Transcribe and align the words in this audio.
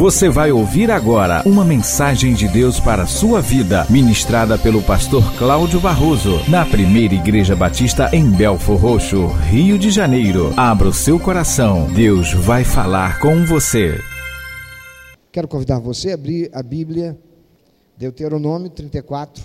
Você 0.00 0.30
vai 0.30 0.50
ouvir 0.50 0.90
agora 0.90 1.42
uma 1.44 1.62
mensagem 1.62 2.32
de 2.32 2.48
Deus 2.48 2.80
para 2.80 3.02
a 3.02 3.06
sua 3.06 3.42
vida, 3.42 3.86
ministrada 3.90 4.56
pelo 4.56 4.82
pastor 4.82 5.22
Cláudio 5.36 5.78
Barroso, 5.78 6.40
na 6.48 6.64
primeira 6.64 7.12
Igreja 7.12 7.54
Batista 7.54 8.08
em 8.10 8.30
Belfor 8.30 8.80
Roxo, 8.80 9.26
Rio 9.26 9.78
de 9.78 9.90
Janeiro. 9.90 10.54
Abra 10.56 10.88
o 10.88 10.94
seu 10.94 11.20
coração, 11.20 11.86
Deus 11.92 12.32
vai 12.32 12.64
falar 12.64 13.20
com 13.20 13.44
você. 13.44 14.00
Quero 15.30 15.46
convidar 15.46 15.78
você 15.80 16.12
a 16.12 16.14
abrir 16.14 16.48
a 16.54 16.62
Bíblia, 16.62 17.18
Deuteronômio 17.98 18.70
34, 18.70 19.44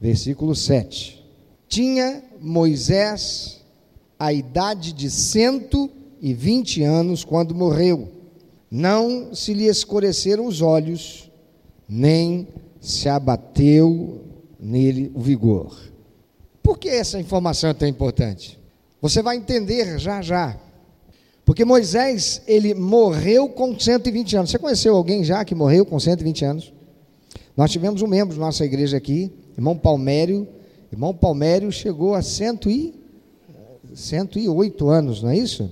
versículo 0.00 0.54
7. 0.54 1.22
Tinha 1.68 2.22
Moisés 2.40 3.60
a 4.18 4.32
idade 4.32 4.94
de 4.94 5.10
120 5.10 6.82
anos 6.84 7.22
quando 7.22 7.54
morreu. 7.54 8.17
Não 8.70 9.34
se 9.34 9.54
lhe 9.54 9.66
escureceram 9.66 10.46
os 10.46 10.60
olhos, 10.60 11.30
nem 11.88 12.48
se 12.80 13.08
abateu 13.08 14.20
nele 14.60 15.10
o 15.14 15.20
vigor. 15.20 15.76
Por 16.62 16.78
que 16.78 16.88
essa 16.88 17.18
informação 17.18 17.70
é 17.70 17.74
tão 17.74 17.88
importante? 17.88 18.58
Você 19.00 19.22
vai 19.22 19.36
entender 19.36 19.98
já 19.98 20.20
já. 20.20 20.58
Porque 21.44 21.64
Moisés, 21.64 22.42
ele 22.46 22.74
morreu 22.74 23.48
com 23.48 23.78
120 23.78 24.36
anos. 24.36 24.50
Você 24.50 24.58
conheceu 24.58 24.94
alguém 24.94 25.24
já 25.24 25.42
que 25.46 25.54
morreu 25.54 25.86
com 25.86 25.98
120 25.98 26.44
anos? 26.44 26.72
Nós 27.56 27.70
tivemos 27.70 28.02
um 28.02 28.06
membro 28.06 28.36
da 28.36 28.40
nossa 28.44 28.64
igreja 28.64 28.98
aqui, 28.98 29.32
irmão 29.56 29.76
Palmério. 29.76 30.46
Irmão 30.92 31.14
Palmério 31.14 31.72
chegou 31.72 32.14
a 32.14 32.20
100 32.20 32.58
e, 32.66 32.94
108 33.94 34.88
anos, 34.88 35.22
não 35.22 35.30
é 35.30 35.38
isso? 35.38 35.70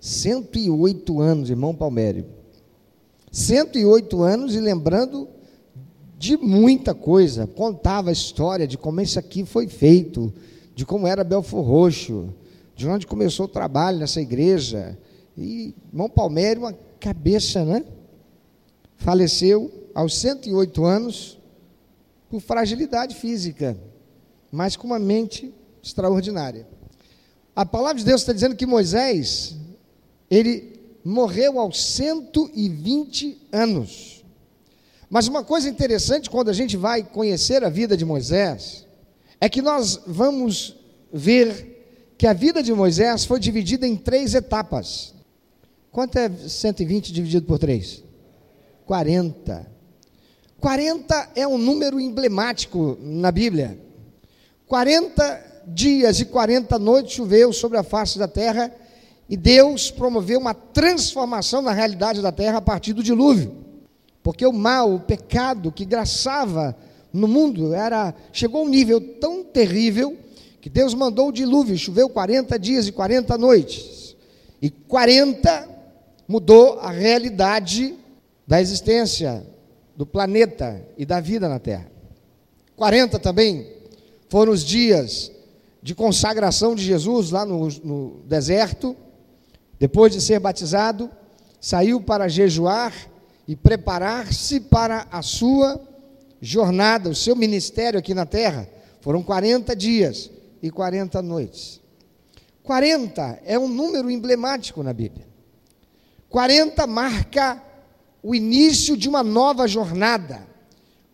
108 0.00 1.20
anos, 1.20 1.50
irmão 1.50 1.74
Palmério. 1.74 2.26
108 3.30 4.22
anos 4.22 4.54
e 4.54 4.60
lembrando 4.60 5.28
de 6.16 6.36
muita 6.36 6.94
coisa. 6.94 7.46
Contava 7.46 8.10
a 8.10 8.12
história 8.12 8.66
de 8.66 8.76
como 8.76 9.00
isso 9.00 9.18
aqui 9.18 9.44
foi 9.44 9.68
feito, 9.68 10.32
de 10.74 10.84
como 10.84 11.06
era 11.06 11.22
Belfor 11.22 11.64
Roxo, 11.64 12.34
de 12.74 12.88
onde 12.88 13.06
começou 13.06 13.46
o 13.46 13.48
trabalho 13.48 13.98
nessa 13.98 14.20
igreja. 14.20 14.98
E 15.36 15.74
irmão 15.92 16.08
Palmério, 16.08 16.62
uma 16.62 16.76
cabeça, 16.98 17.64
né? 17.64 17.84
Faleceu 18.96 19.70
aos 19.94 20.16
108 20.18 20.84
anos 20.84 21.38
por 22.28 22.40
fragilidade 22.40 23.14
física, 23.14 23.76
mas 24.50 24.76
com 24.76 24.86
uma 24.86 24.98
mente 24.98 25.52
extraordinária. 25.82 26.66
A 27.54 27.64
palavra 27.64 27.98
de 27.98 28.04
Deus 28.04 28.20
está 28.20 28.32
dizendo 28.32 28.54
que 28.54 28.66
Moisés, 28.66 29.56
ele 30.30 30.78
morreu 31.04 31.58
aos 31.58 31.82
120 31.82 33.48
anos. 33.50 34.24
Mas 35.08 35.26
uma 35.26 35.42
coisa 35.42 35.68
interessante 35.68 36.28
quando 36.28 36.50
a 36.50 36.52
gente 36.52 36.76
vai 36.76 37.02
conhecer 37.02 37.64
a 37.64 37.70
vida 37.70 37.96
de 37.96 38.04
Moisés, 38.04 38.86
é 39.40 39.48
que 39.48 39.62
nós 39.62 40.00
vamos 40.06 40.76
ver 41.12 42.14
que 42.18 42.26
a 42.26 42.32
vida 42.32 42.62
de 42.62 42.74
Moisés 42.74 43.24
foi 43.24 43.40
dividida 43.40 43.86
em 43.86 43.96
três 43.96 44.34
etapas. 44.34 45.14
Quanto 45.90 46.16
é 46.18 46.28
120 46.28 47.12
dividido 47.12 47.46
por 47.46 47.58
3? 47.58 48.02
40. 48.84 49.66
40 50.60 51.30
é 51.36 51.46
um 51.46 51.56
número 51.56 52.00
emblemático 52.00 52.98
na 53.00 53.30
Bíblia. 53.30 53.78
40 54.66 55.62
dias 55.68 56.20
e 56.20 56.24
40 56.24 56.78
noites 56.78 57.14
choveu 57.14 57.52
sobre 57.52 57.78
a 57.78 57.82
face 57.82 58.18
da 58.18 58.26
terra 58.26 58.74
e 59.28 59.36
Deus 59.36 59.90
promoveu 59.90 60.38
uma 60.38 60.54
transformação 60.54 61.60
na 61.60 61.72
realidade 61.72 62.22
da 62.22 62.32
terra 62.32 62.58
a 62.58 62.62
partir 62.62 62.94
do 62.94 63.02
dilúvio. 63.02 63.54
Porque 64.22 64.46
o 64.46 64.52
mal, 64.52 64.94
o 64.94 65.00
pecado 65.00 65.70
que 65.70 65.84
graçava 65.84 66.74
no 67.12 67.28
mundo 67.28 67.74
era 67.74 68.14
chegou 68.32 68.62
a 68.62 68.64
um 68.64 68.68
nível 68.68 69.00
tão 69.00 69.44
terrível 69.44 70.16
que 70.60 70.70
Deus 70.70 70.94
mandou 70.94 71.28
o 71.28 71.32
dilúvio, 71.32 71.76
choveu 71.76 72.08
40 72.08 72.58
dias 72.58 72.86
e 72.86 72.92
40 72.92 73.36
noites. 73.38 74.16
E 74.60 74.70
40 74.70 75.68
mudou 76.26 76.78
a 76.80 76.90
realidade 76.90 77.94
da 78.46 78.60
existência 78.60 79.46
do 79.96 80.06
planeta 80.06 80.82
e 80.96 81.04
da 81.04 81.20
vida 81.20 81.48
na 81.48 81.58
Terra. 81.58 81.90
40 82.76 83.18
também 83.18 83.66
foram 84.28 84.52
os 84.52 84.64
dias 84.64 85.30
de 85.82 85.94
consagração 85.94 86.74
de 86.74 86.82
Jesus 86.82 87.30
lá 87.30 87.44
no, 87.44 87.68
no 87.84 88.20
deserto, 88.26 88.96
depois 89.78 90.12
de 90.12 90.20
ser 90.20 90.40
batizado, 90.40 91.10
saiu 91.60 92.00
para 92.00 92.28
jejuar 92.28 92.92
e 93.46 93.54
preparar-se 93.54 94.60
para 94.60 95.06
a 95.10 95.22
sua 95.22 95.80
jornada, 96.40 97.08
o 97.08 97.14
seu 97.14 97.36
ministério 97.36 97.98
aqui 97.98 98.14
na 98.14 98.26
terra. 98.26 98.68
Foram 99.00 99.22
40 99.22 99.74
dias 99.74 100.30
e 100.62 100.70
40 100.70 101.22
noites. 101.22 101.80
40 102.62 103.40
é 103.44 103.58
um 103.58 103.68
número 103.68 104.10
emblemático 104.10 104.82
na 104.82 104.92
Bíblia. 104.92 105.26
40 106.28 106.86
marca 106.86 107.62
o 108.22 108.34
início 108.34 108.96
de 108.96 109.08
uma 109.08 109.22
nova 109.22 109.66
jornada. 109.66 110.46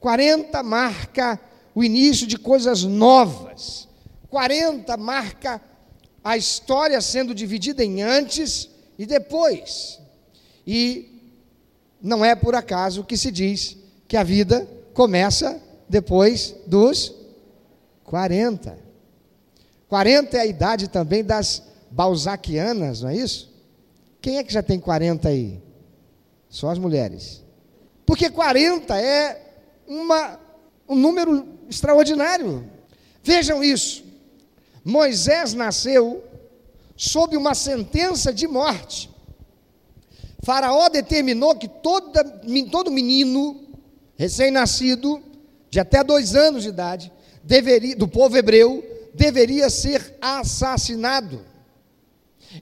40 0.00 0.62
marca 0.62 1.40
o 1.74 1.84
início 1.84 2.26
de 2.26 2.38
coisas 2.38 2.82
novas. 2.82 3.88
40 4.28 4.96
marca 4.96 5.60
a 6.24 6.38
história 6.38 6.98
sendo 7.02 7.34
dividida 7.34 7.84
em 7.84 8.02
antes 8.02 8.70
e 8.98 9.04
depois. 9.04 10.00
E 10.66 11.20
não 12.00 12.24
é 12.24 12.34
por 12.34 12.54
acaso 12.54 13.04
que 13.04 13.16
se 13.16 13.30
diz 13.30 13.76
que 14.08 14.16
a 14.16 14.22
vida 14.22 14.66
começa 14.94 15.60
depois 15.86 16.54
dos 16.66 17.14
40. 18.04 18.78
40 19.88 20.36
é 20.36 20.40
a 20.40 20.46
idade 20.46 20.88
também 20.88 21.22
das 21.22 21.62
balzaquianas, 21.90 23.02
não 23.02 23.10
é 23.10 23.16
isso? 23.16 23.52
Quem 24.20 24.38
é 24.38 24.44
que 24.44 24.52
já 24.52 24.62
tem 24.62 24.80
40 24.80 25.28
aí? 25.28 25.60
Só 26.48 26.70
as 26.70 26.78
mulheres. 26.78 27.42
Porque 28.06 28.30
40 28.30 28.98
é 28.98 29.42
uma, 29.86 30.40
um 30.88 30.96
número 30.96 31.46
extraordinário. 31.68 32.64
Vejam 33.22 33.62
isso. 33.62 34.03
Moisés 34.84 35.54
nasceu 35.54 36.22
sob 36.94 37.36
uma 37.36 37.54
sentença 37.54 38.32
de 38.32 38.46
morte. 38.46 39.10
Faraó 40.42 40.88
determinou 40.90 41.56
que 41.56 41.66
toda, 41.66 42.22
todo 42.70 42.90
menino 42.90 43.62
recém-nascido, 44.16 45.22
de 45.70 45.80
até 45.80 46.04
dois 46.04 46.36
anos 46.36 46.62
de 46.64 46.68
idade, 46.68 47.10
deveria, 47.42 47.96
do 47.96 48.06
povo 48.06 48.36
hebreu, 48.36 48.84
deveria 49.14 49.70
ser 49.70 50.16
assassinado. 50.20 51.40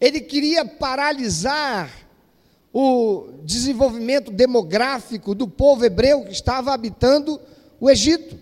Ele 0.00 0.20
queria 0.20 0.64
paralisar 0.64 1.90
o 2.72 3.28
desenvolvimento 3.44 4.30
demográfico 4.30 5.34
do 5.34 5.46
povo 5.46 5.84
hebreu 5.84 6.24
que 6.24 6.32
estava 6.32 6.72
habitando 6.72 7.38
o 7.80 7.90
Egito. 7.90 8.38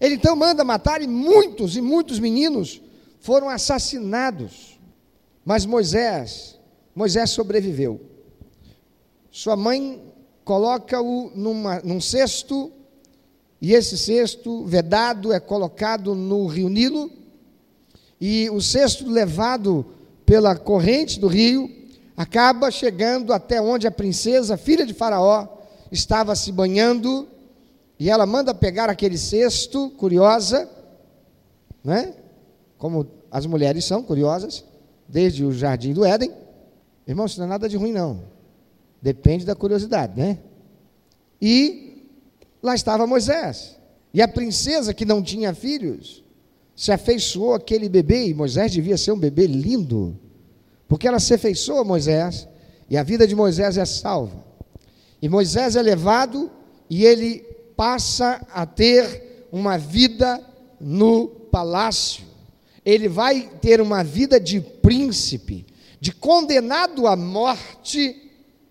Ele 0.00 0.16
então 0.16 0.36
manda 0.36 0.62
matar 0.62 1.00
muitos 1.00 1.76
e 1.76 1.80
muitos 1.80 2.18
meninos 2.18 2.80
foram 3.22 3.48
assassinados. 3.48 4.78
Mas 5.44 5.64
Moisés, 5.64 6.58
Moisés 6.94 7.30
sobreviveu. 7.30 8.00
Sua 9.30 9.56
mãe 9.56 10.02
coloca-o 10.44 11.30
num 11.34 12.00
cesto, 12.00 12.70
e 13.60 13.72
esse 13.72 13.96
cesto 13.96 14.64
vedado 14.66 15.32
é 15.32 15.40
colocado 15.40 16.14
no 16.14 16.46
rio 16.46 16.68
Nilo, 16.68 17.10
e 18.20 18.50
o 18.50 18.60
cesto 18.60 19.08
levado 19.08 19.86
pela 20.26 20.54
corrente 20.56 21.18
do 21.18 21.28
rio 21.28 21.70
acaba 22.16 22.70
chegando 22.70 23.32
até 23.32 23.60
onde 23.60 23.86
a 23.86 23.90
princesa, 23.90 24.56
filha 24.56 24.84
de 24.84 24.92
Faraó, 24.92 25.46
estava 25.90 26.34
se 26.34 26.52
banhando, 26.52 27.28
e 27.98 28.10
ela 28.10 28.26
manda 28.26 28.52
pegar 28.52 28.90
aquele 28.90 29.16
cesto, 29.16 29.90
curiosa, 29.90 30.68
né? 31.84 32.14
Como 32.82 33.06
as 33.30 33.46
mulheres 33.46 33.84
são 33.84 34.02
curiosas, 34.02 34.64
desde 35.06 35.44
o 35.44 35.52
jardim 35.52 35.92
do 35.92 36.04
Éden. 36.04 36.32
Irmão, 37.06 37.26
isso 37.26 37.38
não 37.38 37.46
é 37.46 37.48
nada 37.48 37.68
de 37.68 37.76
ruim, 37.76 37.92
não. 37.92 38.24
Depende 39.00 39.44
da 39.44 39.54
curiosidade, 39.54 40.20
né? 40.20 40.40
E 41.40 42.08
lá 42.60 42.74
estava 42.74 43.06
Moisés. 43.06 43.78
E 44.12 44.20
a 44.20 44.26
princesa 44.26 44.92
que 44.92 45.04
não 45.04 45.22
tinha 45.22 45.54
filhos 45.54 46.24
se 46.74 46.90
afeiçoou 46.90 47.54
aquele 47.54 47.88
bebê, 47.88 48.26
e 48.26 48.34
Moisés 48.34 48.72
devia 48.72 48.96
ser 48.96 49.12
um 49.12 49.18
bebê 49.18 49.46
lindo, 49.46 50.18
porque 50.88 51.06
ela 51.06 51.20
se 51.20 51.34
afeiçoou 51.34 51.78
a 51.78 51.84
Moisés, 51.84 52.48
e 52.90 52.96
a 52.96 53.04
vida 53.04 53.28
de 53.28 53.36
Moisés 53.36 53.78
é 53.78 53.84
salva. 53.84 54.44
E 55.22 55.28
Moisés 55.28 55.76
é 55.76 55.82
levado 55.82 56.50
e 56.90 57.04
ele 57.04 57.44
passa 57.76 58.44
a 58.52 58.66
ter 58.66 59.46
uma 59.52 59.78
vida 59.78 60.44
no 60.80 61.28
palácio 61.28 62.31
ele 62.84 63.08
vai 63.08 63.48
ter 63.60 63.80
uma 63.80 64.02
vida 64.02 64.40
de 64.40 64.60
príncipe, 64.60 65.64
de 66.00 66.12
condenado 66.12 67.06
à 67.06 67.14
morte 67.14 68.30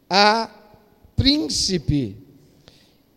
a 0.09 0.49
príncipe. 1.15 2.17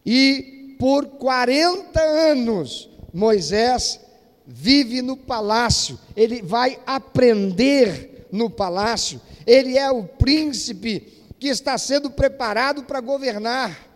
E 0.07 0.77
por 0.79 1.07
40 1.07 2.01
anos, 2.01 2.89
Moisés 3.13 4.01
vive 4.47 5.03
no 5.03 5.17
palácio, 5.17 5.99
ele 6.17 6.43
vai 6.43 6.79
aprender 6.87 8.29
no 8.31 8.51
palácio, 8.51 9.21
ele 9.47 9.79
é 9.79 9.91
o 9.91 10.05
príncipe 10.05 11.25
que 11.39 11.49
está 11.49 11.77
sendo 11.79 12.11
preparado 12.11 12.85
para 12.85 13.01
governar. 13.01 13.89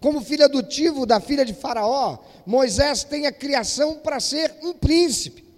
Como 0.00 0.22
filho 0.22 0.44
adotivo 0.44 1.04
da 1.04 1.20
filha 1.20 1.44
de 1.44 1.52
Faraó, 1.52 2.18
Moisés 2.46 3.04
tem 3.04 3.26
a 3.26 3.32
criação 3.32 3.96
para 3.96 4.18
ser 4.18 4.54
um 4.62 4.72
príncipe. 4.72 5.49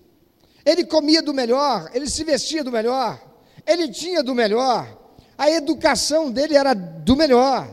Ele 0.65 0.85
comia 0.85 1.23
do 1.23 1.35
melhor, 1.35 1.91
ele 1.93 2.09
se 2.09 2.23
vestia 2.25 2.63
do 2.63 2.71
melhor, 2.71 3.21
ele 3.67 3.89
tinha 3.89 4.23
do 4.23 4.35
melhor, 4.35 4.87
a 5.37 5.51
educação 5.51 6.31
dele 6.31 6.57
era 6.57 6.73
do 6.73 7.17
melhor, 7.17 7.69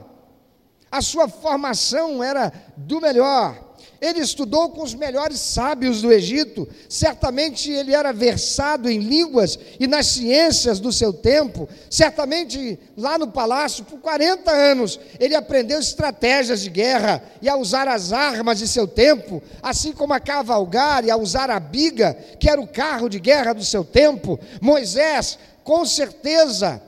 a 0.92 1.02
sua 1.02 1.28
formação 1.28 2.24
era 2.24 2.52
do 2.76 3.00
melhor. 3.00 3.69
Ele 4.02 4.20
estudou 4.20 4.70
com 4.70 4.82
os 4.82 4.94
melhores 4.94 5.40
sábios 5.40 6.02
do 6.02 6.12
Egito, 6.12 6.68
certamente 6.88 7.70
ele 7.70 7.94
era 7.94 8.14
versado 8.14 8.90
em 8.90 9.00
línguas 9.00 9.60
e 9.78 9.88
nas 9.88 10.06
ciências 10.08 10.80
do 10.80 10.92
seu 10.92 11.12
tempo, 11.12 11.68
certamente 11.90 12.80
lá 12.96 13.18
no 13.18 13.28
palácio, 13.28 13.84
por 13.84 14.00
40 14.00 14.50
anos, 14.50 15.00
ele 15.20 15.36
aprendeu 15.36 15.80
estratégias 15.80 16.62
de 16.62 16.70
guerra 16.70 17.22
e 17.42 17.50
a 17.50 17.58
usar 17.58 17.90
as 17.90 18.14
armas 18.14 18.60
de 18.60 18.68
seu 18.68 18.88
tempo, 18.88 19.44
assim 19.62 19.92
como 19.92 20.14
a 20.14 20.20
cavalgar 20.20 21.04
e 21.04 21.12
a 21.12 21.18
usar 21.18 21.50
a 21.50 21.60
biga, 21.60 22.18
que 22.40 22.50
era 22.50 22.62
o 22.62 22.68
carro 22.68 23.10
de 23.10 23.20
guerra 23.20 23.54
do 23.54 23.66
seu 23.66 23.84
tempo. 23.84 24.40
Moisés, 24.62 25.38
com 25.64 25.86
certeza, 25.86 26.82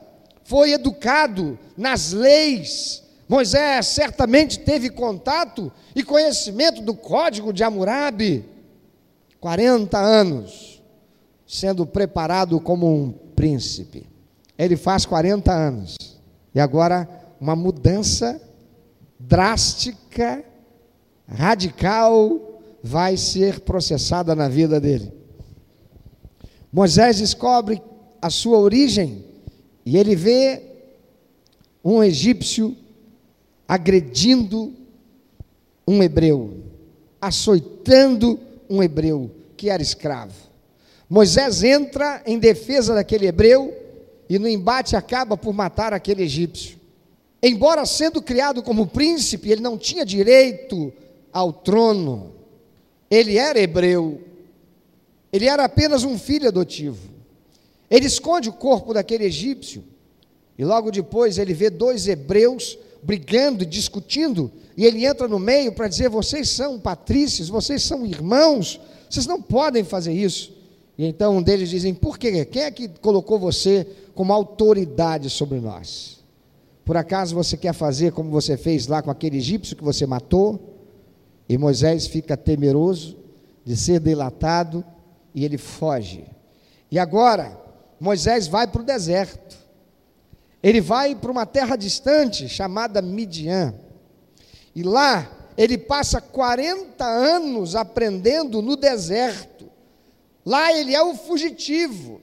foi 0.44 0.72
educado 0.72 1.58
nas 1.76 2.12
leis 2.12 3.01
Moisés 3.32 3.86
certamente 3.86 4.58
teve 4.58 4.90
contato 4.90 5.72
e 5.96 6.04
conhecimento 6.04 6.82
do 6.82 6.94
código 6.94 7.50
de 7.50 7.64
Hammurabi. 7.64 8.44
40 9.40 9.98
anos 9.98 10.82
sendo 11.46 11.86
preparado 11.86 12.60
como 12.60 12.86
um 12.86 13.10
príncipe. 13.10 14.06
Ele 14.58 14.76
faz 14.76 15.06
40 15.06 15.50
anos. 15.50 15.96
E 16.54 16.60
agora 16.60 17.08
uma 17.40 17.56
mudança 17.56 18.38
drástica, 19.18 20.44
radical, 21.26 22.60
vai 22.82 23.16
ser 23.16 23.60
processada 23.60 24.34
na 24.34 24.46
vida 24.46 24.78
dele. 24.78 25.10
Moisés 26.70 27.16
descobre 27.16 27.80
a 28.20 28.28
sua 28.28 28.58
origem 28.58 29.24
e 29.86 29.96
ele 29.96 30.14
vê 30.14 30.62
um 31.82 32.02
egípcio 32.04 32.76
agredindo 33.72 34.70
um 35.88 36.02
hebreu, 36.02 36.58
açoitando 37.18 38.38
um 38.68 38.82
hebreu 38.82 39.30
que 39.56 39.70
era 39.70 39.82
escravo. 39.82 40.34
Moisés 41.08 41.64
entra 41.64 42.22
em 42.26 42.38
defesa 42.38 42.94
daquele 42.94 43.26
hebreu 43.26 43.74
e 44.28 44.38
no 44.38 44.46
embate 44.46 44.94
acaba 44.94 45.38
por 45.38 45.54
matar 45.54 45.94
aquele 45.94 46.22
egípcio. 46.22 46.78
Embora 47.42 47.86
sendo 47.86 48.20
criado 48.20 48.62
como 48.62 48.88
príncipe, 48.88 49.50
ele 49.50 49.62
não 49.62 49.78
tinha 49.78 50.04
direito 50.04 50.92
ao 51.32 51.50
trono. 51.50 52.30
Ele 53.10 53.38
era 53.38 53.58
hebreu. 53.58 54.20
Ele 55.32 55.46
era 55.46 55.64
apenas 55.64 56.04
um 56.04 56.18
filho 56.18 56.48
adotivo. 56.48 57.08
Ele 57.90 58.04
esconde 58.04 58.50
o 58.50 58.52
corpo 58.52 58.92
daquele 58.92 59.24
egípcio. 59.24 59.82
E 60.58 60.62
logo 60.62 60.90
depois 60.90 61.38
ele 61.38 61.54
vê 61.54 61.70
dois 61.70 62.06
hebreus 62.06 62.76
brigando, 63.02 63.66
discutindo, 63.66 64.50
e 64.76 64.84
ele 64.84 65.04
entra 65.04 65.26
no 65.26 65.38
meio 65.38 65.72
para 65.72 65.88
dizer: 65.88 66.08
vocês 66.08 66.48
são 66.48 66.78
patrícios, 66.78 67.48
vocês 67.48 67.82
são 67.82 68.06
irmãos, 68.06 68.80
vocês 69.10 69.26
não 69.26 69.40
podem 69.40 69.84
fazer 69.84 70.12
isso. 70.12 70.52
E 70.96 71.04
então 71.04 71.36
um 71.36 71.42
deles 71.42 71.68
dizem: 71.68 71.94
por 71.94 72.18
quê? 72.18 72.44
Quem 72.44 72.62
é 72.62 72.70
que 72.70 72.88
colocou 72.88 73.38
você 73.38 73.86
como 74.14 74.32
autoridade 74.32 75.28
sobre 75.28 75.58
nós? 75.60 76.20
Por 76.84 76.96
acaso 76.96 77.34
você 77.34 77.56
quer 77.56 77.72
fazer 77.72 78.12
como 78.12 78.30
você 78.30 78.56
fez 78.56 78.86
lá 78.86 79.02
com 79.02 79.10
aquele 79.10 79.36
egípcio 79.36 79.76
que 79.76 79.84
você 79.84 80.06
matou? 80.06 80.70
E 81.48 81.58
Moisés 81.58 82.06
fica 82.06 82.36
temeroso 82.36 83.16
de 83.64 83.76
ser 83.76 84.00
delatado 84.00 84.84
e 85.34 85.44
ele 85.44 85.58
foge. 85.58 86.24
E 86.90 86.98
agora, 86.98 87.58
Moisés 88.00 88.46
vai 88.46 88.66
para 88.66 88.82
o 88.82 88.84
deserto. 88.84 89.61
Ele 90.62 90.80
vai 90.80 91.14
para 91.14 91.30
uma 91.30 91.44
terra 91.44 91.76
distante 91.76 92.48
chamada 92.48 93.02
Midian. 93.02 93.74
E 94.74 94.82
lá 94.82 95.30
ele 95.56 95.76
passa 95.76 96.20
40 96.20 97.04
anos 97.04 97.74
aprendendo 97.74 98.62
no 98.62 98.76
deserto. 98.76 99.70
Lá 100.44 100.72
ele 100.72 100.94
é 100.94 101.02
o 101.02 101.14
fugitivo, 101.14 102.20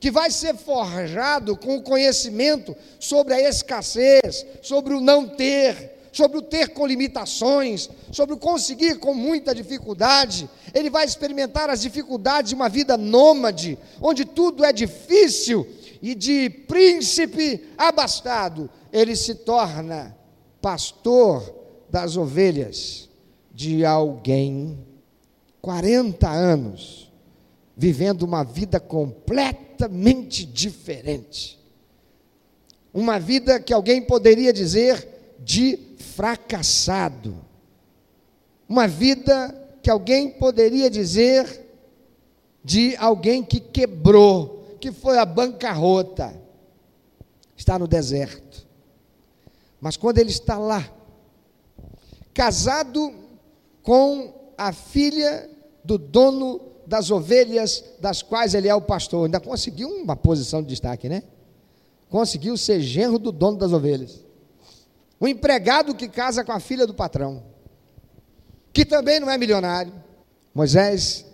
que 0.00 0.10
vai 0.10 0.30
ser 0.30 0.54
forjado 0.56 1.56
com 1.56 1.76
o 1.76 1.82
conhecimento 1.82 2.76
sobre 2.98 3.34
a 3.34 3.48
escassez, 3.48 4.46
sobre 4.62 4.94
o 4.94 5.00
não 5.00 5.28
ter, 5.28 5.95
sobre 6.16 6.38
o 6.38 6.42
ter 6.42 6.68
com 6.68 6.86
limitações, 6.86 7.90
sobre 8.10 8.34
o 8.34 8.38
conseguir 8.38 8.98
com 8.98 9.12
muita 9.12 9.54
dificuldade. 9.54 10.48
Ele 10.72 10.88
vai 10.88 11.04
experimentar 11.04 11.68
as 11.68 11.82
dificuldades 11.82 12.48
de 12.48 12.54
uma 12.54 12.70
vida 12.70 12.96
nômade, 12.96 13.78
onde 14.00 14.24
tudo 14.24 14.64
é 14.64 14.72
difícil 14.72 15.66
e 16.00 16.14
de 16.14 16.48
príncipe 16.48 17.68
abastado, 17.76 18.70
ele 18.90 19.14
se 19.14 19.34
torna 19.34 20.16
pastor 20.58 21.54
das 21.90 22.16
ovelhas 22.16 23.10
de 23.52 23.84
alguém. 23.84 24.78
40 25.60 26.30
anos, 26.30 27.12
vivendo 27.76 28.22
uma 28.22 28.42
vida 28.42 28.80
completamente 28.80 30.46
diferente. 30.46 31.58
Uma 32.94 33.18
vida 33.18 33.60
que 33.60 33.74
alguém 33.74 34.00
poderia 34.00 34.52
dizer 34.52 35.36
de 35.38 35.85
fracassado. 36.14 37.36
Uma 38.68 38.88
vida 38.88 39.78
que 39.82 39.90
alguém 39.90 40.30
poderia 40.30 40.90
dizer 40.90 41.64
de 42.64 42.96
alguém 42.96 43.44
que 43.44 43.60
quebrou 43.60 44.76
que 44.80 44.90
foi 44.92 45.18
a 45.18 45.24
bancarrota, 45.24 46.34
está 47.56 47.78
no 47.78 47.86
deserto. 47.86 48.66
Mas 49.80 49.96
quando 49.96 50.18
ele 50.18 50.30
está 50.30 50.58
lá, 50.58 50.88
casado 52.34 53.14
com 53.82 54.34
a 54.58 54.72
filha 54.72 55.48
do 55.84 55.96
dono 55.96 56.60
das 56.86 57.10
ovelhas, 57.10 57.84
das 58.00 58.22
quais 58.22 58.54
ele 58.54 58.68
é 58.68 58.74
o 58.74 58.80
pastor, 58.80 59.26
ainda 59.26 59.40
conseguiu 59.40 59.88
uma 59.88 60.16
posição 60.16 60.62
de 60.62 60.68
destaque, 60.68 61.08
né? 61.08 61.22
Conseguiu 62.08 62.56
ser 62.56 62.80
genro 62.80 63.18
do 63.18 63.32
dono 63.32 63.58
das 63.58 63.72
ovelhas. 63.72 64.25
O 65.18 65.26
empregado 65.26 65.94
que 65.94 66.08
casa 66.08 66.44
com 66.44 66.52
a 66.52 66.60
filha 66.60 66.86
do 66.86 66.94
patrão, 66.94 67.42
que 68.72 68.84
também 68.84 69.18
não 69.18 69.30
é 69.30 69.38
milionário. 69.38 69.92
Moisés, 70.54 71.24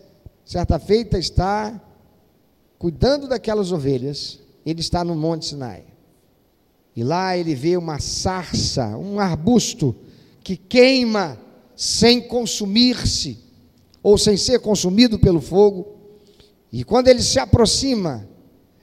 certa 0.45 0.79
feita, 0.79 1.19
está 1.19 1.81
cuidando 2.79 3.29
daquelas 3.29 3.73
ovelhas, 3.73 4.39
ele 4.65 4.81
está 4.81 5.03
no 5.05 5.15
Monte 5.15 5.47
Sinai. 5.47 5.85
E 6.95 7.03
lá 7.03 7.37
ele 7.37 7.55
vê 7.55 7.77
uma 7.77 7.99
sarça, 7.99 8.97
um 8.97 9.19
arbusto 9.19 9.97
que 10.43 10.57
queima 10.57 11.39
sem 11.75 12.21
consumir-se, 12.21 13.39
ou 14.03 14.19
sem 14.19 14.37
ser 14.37 14.61
consumido 14.61 15.19
pelo 15.19 15.41
fogo. 15.41 15.97
E 16.71 16.85
quando 16.85 17.09
ele 17.09 17.23
se 17.23 17.39
aproxima, 17.39 18.29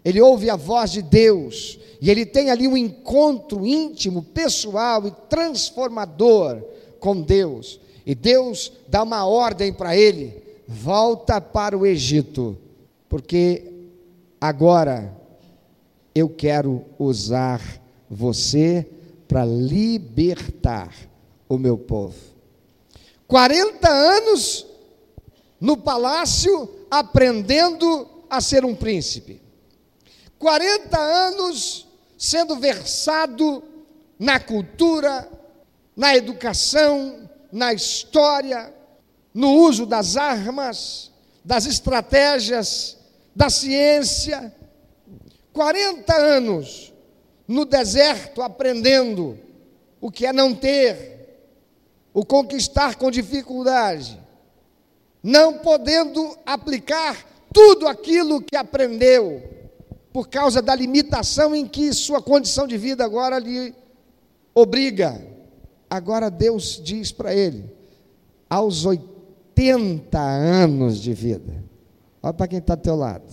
ele 0.04 0.22
ouve 0.22 0.50
a 0.50 0.56
voz 0.56 0.92
de 0.92 1.02
Deus, 1.02 1.80
e 2.02 2.10
ele 2.10 2.26
tem 2.26 2.50
ali 2.50 2.68
um 2.68 2.78
encontro 2.78 3.66
íntimo, 3.66 4.24
pessoal 4.24 5.06
e 5.08 5.12
transformador 5.30 6.62
com 7.00 7.22
Deus. 7.22 7.80
E 8.06 8.16
Deus 8.16 8.72
dá 8.88 9.04
uma 9.04 9.26
ordem 9.26 9.74
para 9.74 9.96
ele: 9.96 10.42
volta 10.68 11.42
para 11.42 11.78
o 11.78 11.86
Egito, 11.86 12.58
porque 13.08 13.70
Agora, 14.40 15.14
eu 16.16 16.30
quero 16.30 16.86
usar 16.98 17.62
você 18.10 18.88
para 19.28 19.44
libertar 19.44 20.96
o 21.48 21.58
meu 21.58 21.78
povo. 21.78 22.16
40 23.28 23.88
anos 23.90 24.66
no 25.60 25.76
palácio 25.76 26.70
aprendendo 26.90 28.08
a 28.30 28.40
ser 28.40 28.64
um 28.64 28.74
príncipe. 28.74 29.42
40 30.40 30.98
anos 30.98 31.86
sendo 32.18 32.56
versado 32.56 33.62
na 34.18 34.40
cultura, 34.40 35.30
na 35.96 36.16
educação, 36.16 37.30
na 37.52 37.74
história, 37.74 38.74
no 39.34 39.54
uso 39.54 39.86
das 39.86 40.16
armas, 40.18 41.12
das 41.44 41.66
estratégias 41.66 42.98
da 43.36 43.50
ciência, 43.50 44.54
40 45.54 46.14
anos 46.16 46.94
no 47.48 47.66
deserto 47.66 48.42
aprendendo 48.42 49.38
o 50.00 50.12
que 50.12 50.26
é 50.26 50.32
não 50.32 50.54
ter, 50.54 51.20
o 52.14 52.26
conquistar 52.26 52.96
com 52.96 53.12
dificuldade, 53.12 54.20
não 55.22 55.60
podendo 55.60 56.38
aplicar 56.46 57.26
tudo 57.54 57.88
aquilo 57.88 58.42
que 58.42 58.56
aprendeu, 58.56 59.59
por 60.12 60.28
causa 60.28 60.62
da 60.62 60.76
limitação 60.76 61.56
em 61.56 61.68
que 61.68 61.94
sua 61.94 62.22
condição 62.22 62.68
de 62.68 62.78
vida 62.78 63.06
agora 63.06 63.38
lhe 63.38 63.74
obriga. 64.54 65.22
Agora 65.90 66.30
Deus 66.30 66.82
diz 66.84 67.12
para 67.12 67.34
ele, 67.34 67.66
aos 68.50 68.86
80 68.86 70.20
anos 70.20 71.00
de 71.00 71.14
vida, 71.14 71.64
olha 72.22 72.34
para 72.34 72.48
quem 72.48 72.60
está 72.60 72.74
ao 72.74 72.78
teu 72.78 72.96
lado, 72.96 73.26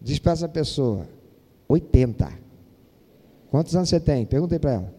diz 0.00 0.18
para 0.18 0.32
essa 0.32 0.48
pessoa, 0.48 1.08
80. 1.68 2.32
Quantos 3.50 3.74
anos 3.74 3.88
você 3.88 3.98
tem? 3.98 4.24
Perguntei 4.26 4.58
para 4.58 4.72
ela. 4.72 4.94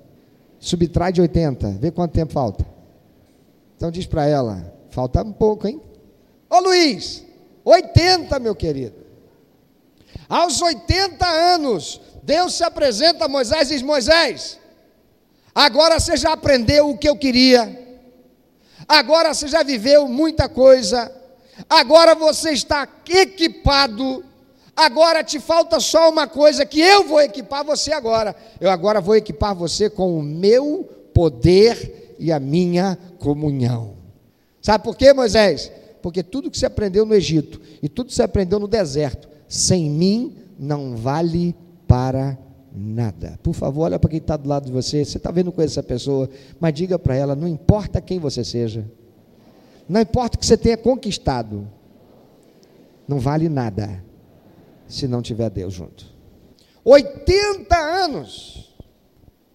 Subtrai 0.60 1.14
de 1.14 1.22
80, 1.22 1.72
vê 1.80 1.92
quanto 1.92 2.12
tempo 2.12 2.34
falta. 2.34 2.66
Então 3.78 3.90
diz 3.90 4.06
para 4.06 4.26
ela, 4.26 4.74
falta 4.90 5.24
um 5.24 5.32
pouco, 5.32 5.68
hein? 5.68 5.82
Ô 6.50 6.60
Luiz, 6.60 7.26
80, 7.64 8.38
meu 8.40 8.54
querido. 8.56 8.99
Aos 10.28 10.62
80 10.62 11.25
anos, 11.25 12.00
Deus 12.24 12.54
se 12.54 12.63
apresenta 12.63 13.25
a 13.25 13.28
Moisés 13.28 13.70
e 13.70 13.74
diz: 13.74 13.82
Moisés, 13.82 14.60
agora 15.54 16.00
você 16.00 16.16
já 16.18 16.34
aprendeu 16.34 16.89
o 16.89 16.98
que 16.98 17.10
eu 17.10 17.16
queria, 17.16 18.00
agora 18.88 19.34
você 19.34 19.48
já 19.48 19.63
viveu 19.63 20.08
muita 20.08 20.48
coisa, 20.48 21.12
agora 21.70 22.13
você 22.16 22.51
está 22.51 22.88
equipado, 23.08 24.24
agora 24.75 25.24
te 25.24 25.39
falta 25.39 25.80
só 25.80 26.10
uma 26.10 26.28
coisa 26.28 26.66
que 26.66 26.80
eu 26.80 27.04
vou 27.06 27.22
equipar 27.22 27.63
você 27.63 27.92
agora. 27.92 28.36
Eu 28.60 28.70
agora 28.70 29.01
vou 29.01 29.16
equipar 29.16 29.56
você 29.56 29.89
com 29.89 30.18
o 30.18 30.22
meu 30.22 30.88
poder 31.13 32.16
e 32.20 32.32
a 32.32 32.39
minha 32.39 32.98
comunhão. 33.18 33.98
Sabe 34.62 34.84
por 34.84 34.96
quê, 34.96 35.13
Moisés? 35.13 35.72
porque 36.01 36.24
tudo 36.24 36.50
que 36.50 36.58
você 36.58 36.66
aprendeu 36.66 37.06
no 37.06 37.13
Egito 37.13 37.62
e 37.82 37.89
tudo 37.89 38.08
que 38.08 38.16
você 38.16 38.24
aprendeu 38.24 38.60
no 38.60 38.68
deserto, 38.68 39.29
sem 39.50 39.89
mim 39.89 40.38
não 40.60 40.96
vale 40.96 41.56
para 41.88 42.38
nada. 42.72 43.39
Por 43.41 43.53
favor, 43.53 43.86
olha 43.86 43.98
para 43.98 44.12
quem 44.12 44.20
está 44.20 44.38
do 44.38 44.48
lado 44.48 44.68
de 44.68 44.72
você. 44.72 45.03
Você 45.03 45.18
está 45.18 45.32
vendo 45.32 45.51
com 45.51 45.62
essa 45.62 45.82
pessoa, 45.82 46.29
mas 46.60 46.74
diga 46.74 47.00
para 47.00 47.15
ela: 47.15 47.36
não 47.36 47.48
importa 47.48 48.00
quem 48.00 48.20
você 48.20 48.44
seja, 48.44 48.89
não 49.89 50.00
importa 50.00 50.38
o 50.38 50.39
que 50.39 50.46
você 50.46 50.56
tenha 50.56 50.77
conquistado, 50.77 51.68
não 53.08 53.20
vale 53.20 53.50
nada 53.50 54.03
se 54.88 55.08
não 55.08 55.22
tiver 55.22 55.50
Deus 55.50 55.74
junto. 55.74 56.06
80 56.86 57.75
anos. 57.75 58.70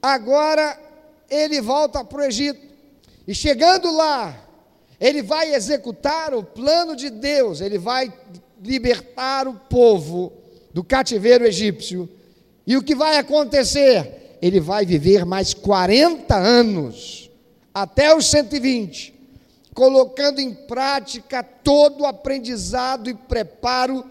Agora 0.02 0.78
ele 1.30 1.60
volta 1.60 2.04
para 2.04 2.18
o 2.18 2.24
Egito. 2.24 2.60
E 3.26 3.34
chegando 3.34 3.90
lá, 3.90 4.38
ele 5.00 5.22
vai 5.22 5.54
executar 5.54 6.34
o 6.34 6.42
plano 6.42 6.94
de 6.94 7.08
Deus, 7.08 7.60
ele 7.60 7.78
vai 7.78 8.12
libertar 8.64 9.47
o 9.47 9.54
povo 9.54 10.33
do 10.73 10.83
cativeiro 10.83 11.44
egípcio. 11.44 12.09
E 12.66 12.76
o 12.76 12.83
que 12.83 12.94
vai 12.94 13.18
acontecer? 13.18 14.38
Ele 14.40 14.61
vai 14.61 14.85
viver 14.85 15.25
mais 15.25 15.54
40 15.54 16.35
anos, 16.35 17.30
até 17.73 18.14
os 18.14 18.26
120, 18.26 19.14
colocando 19.75 20.40
em 20.40 20.52
prática 20.52 21.42
todo 21.42 22.02
o 22.02 22.06
aprendizado 22.06 23.11
e 23.11 23.14
preparo 23.14 24.04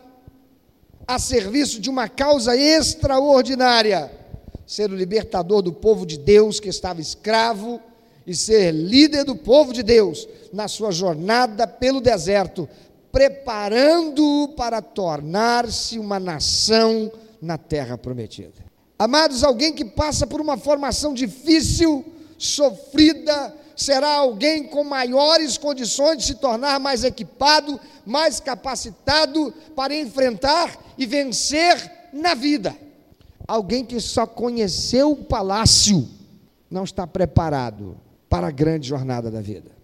a 1.08 1.20
serviço 1.20 1.80
de 1.82 1.90
uma 1.90 2.08
causa 2.08 2.56
extraordinária 2.56 4.24
ser 4.66 4.92
o 4.92 4.96
libertador 4.96 5.62
do 5.62 5.74
povo 5.74 6.06
de 6.06 6.18
Deus 6.18 6.60
que 6.60 6.70
estava 6.70 7.02
escravo 7.02 7.82
e 8.26 8.36
ser 8.36 8.72
líder 8.72 9.26
do 9.26 9.36
povo 9.36 9.74
de 9.74 9.84
Deus 9.84 10.28
na 10.52 10.68
sua 10.68 10.92
jornada 10.92 11.68
pelo 11.68 12.00
deserto, 12.00 12.68
preparando-o 13.14 14.50
para 14.50 14.82
tornar-se 14.82 16.00
uma 16.00 16.20
nação 16.20 17.12
na 17.40 17.60
terra 17.60 17.96
prometida. 17.96 18.66
Amados, 18.98 19.44
alguém 19.44 19.72
que 19.72 19.86
passa 19.86 20.26
por 20.26 20.42
uma 20.42 20.58
formação 20.58 21.14
difícil, 21.14 22.04
sofrida, 22.40 23.56
será 23.76 24.16
alguém 24.16 24.64
com 24.64 24.84
maiores 24.84 25.60
condições 25.60 26.18
de 26.18 26.24
se 26.24 26.36
tornar 26.36 26.80
mais 26.80 27.04
equipado, 27.04 27.80
mais 28.04 28.40
capacitado 28.40 29.54
para 29.76 29.96
enfrentar 29.96 30.76
e 30.98 31.06
vencer 31.06 32.10
na 32.12 32.34
vida. 32.34 32.76
Alguém 33.48 33.86
que 33.86 34.00
só 34.00 34.26
conheceu 34.26 35.12
o 35.12 35.24
palácio 35.24 36.10
não 36.68 36.84
está 36.84 37.06
preparado 37.06 37.96
para 38.28 38.48
a 38.48 38.52
grande 38.52 38.88
jornada 38.88 39.30
da 39.30 39.40
vida. 39.40 39.83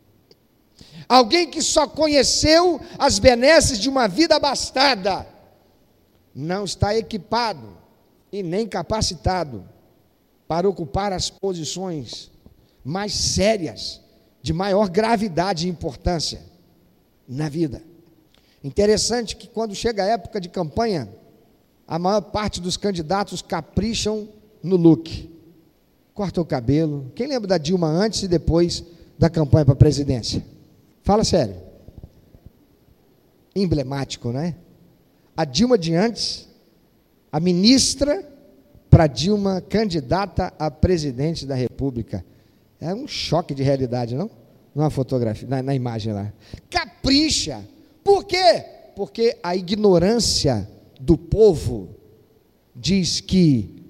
Alguém 1.10 1.50
que 1.50 1.62
só 1.62 1.88
conheceu 1.88 2.80
as 2.98 3.18
benesses 3.18 3.80
de 3.80 3.89
uma 3.89 4.08
vida 4.08 4.36
abastada, 4.36 5.28
não 6.34 6.63
está 6.63 6.96
equipado 6.96 7.75
e 8.32 8.44
nem 8.44 8.68
capacitado 8.68 9.68
para 10.48 10.70
ocupar 10.70 11.12
as 11.12 11.30
posições 11.30 12.30
mais 12.86 13.13
sérias, 13.13 14.00
de 14.42 14.54
maior 14.54 14.88
gravidade 14.88 15.68
e 15.68 15.70
importância 15.70 16.42
na 17.28 17.50
vida. 17.50 17.82
Interessante 18.63 19.36
que 19.36 19.48
quando 19.48 19.74
chega 19.74 20.04
a 20.04 20.08
época 20.08 20.39
de 20.39 20.48
campanha, 20.48 21.10
a 21.88 21.98
maior 21.98 22.22
parte 22.22 22.62
dos 22.62 22.78
candidatos 22.78 23.42
capricham 23.42 24.30
no 24.62 24.75
look 24.75 25.39
corta 26.20 26.42
o 26.42 26.46
cabelo. 26.46 27.10
Quem 27.16 27.28
lembra 27.28 27.48
da 27.48 27.58
Dilma 27.58 27.88
antes 27.88 28.24
e 28.24 28.28
depois 28.28 28.84
da 29.18 29.30
campanha 29.30 29.63
para 29.63 29.74
a 29.74 29.78
presidência? 29.78 30.44
Fala 31.10 31.24
sério. 31.24 31.56
Emblemático, 33.56 34.32
né? 34.32 34.54
A 35.36 35.44
Dilma 35.44 35.75
de 35.75 35.96
antes, 35.96 36.48
a 37.32 37.39
ministra 37.39 38.24
para 38.92 39.08
Dilma 39.08 39.60
candidata 39.60 40.54
a 40.60 40.70
presidente 40.70 41.48
da 41.48 41.56
República. 41.56 42.24
É 42.80 42.94
um 42.94 43.08
choque 43.08 43.56
de 43.56 43.63
realidade, 43.63 44.13
não? 44.13 44.30
Numa 44.75 44.92
fotografia, 44.92 45.48
na, 45.48 45.63
na 45.63 45.74
imagem 45.74 46.13
lá. 46.13 46.32
Capricha. 46.70 47.68
Por 48.04 48.25
quê? 48.25 48.63
Porque 48.96 49.36
a 49.42 49.56
ignorância 49.56 50.70
do 51.01 51.18
povo 51.18 51.89
diz 52.75 53.20
que 53.20 53.84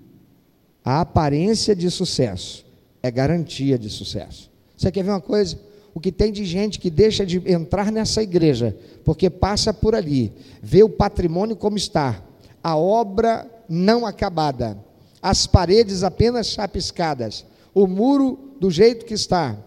a 0.85 1.01
aparência 1.01 1.75
de 1.75 1.91
sucesso 1.91 2.65
é 3.03 3.11
garantia 3.11 3.77
de 3.77 3.89
sucesso. 3.89 4.49
Você 4.77 4.89
quer 4.89 5.03
ver 5.03 5.09
uma 5.09 5.19
coisa? 5.19 5.67
O 5.93 5.99
que 5.99 6.11
tem 6.11 6.31
de 6.31 6.45
gente 6.45 6.79
que 6.79 6.89
deixa 6.89 7.25
de 7.25 7.41
entrar 7.51 7.91
nessa 7.91 8.21
igreja, 8.21 8.75
porque 9.03 9.29
passa 9.29 9.73
por 9.73 9.95
ali, 9.95 10.31
vê 10.61 10.83
o 10.83 10.89
patrimônio 10.89 11.55
como 11.55 11.77
está, 11.77 12.23
a 12.63 12.77
obra 12.77 13.49
não 13.67 14.05
acabada, 14.05 14.77
as 15.21 15.47
paredes 15.47 16.03
apenas 16.03 16.47
chapiscadas, 16.47 17.45
o 17.73 17.87
muro 17.87 18.55
do 18.59 18.69
jeito 18.69 19.05
que 19.05 19.13
está, 19.13 19.57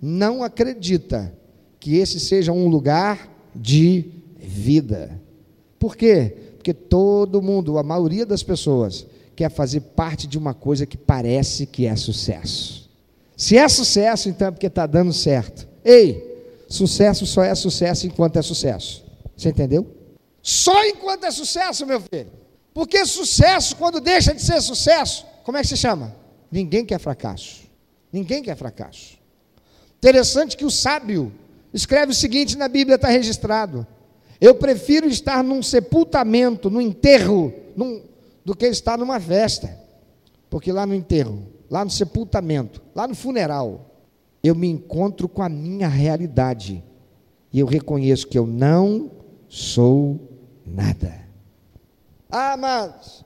não 0.00 0.42
acredita 0.42 1.32
que 1.80 1.96
esse 1.96 2.18
seja 2.18 2.52
um 2.52 2.68
lugar 2.68 3.30
de 3.54 4.10
vida. 4.38 5.20
Por 5.78 5.96
quê? 5.96 6.36
Porque 6.56 6.72
todo 6.72 7.42
mundo, 7.42 7.78
a 7.78 7.82
maioria 7.82 8.24
das 8.24 8.42
pessoas, 8.42 9.06
quer 9.36 9.50
fazer 9.50 9.80
parte 9.80 10.26
de 10.26 10.38
uma 10.38 10.54
coisa 10.54 10.86
que 10.86 10.96
parece 10.96 11.66
que 11.66 11.86
é 11.86 11.96
sucesso. 11.96 12.83
Se 13.36 13.56
é 13.56 13.68
sucesso, 13.68 14.28
então 14.28 14.48
é 14.48 14.50
porque 14.50 14.66
está 14.66 14.86
dando 14.86 15.12
certo. 15.12 15.68
Ei, 15.84 16.64
sucesso 16.68 17.26
só 17.26 17.42
é 17.42 17.54
sucesso 17.54 18.06
enquanto 18.06 18.38
é 18.38 18.42
sucesso. 18.42 19.04
Você 19.36 19.48
entendeu? 19.48 19.86
Só 20.40 20.84
enquanto 20.84 21.24
é 21.24 21.30
sucesso, 21.30 21.86
meu 21.86 22.00
filho. 22.00 22.30
Porque 22.72 23.04
sucesso, 23.06 23.76
quando 23.76 24.00
deixa 24.00 24.34
de 24.34 24.42
ser 24.42 24.60
sucesso, 24.60 25.26
como 25.42 25.58
é 25.58 25.62
que 25.62 25.68
se 25.68 25.76
chama? 25.76 26.14
Ninguém 26.50 26.84
quer 26.84 26.98
fracasso. 26.98 27.62
Ninguém 28.12 28.42
quer 28.42 28.56
fracasso. 28.56 29.18
Interessante 29.98 30.56
que 30.56 30.64
o 30.64 30.70
sábio 30.70 31.32
escreve 31.72 32.12
o 32.12 32.14
seguinte 32.14 32.56
na 32.56 32.68
Bíblia, 32.68 32.96
está 32.96 33.08
registrado. 33.08 33.86
Eu 34.40 34.54
prefiro 34.54 35.08
estar 35.08 35.42
num 35.42 35.62
sepultamento, 35.62 36.68
num 36.68 36.80
enterro, 36.80 37.52
num, 37.76 38.02
do 38.44 38.54
que 38.54 38.66
estar 38.66 38.98
numa 38.98 39.18
festa. 39.18 39.78
Porque 40.50 40.70
lá 40.70 40.84
no 40.86 40.94
enterro, 40.94 41.42
lá 41.70 41.84
no 41.84 41.90
sepultamento, 41.90 42.82
lá 42.94 43.06
no 43.06 43.14
funeral, 43.14 43.90
eu 44.42 44.54
me 44.54 44.68
encontro 44.68 45.28
com 45.28 45.42
a 45.42 45.48
minha 45.48 45.88
realidade. 45.88 46.84
E 47.52 47.58
eu 47.58 47.66
reconheço 47.66 48.26
que 48.26 48.38
eu 48.38 48.46
não 48.46 49.10
sou 49.48 50.20
nada. 50.66 51.24
Ah, 52.30 52.56
mas 52.56 53.24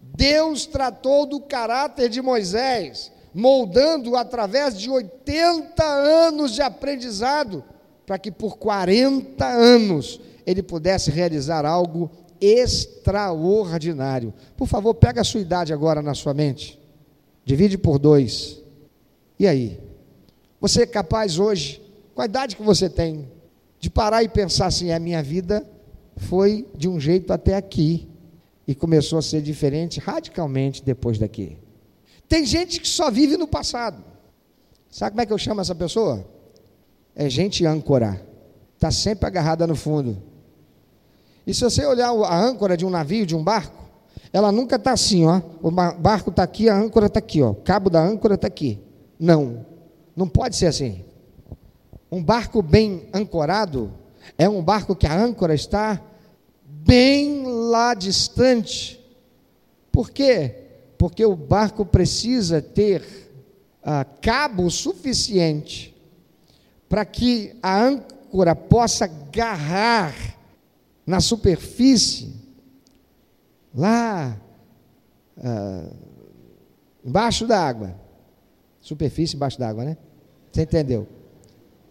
Deus 0.00 0.64
tratou 0.64 1.26
do 1.26 1.40
caráter 1.40 2.08
de 2.08 2.22
Moisés, 2.22 3.12
moldando 3.34 4.16
através 4.16 4.78
de 4.78 4.88
80 4.88 5.84
anos 5.84 6.52
de 6.52 6.62
aprendizado, 6.62 7.62
para 8.06 8.18
que 8.18 8.30
por 8.30 8.56
40 8.56 9.44
anos 9.44 10.20
ele 10.46 10.62
pudesse 10.62 11.10
realizar 11.10 11.66
algo 11.66 12.10
extraordinário. 12.40 14.32
Por 14.56 14.66
favor, 14.66 14.94
pega 14.94 15.20
a 15.20 15.24
sua 15.24 15.40
idade 15.40 15.72
agora 15.72 16.00
na 16.00 16.14
sua 16.14 16.32
mente. 16.32 16.80
Divide 17.46 17.78
por 17.78 18.00
dois. 18.00 18.60
E 19.38 19.46
aí? 19.46 19.80
Você 20.60 20.82
é 20.82 20.86
capaz 20.86 21.38
hoje, 21.38 21.80
com 22.12 22.20
a 22.20 22.24
idade 22.24 22.56
que 22.56 22.62
você 22.62 22.90
tem, 22.90 23.30
de 23.78 23.88
parar 23.88 24.24
e 24.24 24.28
pensar 24.28 24.66
assim: 24.66 24.90
a 24.90 24.98
minha 24.98 25.22
vida 25.22 25.64
foi 26.16 26.66
de 26.74 26.88
um 26.88 26.98
jeito 26.98 27.32
até 27.32 27.54
aqui 27.54 28.08
e 28.66 28.74
começou 28.74 29.20
a 29.20 29.22
ser 29.22 29.40
diferente 29.42 30.00
radicalmente 30.00 30.82
depois 30.82 31.18
daqui. 31.18 31.56
Tem 32.28 32.44
gente 32.44 32.80
que 32.80 32.88
só 32.88 33.12
vive 33.12 33.36
no 33.36 33.46
passado. 33.46 34.02
Sabe 34.90 35.12
como 35.12 35.20
é 35.20 35.26
que 35.26 35.32
eu 35.32 35.38
chamo 35.38 35.60
essa 35.60 35.74
pessoa? 35.74 36.26
É 37.14 37.30
gente 37.30 37.64
âncora. 37.64 38.26
Está 38.74 38.90
sempre 38.90 39.24
agarrada 39.24 39.68
no 39.68 39.76
fundo. 39.76 40.20
E 41.46 41.54
se 41.54 41.62
você 41.62 41.86
olhar 41.86 42.08
a 42.08 42.36
âncora 42.36 42.76
de 42.76 42.84
um 42.84 42.90
navio, 42.90 43.24
de 43.24 43.36
um 43.36 43.44
barco, 43.44 43.85
ela 44.36 44.52
nunca 44.52 44.76
está 44.76 44.92
assim, 44.92 45.24
ó. 45.24 45.40
O 45.62 45.70
barco 45.70 46.28
está 46.28 46.42
aqui, 46.42 46.68
a 46.68 46.76
âncora 46.76 47.06
está 47.06 47.20
aqui, 47.20 47.40
ó. 47.40 47.52
O 47.52 47.54
cabo 47.54 47.88
da 47.88 48.02
âncora 48.02 48.34
está 48.34 48.46
aqui. 48.46 48.78
Não. 49.18 49.64
Não 50.14 50.28
pode 50.28 50.56
ser 50.56 50.66
assim. 50.66 51.06
Um 52.12 52.22
barco 52.22 52.60
bem 52.60 53.08
ancorado 53.14 53.90
é 54.36 54.46
um 54.46 54.62
barco 54.62 54.94
que 54.94 55.06
a 55.06 55.18
âncora 55.18 55.54
está 55.54 55.98
bem 56.62 57.44
lá 57.46 57.94
distante. 57.94 59.02
Por 59.90 60.10
quê? 60.10 60.54
Porque 60.98 61.24
o 61.24 61.34
barco 61.34 61.86
precisa 61.86 62.60
ter 62.60 63.32
ah, 63.82 64.04
cabo 64.20 64.68
suficiente 64.68 65.96
para 66.90 67.06
que 67.06 67.56
a 67.62 67.82
âncora 67.82 68.54
possa 68.54 69.06
agarrar 69.06 70.14
na 71.06 71.22
superfície, 71.22 72.34
lá 73.76 74.40
ah, 75.44 75.90
embaixo 77.04 77.46
da 77.46 77.60
água. 77.60 77.94
Superfície 78.80 79.36
embaixo 79.36 79.58
da 79.58 79.68
água, 79.68 79.84
né? 79.84 79.96
Você 80.50 80.62
entendeu? 80.62 81.06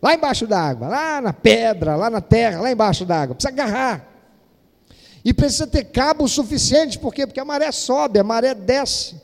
Lá 0.02 0.14
embaixo 0.14 0.48
da 0.48 0.60
água, 0.60 0.88
lá 0.88 1.22
na 1.22 1.34
pedra, 1.34 1.96
lá 1.96 2.10
na 2.10 2.22
terra, 2.22 2.62
lá 2.62 2.72
embaixo 2.72 3.06
da 3.06 3.22
água. 3.22 3.36
Precisa 3.36 3.54
agarrar. 3.54 4.08
E 5.24 5.34
precisa 5.34 5.66
ter 5.66 5.86
cabo 5.86 6.28
suficiente, 6.28 7.00
por 7.00 7.14
quê? 7.14 7.26
Porque 7.26 7.40
a 7.40 7.46
maré 7.46 7.72
sobe, 7.72 8.20
a 8.20 8.24
maré 8.24 8.54
desce. 8.54 9.16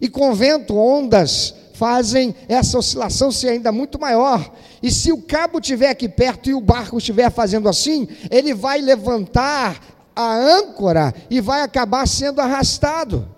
E 0.00 0.08
com 0.08 0.34
vento, 0.34 0.76
ondas 0.76 1.54
fazem 1.72 2.34
essa 2.48 2.78
oscilação 2.78 3.30
ser 3.32 3.50
ainda 3.50 3.72
muito 3.72 3.98
maior. 3.98 4.52
E 4.82 4.90
se 4.90 5.12
o 5.12 5.22
cabo 5.22 5.58
estiver 5.58 5.90
aqui 5.90 6.08
perto 6.08 6.50
e 6.50 6.54
o 6.54 6.60
barco 6.60 6.98
estiver 6.98 7.30
fazendo 7.30 7.68
assim, 7.68 8.08
ele 8.30 8.54
vai 8.54 8.80
levantar 8.80 9.95
a 10.16 10.34
âncora 10.34 11.14
e 11.28 11.40
vai 11.40 11.60
acabar 11.60 12.08
sendo 12.08 12.40
arrastado. 12.40 13.28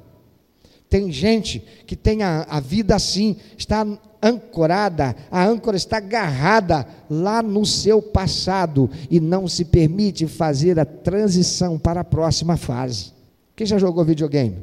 Tem 0.88 1.12
gente 1.12 1.58
que 1.86 1.96
tem 1.96 2.22
a, 2.22 2.46
a 2.48 2.60
vida 2.60 2.94
assim, 2.94 3.36
está 3.58 3.84
ancorada, 4.22 5.14
a 5.30 5.44
âncora 5.44 5.76
está 5.76 5.98
agarrada 5.98 6.86
lá 7.10 7.42
no 7.42 7.66
seu 7.66 8.00
passado 8.00 8.88
e 9.10 9.20
não 9.20 9.46
se 9.46 9.64
permite 9.64 10.26
fazer 10.26 10.78
a 10.78 10.84
transição 10.84 11.78
para 11.78 12.00
a 12.00 12.04
próxima 12.04 12.56
fase. 12.56 13.12
Quem 13.54 13.66
já 13.66 13.78
jogou 13.78 14.04
videogame? 14.04 14.56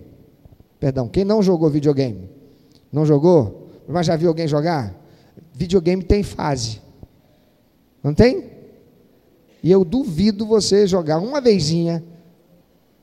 Perdão, 0.80 1.08
quem 1.08 1.24
não 1.24 1.44
jogou 1.44 1.70
videogame? 1.70 2.30
Não 2.92 3.06
jogou? 3.06 3.72
Mas 3.88 4.08
já 4.08 4.16
viu 4.16 4.30
alguém 4.30 4.48
jogar? 4.48 4.96
Videogame 5.54 6.04
tem 6.04 6.24
fase. 6.24 6.82
Não 8.04 8.14
tem? 8.14 8.55
E 9.66 9.72
eu 9.72 9.84
duvido 9.84 10.46
você 10.46 10.86
jogar 10.86 11.18
uma 11.18 11.42
vezinha 11.42 12.04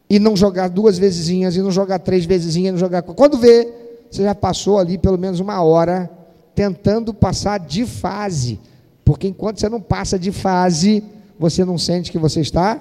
e 0.09 0.21
não 0.21 0.37
jogar 0.37 0.69
duas 0.69 0.97
vezesinhas, 0.97 1.57
e 1.57 1.61
não 1.61 1.73
jogar 1.73 1.99
três 1.99 2.25
vezesinhas, 2.25 2.75
não 2.75 2.79
jogar. 2.79 3.03
Quando 3.03 3.37
vê, 3.37 3.69
você 4.09 4.23
já 4.23 4.33
passou 4.33 4.79
ali 4.79 4.97
pelo 4.97 5.19
menos 5.19 5.41
uma 5.41 5.61
hora 5.61 6.09
tentando 6.55 7.13
passar 7.13 7.59
de 7.59 7.85
fase. 7.85 8.61
Porque 9.05 9.27
enquanto 9.27 9.59
você 9.59 9.69
não 9.69 9.81
passa 9.81 10.17
de 10.17 10.31
fase, 10.31 11.03
você 11.37 11.65
não 11.65 11.77
sente 11.77 12.13
que 12.13 12.19
você 12.19 12.41
está 12.41 12.81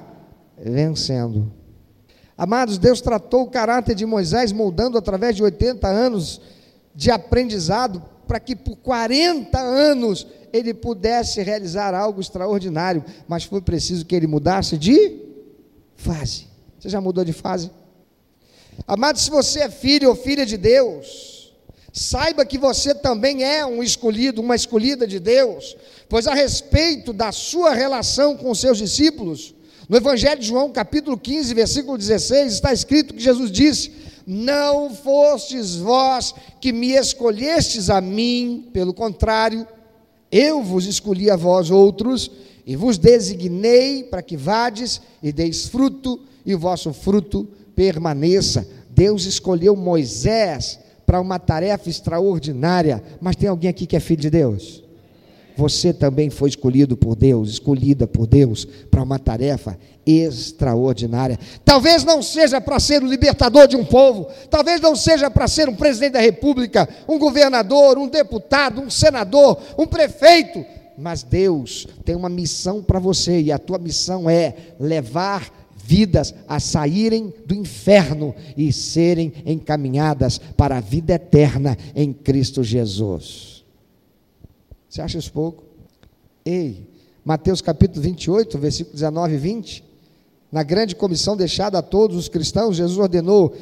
vencendo. 0.64 1.52
Amados, 2.38 2.78
Deus 2.78 3.02
tratou 3.02 3.46
o 3.46 3.50
caráter 3.50 3.96
de 3.96 4.06
Moisés 4.06 4.52
moldando 4.52 4.96
através 4.96 5.36
de 5.36 5.42
80 5.42 5.88
anos 5.88 6.40
de 6.94 7.10
aprendizado 7.10 8.00
para 8.28 8.40
que 8.40 8.56
por 8.56 8.76
40 8.76 9.60
anos 9.60 10.28
ele 10.54 10.74
pudesse 10.74 11.42
realizar 11.42 11.94
algo 11.94 12.22
extraordinário, 12.22 13.04
mas 13.28 13.44
foi 13.44 13.62
preciso 13.62 14.06
que 14.06 14.16
ele 14.16 14.28
mudasse 14.28 14.78
de 14.78 15.20
fase. 15.96 16.48
Você 16.80 16.90
já 16.90 17.00
mudou 17.00 17.24
de 17.24 17.34
fase? 17.34 17.70
Amados, 18.88 19.22
se 19.22 19.30
você 19.30 19.62
é 19.62 19.70
filho 19.70 20.10
ou 20.10 20.16
filha 20.16 20.46
de 20.46 20.58
Deus, 20.58 21.32
Saiba 21.94 22.46
que 22.46 22.58
você 22.58 22.96
também 22.96 23.44
é 23.44 23.66
um 23.66 23.84
escolhido, 23.84 24.42
uma 24.42 24.56
escolhida 24.56 25.06
de 25.06 25.20
Deus, 25.20 25.76
pois 26.08 26.26
a 26.26 26.34
respeito 26.34 27.12
da 27.12 27.34
sua 27.34 27.74
relação 27.74 28.38
com 28.38 28.50
os 28.50 28.62
seus 28.62 28.78
discípulos, 28.78 29.54
no 29.90 29.98
Evangelho 29.98 30.40
de 30.40 30.48
João, 30.48 30.72
capítulo 30.72 31.18
15, 31.18 31.54
versículo 31.54 31.98
16, 31.98 32.54
está 32.54 32.72
escrito 32.72 33.14
que 33.14 33.22
Jesus 33.22 33.52
disse: 33.52 33.92
Não 34.26 34.96
fostes 34.96 35.76
vós 35.76 36.34
que 36.62 36.72
me 36.72 36.94
escolhestes 36.94 37.90
a 37.90 38.00
mim, 38.00 38.70
pelo 38.72 38.94
contrário, 38.94 39.68
eu 40.32 40.64
vos 40.64 40.86
escolhi 40.86 41.30
a 41.30 41.36
vós 41.36 41.70
outros, 41.70 42.32
e 42.66 42.76
vos 42.76 42.98
designei 42.98 44.04
para 44.04 44.22
que 44.22 44.38
vades 44.38 45.02
e 45.22 45.32
deis 45.32 45.68
fruto, 45.68 46.20
e 46.46 46.56
o 46.56 46.60
vosso 46.60 46.94
fruto 46.94 47.48
permaneça. 47.76 48.68
Deus 48.90 49.26
escolheu 49.26 49.76
Moisés 49.76 50.80
para 51.06 51.20
uma 51.20 51.40
tarefa 51.40 51.90
extraordinária, 51.90 53.04
mas 53.20 53.36
tem 53.36 53.50
alguém 53.50 53.70
aqui 53.70 53.86
que 53.86 53.96
é 53.96 54.00
filho 54.00 54.22
de 54.22 54.30
Deus? 54.30 54.84
Você 55.56 55.94
também 55.94 56.30
foi 56.30 56.50
escolhido 56.50 56.96
por 56.98 57.16
Deus, 57.16 57.50
escolhida 57.50 58.08
por 58.08 58.28
Deus 58.28 58.66
para 58.90 59.04
uma 59.04 59.20
tarefa 59.20 59.78
extraordinária. 60.06 61.40
Talvez 61.64 62.04
não 62.04 62.22
seja 62.22 62.60
para 62.60 62.80
ser 62.80 63.04
o 63.04 63.08
libertador 63.08 63.68
de 63.68 63.76
um 63.76 63.86
povo, 63.86 64.28
talvez 64.50 64.82
não 64.82 64.96
seja 64.96 65.30
para 65.30 65.48
ser 65.48 65.70
um 65.70 65.76
presidente 65.76 66.14
da 66.14 66.22
república, 66.22 66.88
um 67.08 67.20
governador, 67.20 67.98
um 67.98 68.08
deputado, 68.08 68.82
um 68.82 68.90
senador, 68.90 69.60
um 69.78 69.86
prefeito, 69.86 70.66
mas 70.98 71.24
Deus 71.24 71.88
tem 72.04 72.16
uma 72.16 72.30
missão 72.30 72.82
para 72.82 73.00
você 73.00 73.42
e 73.42 73.52
a 73.52 73.58
tua 73.58 73.78
missão 73.78 74.30
é 74.30 74.54
levar 74.80 75.52
vidas 75.84 76.34
a 76.48 76.60
saírem 76.60 77.34
do 77.46 77.56
inferno 77.56 78.36
e 78.56 78.72
serem 78.72 79.34
encaminhadas 79.46 80.40
para 80.56 80.78
a 80.78 80.82
vida 80.82 81.14
eterna 81.14 81.78
em 81.96 82.14
Cristo 82.14 82.64
Jesus. 82.64 83.61
Você 84.92 85.02
acha 85.02 85.18
isso 85.18 85.32
pouco? 85.32 85.64
Ei, 86.44 86.86
Mateus 87.24 87.62
capítulo 87.62 88.02
28, 88.02 88.58
versículo 88.58 88.94
19 88.94 89.36
e 89.36 89.38
20. 89.38 89.84
Na 90.52 90.64
grande 90.64 90.98
comissão 90.98 91.38
deixada 91.38 91.80
a 91.80 91.82
todos 91.82 92.18
os 92.18 92.28
cristãos, 92.28 92.76
Jesus 92.76 93.00
ordenou: 93.00 93.56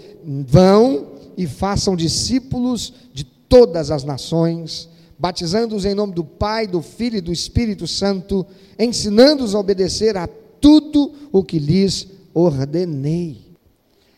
vão 0.47 1.11
e 1.37 1.45
façam 1.45 1.95
discípulos 1.95 2.91
de 3.13 3.23
todas 3.23 3.91
as 3.91 4.03
nações, 4.03 4.89
batizando-os 5.19 5.85
em 5.85 5.93
nome 5.93 6.15
do 6.15 6.23
Pai, 6.23 6.65
do 6.65 6.81
Filho 6.81 7.17
e 7.17 7.21
do 7.21 7.31
Espírito 7.31 7.85
Santo, 7.85 8.43
ensinando-os 8.79 9.53
a 9.53 9.59
obedecer 9.59 10.17
a 10.17 10.27
tudo 10.59 11.13
o 11.31 11.43
que 11.43 11.59
lhes 11.59 12.07
ordenei. 12.33 13.49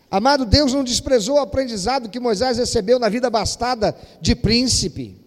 Amado, 0.10 0.46
Deus 0.46 0.74
não 0.74 0.82
desprezou 0.86 1.36
o 1.36 1.42
aprendizado 1.42 2.08
que 2.08 2.22
Moisés 2.22 2.58
recebeu 2.58 2.98
na 2.98 3.10
vida 3.10 3.30
bastada 3.30 3.94
de 4.22 4.34
príncipe. 4.34 5.21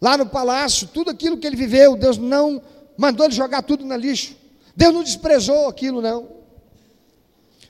Lá 0.00 0.16
no 0.16 0.26
palácio, 0.26 0.88
tudo 0.88 1.10
aquilo 1.10 1.38
que 1.38 1.46
ele 1.46 1.56
viveu, 1.56 1.96
Deus 1.96 2.18
não 2.18 2.60
mandou 2.96 3.26
ele 3.26 3.34
jogar 3.34 3.62
tudo 3.62 3.84
na 3.84 3.96
lixo. 3.96 4.36
Deus 4.74 4.92
não 4.92 5.02
desprezou 5.02 5.68
aquilo, 5.68 6.02
não. 6.02 6.36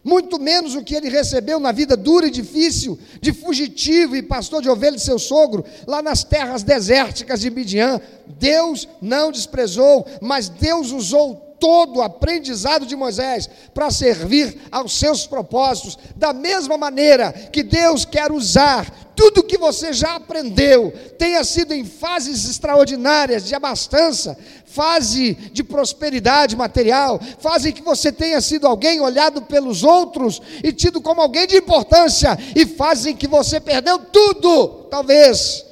Muito 0.03 0.39
menos 0.39 0.77
o 0.77 0.85
que 0.85 0.95
ele 0.95 1.09
recebeu 1.09 1.59
na 1.59 1.73
vida 1.73 1.97
dura 1.97 2.29
e 2.29 2.31
difícil, 2.31 2.97
de 3.21 3.33
fugitivo 3.33 4.15
e 4.15 4.23
pastor 4.23 4.63
de 4.63 4.69
ovelha 4.69 4.97
de 4.97 5.03
seu 5.03 5.19
sogro, 5.19 5.65
lá 5.85 6.01
nas 6.01 6.23
terras 6.23 6.63
desérticas 6.63 7.41
de 7.41 7.51
Midian. 7.51 8.01
Deus 8.39 8.89
não 9.03 9.33
desprezou, 9.33 10.07
mas 10.21 10.49
Deus 10.49 10.93
usou 10.93 11.35
todo 11.59 11.99
o 11.99 12.03
aprendizado 12.03 12.87
de 12.87 12.95
Moisés 12.95 13.51
para 13.75 13.91
servir 13.91 14.57
aos 14.71 14.97
seus 14.97 15.27
propósitos, 15.27 15.99
da 16.15 16.33
mesma 16.33 16.79
maneira 16.79 17.33
que 17.33 17.63
Deus 17.65 18.05
quer 18.05 18.31
usar 18.31 19.06
tudo 19.17 19.43
que 19.43 19.57
você 19.57 19.93
já 19.93 20.17
aprendeu, 20.17 20.93
tenha 21.19 21.43
sido 21.43 21.73
em 21.73 21.85
fases 21.85 22.49
extraordinárias 22.49 23.47
de 23.47 23.55
abastança, 23.55 24.39
fase 24.67 25.33
de 25.35 25.65
prosperidade 25.65 26.55
material, 26.55 27.19
fase 27.39 27.71
em 27.71 27.73
que 27.73 27.83
você 27.83 28.13
tenha 28.13 28.41
sido 28.43 28.67
alguém 28.67 29.01
olhado 29.01 29.43
pelos 29.43 29.83
outros 29.83 30.41
e 30.63 30.71
tido 30.71 31.01
como 31.01 31.23
alguém 31.23 31.47
de 31.47 31.57
importância, 31.57 32.39
e 32.55 32.67
fase 32.67 33.11
em 33.11 33.17
que 33.17 33.27
você 33.27 33.59
perdeu 33.59 33.99
tudo, 33.99 34.87
talvez, 34.91 35.65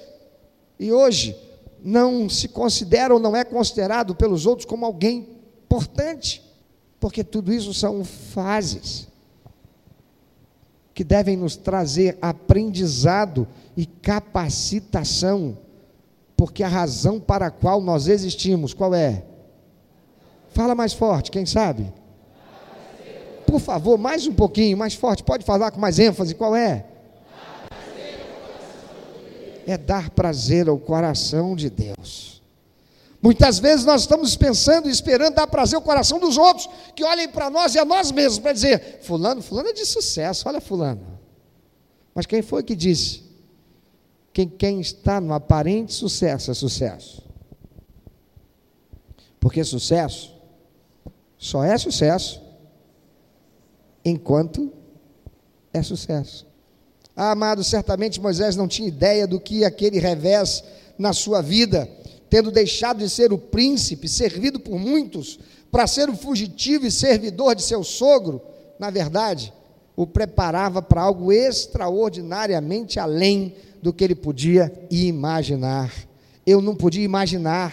e 0.80 0.90
hoje 0.90 1.36
não 1.84 2.30
se 2.30 2.48
considera 2.48 3.12
ou 3.12 3.20
não 3.20 3.36
é 3.36 3.44
considerado 3.44 4.14
pelos 4.14 4.46
outros 4.46 4.64
como 4.64 4.86
alguém 4.86 5.28
importante, 5.66 6.42
porque 6.98 7.22
tudo 7.22 7.52
isso 7.52 7.74
são 7.74 8.02
fases. 8.02 9.06
Que 10.94 11.02
devem 11.02 11.36
nos 11.36 11.56
trazer 11.56 12.16
aprendizado 12.22 13.48
e 13.76 13.84
capacitação, 13.84 15.58
porque 16.36 16.62
a 16.62 16.68
razão 16.68 17.18
para 17.18 17.46
a 17.46 17.50
qual 17.50 17.80
nós 17.80 18.06
existimos, 18.06 18.72
qual 18.72 18.94
é? 18.94 19.24
Fala 20.50 20.74
mais 20.74 20.92
forte, 20.92 21.32
quem 21.32 21.44
sabe? 21.44 21.92
Por 23.44 23.58
favor, 23.60 23.98
mais 23.98 24.26
um 24.26 24.32
pouquinho, 24.32 24.76
mais 24.76 24.94
forte, 24.94 25.24
pode 25.24 25.44
falar 25.44 25.72
com 25.72 25.80
mais 25.80 25.98
ênfase, 25.98 26.34
qual 26.34 26.54
é? 26.54 26.86
É 29.66 29.76
dar 29.76 30.10
prazer 30.10 30.68
ao 30.68 30.78
coração 30.78 31.56
de 31.56 31.70
Deus. 31.70 32.33
Muitas 33.24 33.58
vezes 33.58 33.86
nós 33.86 34.02
estamos 34.02 34.36
pensando 34.36 34.86
esperando 34.86 35.36
dar 35.36 35.46
prazer 35.46 35.76
ao 35.76 35.80
coração 35.80 36.18
dos 36.18 36.36
outros, 36.36 36.68
que 36.94 37.02
olhem 37.02 37.26
para 37.26 37.48
nós 37.48 37.74
e 37.74 37.78
a 37.78 37.84
nós 37.84 38.12
mesmos 38.12 38.38
para 38.38 38.52
dizer: 38.52 38.98
Fulano, 39.00 39.40
Fulano 39.40 39.70
é 39.70 39.72
de 39.72 39.86
sucesso, 39.86 40.46
olha 40.46 40.60
Fulano. 40.60 41.18
Mas 42.14 42.26
quem 42.26 42.42
foi 42.42 42.62
que 42.62 42.76
disse? 42.76 43.24
Quem, 44.30 44.46
quem 44.46 44.78
está 44.78 45.22
no 45.22 45.32
aparente 45.32 45.94
sucesso 45.94 46.50
é 46.50 46.54
sucesso. 46.54 47.22
Porque 49.40 49.64
sucesso 49.64 50.34
só 51.38 51.64
é 51.64 51.78
sucesso 51.78 52.42
enquanto 54.04 54.70
é 55.72 55.82
sucesso. 55.82 56.46
Ah, 57.16 57.30
amado, 57.30 57.64
certamente 57.64 58.20
Moisés 58.20 58.54
não 58.54 58.68
tinha 58.68 58.86
ideia 58.86 59.26
do 59.26 59.40
que 59.40 59.64
aquele 59.64 59.98
revés 59.98 60.62
na 60.98 61.14
sua 61.14 61.40
vida 61.40 61.88
tendo 62.34 62.50
deixado 62.50 62.98
de 62.98 63.08
ser 63.08 63.32
o 63.32 63.38
príncipe, 63.38 64.08
servido 64.08 64.58
por 64.58 64.76
muitos, 64.76 65.38
para 65.70 65.86
ser 65.86 66.10
o 66.10 66.16
fugitivo 66.16 66.84
e 66.84 66.90
servidor 66.90 67.54
de 67.54 67.62
seu 67.62 67.84
sogro, 67.84 68.42
na 68.76 68.90
verdade, 68.90 69.52
o 69.94 70.04
preparava 70.04 70.82
para 70.82 71.00
algo 71.00 71.30
extraordinariamente 71.30 72.98
além 72.98 73.54
do 73.80 73.92
que 73.92 74.02
ele 74.02 74.16
podia 74.16 74.72
imaginar. 74.90 75.94
Eu 76.44 76.60
não 76.60 76.74
podia 76.74 77.04
imaginar, 77.04 77.72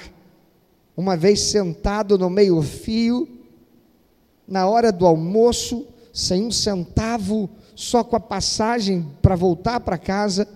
uma 0.95 1.17
vez 1.17 1.39
sentado 1.41 2.15
no 2.15 2.29
meio-fio, 2.29 3.27
na 4.47 4.67
hora 4.67 4.91
do 4.91 5.07
almoço, 5.07 5.87
sem 6.13 6.45
um 6.45 6.51
centavo, 6.51 7.49
só 7.73 8.03
com 8.03 8.15
a 8.15 8.19
passagem 8.19 9.07
para 9.23 9.35
voltar 9.35 9.79
para 9.79 9.97
casa, 9.97 10.47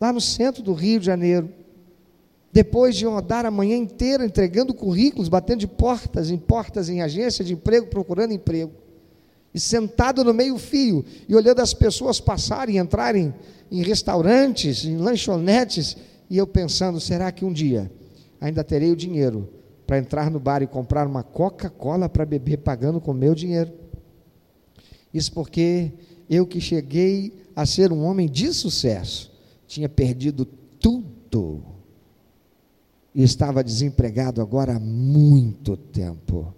lá 0.00 0.12
no 0.12 0.20
centro 0.20 0.62
do 0.62 0.72
Rio 0.72 1.00
de 1.00 1.06
Janeiro, 1.06 1.65
depois 2.56 2.96
de 2.96 3.04
rodar 3.04 3.44
a 3.44 3.50
manhã 3.50 3.76
inteira 3.76 4.24
entregando 4.24 4.72
currículos, 4.72 5.28
batendo 5.28 5.58
de 5.58 5.66
portas 5.66 6.30
em 6.30 6.38
portas 6.38 6.88
em 6.88 7.02
agência 7.02 7.44
de 7.44 7.52
emprego, 7.52 7.88
procurando 7.88 8.32
emprego, 8.32 8.72
e 9.52 9.60
sentado 9.60 10.24
no 10.24 10.32
meio-fio 10.32 11.04
e 11.28 11.36
olhando 11.36 11.60
as 11.60 11.74
pessoas 11.74 12.18
passarem, 12.18 12.78
entrarem 12.78 13.34
em 13.70 13.82
restaurantes, 13.82 14.86
em 14.86 14.96
lanchonetes, 14.96 15.98
e 16.30 16.38
eu 16.38 16.46
pensando: 16.46 16.98
será 16.98 17.30
que 17.30 17.44
um 17.44 17.52
dia 17.52 17.92
ainda 18.40 18.64
terei 18.64 18.90
o 18.90 18.96
dinheiro 18.96 19.50
para 19.86 19.98
entrar 19.98 20.30
no 20.30 20.40
bar 20.40 20.62
e 20.62 20.66
comprar 20.66 21.06
uma 21.06 21.22
Coca-Cola 21.22 22.08
para 22.08 22.24
beber, 22.24 22.56
pagando 22.60 23.02
com 23.02 23.12
meu 23.12 23.34
dinheiro? 23.34 23.70
Isso 25.12 25.30
porque 25.30 25.92
eu 26.30 26.46
que 26.46 26.58
cheguei 26.58 27.34
a 27.54 27.66
ser 27.66 27.92
um 27.92 28.02
homem 28.02 28.26
de 28.26 28.50
sucesso, 28.54 29.30
tinha 29.66 29.90
perdido 29.90 30.46
tudo 30.80 31.75
e 33.16 33.22
estava 33.22 33.64
desempregado 33.64 34.42
agora 34.42 34.76
há 34.76 34.78
muito 34.78 35.74
tempo. 35.74 36.52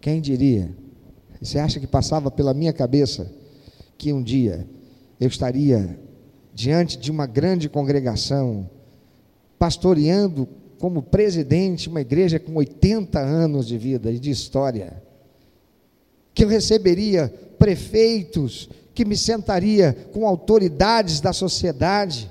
Quem 0.00 0.20
diria? 0.20 0.70
Você 1.42 1.58
acha 1.58 1.80
que 1.80 1.86
passava 1.86 2.30
pela 2.30 2.54
minha 2.54 2.72
cabeça 2.72 3.28
que 3.98 4.12
um 4.12 4.22
dia 4.22 4.64
eu 5.18 5.26
estaria 5.26 5.98
diante 6.54 6.96
de 6.96 7.10
uma 7.10 7.26
grande 7.26 7.68
congregação, 7.68 8.70
pastoreando 9.58 10.48
como 10.78 11.02
presidente 11.02 11.88
uma 11.88 12.02
igreja 12.02 12.38
com 12.38 12.54
80 12.54 13.18
anos 13.18 13.66
de 13.66 13.76
vida 13.76 14.12
e 14.12 14.18
de 14.20 14.30
história, 14.30 15.02
que 16.32 16.44
eu 16.44 16.48
receberia 16.48 17.28
prefeitos, 17.58 18.70
que 18.94 19.04
me 19.04 19.16
sentaria 19.16 19.92
com 20.12 20.24
autoridades 20.24 21.20
da 21.20 21.32
sociedade, 21.32 22.30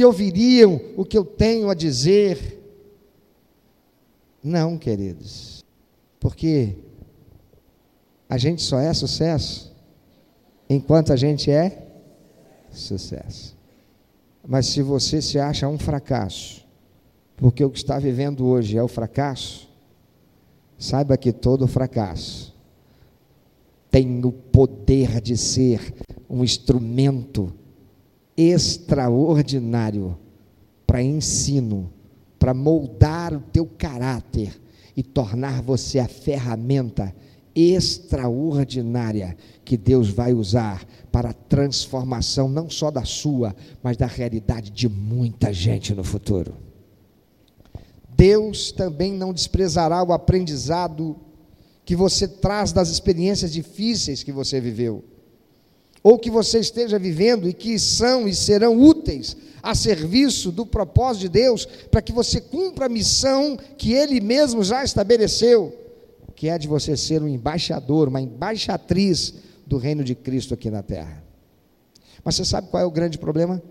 que 0.00 0.04
ouviriam 0.06 0.80
o 0.96 1.04
que 1.04 1.18
eu 1.18 1.26
tenho 1.26 1.68
a 1.68 1.74
dizer. 1.74 2.58
Não, 4.42 4.78
queridos, 4.78 5.62
porque 6.18 6.74
a 8.26 8.38
gente 8.38 8.62
só 8.62 8.80
é 8.80 8.94
sucesso 8.94 9.76
enquanto 10.70 11.12
a 11.12 11.16
gente 11.16 11.50
é 11.50 11.86
sucesso. 12.70 13.54
Mas 14.48 14.68
se 14.68 14.80
você 14.80 15.20
se 15.20 15.38
acha 15.38 15.68
um 15.68 15.78
fracasso, 15.78 16.66
porque 17.36 17.62
o 17.62 17.68
que 17.68 17.76
está 17.76 17.98
vivendo 17.98 18.46
hoje 18.46 18.78
é 18.78 18.82
o 18.82 18.88
fracasso, 18.88 19.68
saiba 20.78 21.14
que 21.18 21.30
todo 21.30 21.68
fracasso 21.68 22.56
tem 23.90 24.24
o 24.24 24.32
poder 24.32 25.20
de 25.20 25.36
ser 25.36 25.92
um 26.26 26.42
instrumento 26.42 27.52
extraordinário 28.40 30.18
para 30.86 31.02
ensino, 31.02 31.92
para 32.38 32.54
moldar 32.54 33.34
o 33.34 33.40
teu 33.40 33.66
caráter 33.66 34.58
e 34.96 35.02
tornar 35.02 35.60
você 35.60 35.98
a 35.98 36.08
ferramenta 36.08 37.14
extraordinária 37.54 39.36
que 39.64 39.76
Deus 39.76 40.08
vai 40.08 40.32
usar 40.32 40.84
para 41.12 41.30
a 41.30 41.34
transformação 41.34 42.48
não 42.48 42.70
só 42.70 42.90
da 42.90 43.04
sua, 43.04 43.54
mas 43.82 43.96
da 43.96 44.06
realidade 44.06 44.70
de 44.70 44.88
muita 44.88 45.52
gente 45.52 45.94
no 45.94 46.02
futuro. 46.02 46.54
Deus 48.16 48.72
também 48.72 49.12
não 49.12 49.32
desprezará 49.32 50.02
o 50.02 50.12
aprendizado 50.12 51.16
que 51.84 51.94
você 51.94 52.26
traz 52.26 52.72
das 52.72 52.88
experiências 52.88 53.52
difíceis 53.52 54.22
que 54.22 54.32
você 54.32 54.60
viveu 54.60 55.04
ou 56.02 56.18
que 56.18 56.30
você 56.30 56.58
esteja 56.58 56.98
vivendo 56.98 57.48
e 57.48 57.52
que 57.52 57.78
são 57.78 58.26
e 58.26 58.34
serão 58.34 58.80
úteis 58.80 59.36
a 59.62 59.74
serviço 59.74 60.50
do 60.50 60.64
propósito 60.64 61.22
de 61.22 61.28
Deus, 61.28 61.66
para 61.90 62.00
que 62.00 62.12
você 62.12 62.40
cumpra 62.40 62.86
a 62.86 62.88
missão 62.88 63.58
que 63.76 63.92
Ele 63.92 64.20
mesmo 64.20 64.64
já 64.64 64.82
estabeleceu, 64.82 65.76
que 66.34 66.48
é 66.48 66.56
de 66.56 66.66
você 66.66 66.96
ser 66.96 67.22
um 67.22 67.28
embaixador, 67.28 68.08
uma 68.08 68.20
embaixatriz 68.20 69.34
do 69.66 69.76
reino 69.76 70.02
de 70.02 70.14
Cristo 70.14 70.54
aqui 70.54 70.70
na 70.70 70.82
terra. 70.82 71.22
Mas 72.24 72.36
você 72.36 72.44
sabe 72.44 72.68
qual 72.68 72.82
é 72.82 72.86
o 72.86 72.90
grande 72.90 73.18
problema? 73.18 73.62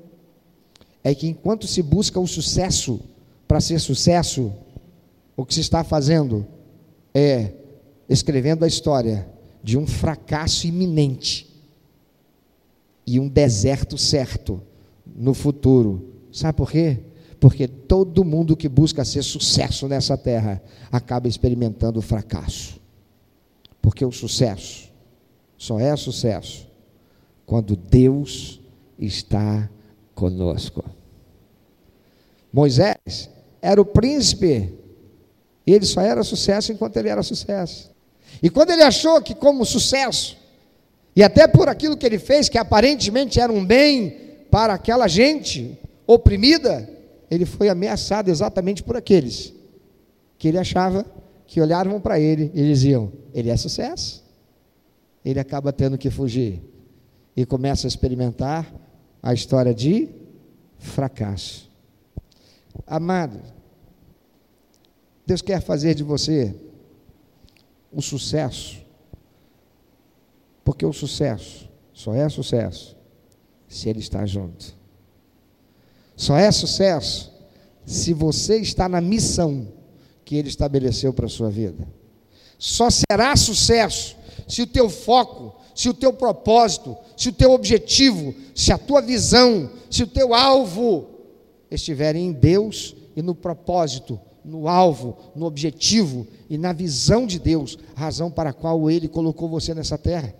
É 1.04 1.16
que 1.16 1.28
enquanto 1.28 1.66
se 1.66 1.82
busca 1.82 2.20
o 2.20 2.28
sucesso 2.28 3.00
para 3.48 3.60
ser 3.60 3.80
sucesso, 3.80 4.54
o 5.36 5.44
que 5.44 5.56
se 5.56 5.62
está 5.62 5.84
fazendo 5.84 6.46
é 7.14 7.54
escrevendo 8.08 8.64
a 8.64 8.68
história 8.68 9.28
de 9.64 9.78
um 9.78 9.88
fracasso 9.88 10.68
iminente 10.68 11.49
e 13.16 13.20
um 13.20 13.28
deserto 13.28 13.98
certo 13.98 14.62
no 15.16 15.34
futuro. 15.34 16.14
Sabe 16.32 16.56
por 16.56 16.72
quê? 16.72 17.00
Porque 17.40 17.68
todo 17.68 18.24
mundo 18.24 18.56
que 18.56 18.70
busca 18.70 19.04
ser 19.04 19.24
sucesso 19.24 19.88
nessa 19.88 20.16
terra 20.16 20.62
acaba 20.92 21.28
experimentando 21.28 22.04
fracasso. 22.04 22.80
Porque 23.82 24.06
o 24.06 24.12
sucesso 24.12 24.90
só 25.58 25.80
é 25.80 25.96
sucesso 25.96 26.68
quando 27.48 27.76
Deus 27.76 28.62
está 29.00 29.68
conosco. 30.14 30.84
Moisés 32.54 33.28
era 33.60 33.82
o 33.82 33.86
príncipe, 33.86 34.72
ele 35.66 35.86
só 35.86 36.02
era 36.02 36.24
sucesso 36.24 36.72
enquanto 36.72 36.98
ele 36.98 37.10
era 37.10 37.24
sucesso. 37.24 37.90
E 38.44 38.52
quando 38.52 38.70
ele 38.70 38.84
achou 38.84 39.20
que, 39.20 39.34
como 39.34 39.66
sucesso, 39.66 40.38
e 41.20 41.24
até 41.24 41.50
por 41.50 41.68
aquilo 41.68 41.98
que 41.98 42.06
ele 42.06 42.18
fez, 42.18 42.48
que 42.48 42.58
aparentemente 42.58 43.42
era 43.42 43.52
um 43.52 43.66
bem 43.66 44.46
para 44.50 44.74
aquela 44.74 45.06
gente 45.06 45.78
oprimida, 46.08 46.90
ele 47.30 47.46
foi 47.46 47.68
ameaçado 47.68 48.30
exatamente 48.30 48.82
por 48.82 48.96
aqueles 48.96 49.54
que 50.38 50.48
ele 50.48 50.58
achava 50.58 51.06
que 51.46 51.60
olhavam 51.60 52.00
para 52.00 52.18
ele 52.18 52.50
e 52.54 52.64
diziam: 52.64 53.12
ele 53.34 53.50
é 53.50 53.58
sucesso. 53.58 54.24
Ele 55.26 55.42
acaba 55.42 55.74
tendo 55.74 55.98
que 55.98 56.10
fugir 56.10 56.62
e 57.36 57.46
começa 57.46 57.86
a 57.86 57.90
experimentar 57.90 58.74
a 59.22 59.34
história 59.34 59.74
de 59.74 60.08
fracasso. 60.78 61.70
Amado, 62.88 63.42
Deus 65.28 65.42
quer 65.42 65.62
fazer 65.62 65.96
de 65.96 66.02
você 66.02 66.56
um 67.92 68.00
sucesso 68.00 68.88
porque 70.70 70.86
o 70.86 70.94
sucesso 70.94 71.68
só 71.92 72.14
é 72.14 72.30
sucesso 72.30 72.96
se 73.68 73.90
ele 73.90 73.98
está 73.98 74.24
junto. 74.28 74.78
Só 76.16 76.38
é 76.38 76.52
sucesso 76.52 77.34
se 77.88 78.14
você 78.14 78.58
está 78.58 78.88
na 78.88 79.02
missão 79.02 79.68
que 80.24 80.36
ele 80.36 80.48
estabeleceu 80.48 81.12
para 81.12 81.26
a 81.26 81.30
sua 81.30 81.50
vida. 81.50 81.88
Só 82.60 82.88
será 82.92 83.36
sucesso 83.36 84.16
se 84.48 84.62
o 84.62 84.68
teu 84.68 84.92
foco, 84.92 85.60
se 85.74 85.90
o 85.90 85.94
teu 85.94 86.14
propósito, 86.14 86.96
se 87.18 87.30
o 87.30 87.34
teu 87.34 87.50
objetivo, 87.50 88.36
se 88.54 88.72
a 88.72 88.78
tua 88.78 89.02
visão, 89.02 89.72
se 89.90 90.04
o 90.04 90.08
teu 90.08 90.36
alvo 90.36 91.08
estiverem 91.72 92.28
em 92.28 92.32
Deus 92.32 92.96
e 93.16 93.24
no 93.24 93.34
propósito, 93.34 94.20
no 94.46 94.68
alvo, 94.68 95.18
no 95.36 95.48
objetivo 95.48 96.28
e 96.48 96.60
na 96.60 96.74
visão 96.74 97.26
de 97.26 97.40
Deus, 97.40 97.76
razão 97.96 98.30
para 98.30 98.52
a 98.52 98.54
qual 98.54 98.88
Ele 98.88 99.08
colocou 99.08 99.50
você 99.50 99.74
nessa 99.74 99.98
terra. 99.98 100.36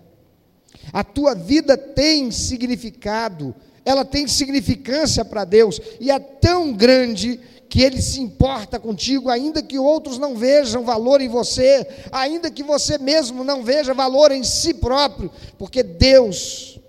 A 0.92 1.04
tua 1.04 1.34
vida 1.34 1.76
tem 1.76 2.30
significado, 2.30 3.54
ela 3.84 4.04
tem 4.04 4.26
significância 4.26 5.24
para 5.24 5.44
Deus 5.44 5.80
e 6.00 6.10
é 6.10 6.18
tão 6.18 6.72
grande 6.72 7.40
que 7.68 7.82
Ele 7.82 8.02
se 8.02 8.20
importa 8.20 8.80
contigo, 8.80 9.30
ainda 9.30 9.62
que 9.62 9.78
outros 9.78 10.18
não 10.18 10.34
vejam 10.34 10.84
valor 10.84 11.20
em 11.20 11.28
você, 11.28 11.86
ainda 12.10 12.50
que 12.50 12.64
você 12.64 12.98
mesmo 12.98 13.44
não 13.44 13.62
veja 13.62 13.94
valor 13.94 14.32
em 14.32 14.42
si 14.42 14.74
próprio, 14.74 15.30
porque 15.56 15.82
Deus 15.82 16.80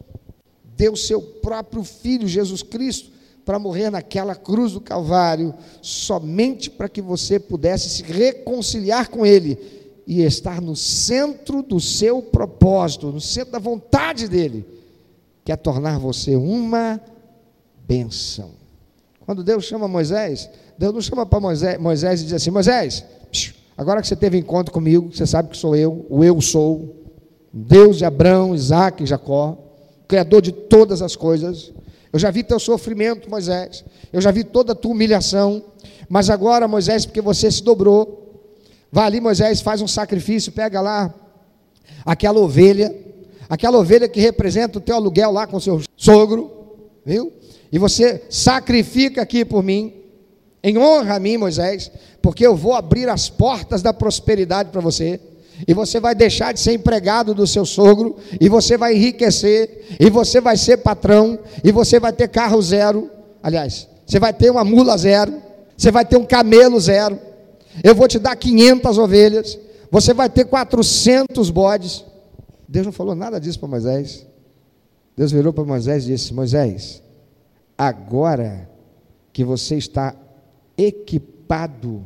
deu 0.75 0.95
seu 0.95 1.21
próprio 1.21 1.83
Filho, 1.83 2.27
Jesus 2.27 2.63
Cristo, 2.63 3.11
para 3.45 3.59
morrer 3.59 3.91
naquela 3.91 4.33
cruz 4.33 4.73
do 4.73 4.81
Calvário, 4.81 5.53
somente 5.81 6.69
para 6.69 6.89
que 6.89 7.01
você 7.01 7.39
pudesse 7.39 7.89
se 7.89 8.03
reconciliar 8.03 9.09
com 9.09 9.23
Ele 9.23 9.80
e 10.05 10.23
estar 10.23 10.61
no 10.61 10.75
centro 10.75 11.61
do 11.61 11.79
seu 11.79 12.21
propósito, 12.21 13.11
no 13.11 13.21
centro 13.21 13.51
da 13.51 13.59
vontade 13.59 14.27
dEle, 14.27 14.65
que 15.43 15.51
é 15.51 15.55
tornar 15.55 15.99
você 15.99 16.35
uma 16.35 16.99
benção. 17.87 18.51
Quando 19.25 19.43
Deus 19.43 19.65
chama 19.65 19.87
Moisés, 19.87 20.49
Deus 20.77 20.93
não 20.93 21.01
chama 21.01 21.25
para 21.25 21.39
Moisés, 21.39 21.79
Moisés 21.79 22.21
e 22.21 22.23
diz 22.25 22.33
assim: 22.33 22.49
Moisés, 22.49 23.05
agora 23.77 24.01
que 24.01 24.07
você 24.07 24.15
teve 24.15 24.37
encontro 24.37 24.73
comigo, 24.73 25.13
você 25.13 25.25
sabe 25.25 25.49
que 25.49 25.57
sou 25.57 25.75
eu, 25.75 26.05
o 26.09 26.23
eu 26.23 26.39
sou, 26.41 26.95
Deus 27.53 27.97
de 27.97 28.05
Abraão, 28.05 28.55
Isaac 28.55 29.03
e 29.03 29.05
Jacó, 29.05 29.57
Criador 30.07 30.41
de 30.41 30.51
todas 30.51 31.01
as 31.01 31.15
coisas. 31.15 31.71
Eu 32.11 32.19
já 32.19 32.29
vi 32.29 32.43
teu 32.43 32.59
sofrimento, 32.59 33.29
Moisés, 33.29 33.85
eu 34.11 34.19
já 34.19 34.31
vi 34.31 34.43
toda 34.43 34.73
a 34.73 34.75
tua 34.75 34.91
humilhação, 34.91 35.63
mas 36.09 36.29
agora, 36.29 36.67
Moisés, 36.67 37.05
porque 37.05 37.21
você 37.21 37.49
se 37.49 37.63
dobrou, 37.63 38.20
vai 38.91 39.06
ali, 39.06 39.21
Moisés, 39.21 39.62
faz 39.62 39.82
um 39.82 39.88
sacrifício, 39.88 40.51
pega 40.51 40.82
lá 40.82 41.13
aquela 42.06 42.39
ovelha, 42.39 42.93
aquela 43.49 43.77
ovelha 43.77 44.08
que 44.08 44.19
representa 44.19 44.77
o 44.77 44.82
teu 44.82 44.95
aluguel 44.95 45.32
lá 45.32 45.47
com 45.47 45.58
o 45.58 45.62
seu 45.62 45.82
sogro, 45.95 46.51
viu? 47.06 47.32
E 47.71 47.77
você 47.77 48.23
sacrifica 48.30 49.21
aqui 49.21 49.45
por 49.45 49.63
mim, 49.63 49.93
em 50.63 50.77
honra 50.77 51.15
a 51.15 51.19
mim, 51.19 51.38
Moisés, 51.38 51.89
porque 52.21 52.45
eu 52.45 52.56
vou 52.56 52.73
abrir 52.73 53.10
as 53.10 53.30
portas 53.30 53.82
da 53.82 53.93
prosperidade 53.93 54.69
para 54.69 54.82
você. 54.82 55.19
E 55.67 55.73
você 55.73 55.99
vai 55.99 56.13
deixar 56.13 56.54
de 56.54 56.60
ser 56.60 56.73
empregado 56.73 57.34
do 57.34 57.47
seu 57.47 57.65
sogro, 57.65 58.17
e 58.39 58.49
você 58.49 58.77
vai 58.77 58.95
enriquecer, 58.95 59.97
e 59.99 60.10
você 60.10 60.41
vai 60.41 60.58
ser 60.58 60.77
patrão, 60.77 61.39
e 61.63 61.71
você 61.71 61.99
vai 61.99 62.12
ter 62.12 62.27
carro 62.27 62.62
zero. 62.62 63.10
Aliás, 63.41 63.88
você 64.06 64.19
vai 64.19 64.34
ter 64.34 64.51
uma 64.51 64.63
mula 64.63 64.97
zero, 64.97 65.41
você 65.77 65.91
vai 65.91 66.04
ter 66.04 66.17
um 66.17 66.25
camelo 66.25 66.80
zero. 66.80 67.19
Eu 67.84 67.95
vou 67.95 68.07
te 68.07 68.19
dar 68.19 68.36
500 68.36 68.97
ovelhas, 68.97 69.57
você 69.89 70.13
vai 70.13 70.29
ter 70.29 70.45
400 70.45 71.49
bodes. 71.49 72.05
Deus 72.67 72.86
não 72.86 72.93
falou 72.93 73.15
nada 73.15 73.39
disso 73.39 73.60
para 73.60 73.69
Moisés. 73.69 74.25
Deus 75.15 75.31
virou 75.31 75.51
para 75.53 75.63
Moisés 75.63 76.05
e 76.05 76.07
disse: 76.07 76.34
Moisés, 76.34 77.01
agora 77.77 78.69
que 79.34 79.43
você 79.43 79.75
está 79.75 80.15
equipado, 80.77 82.03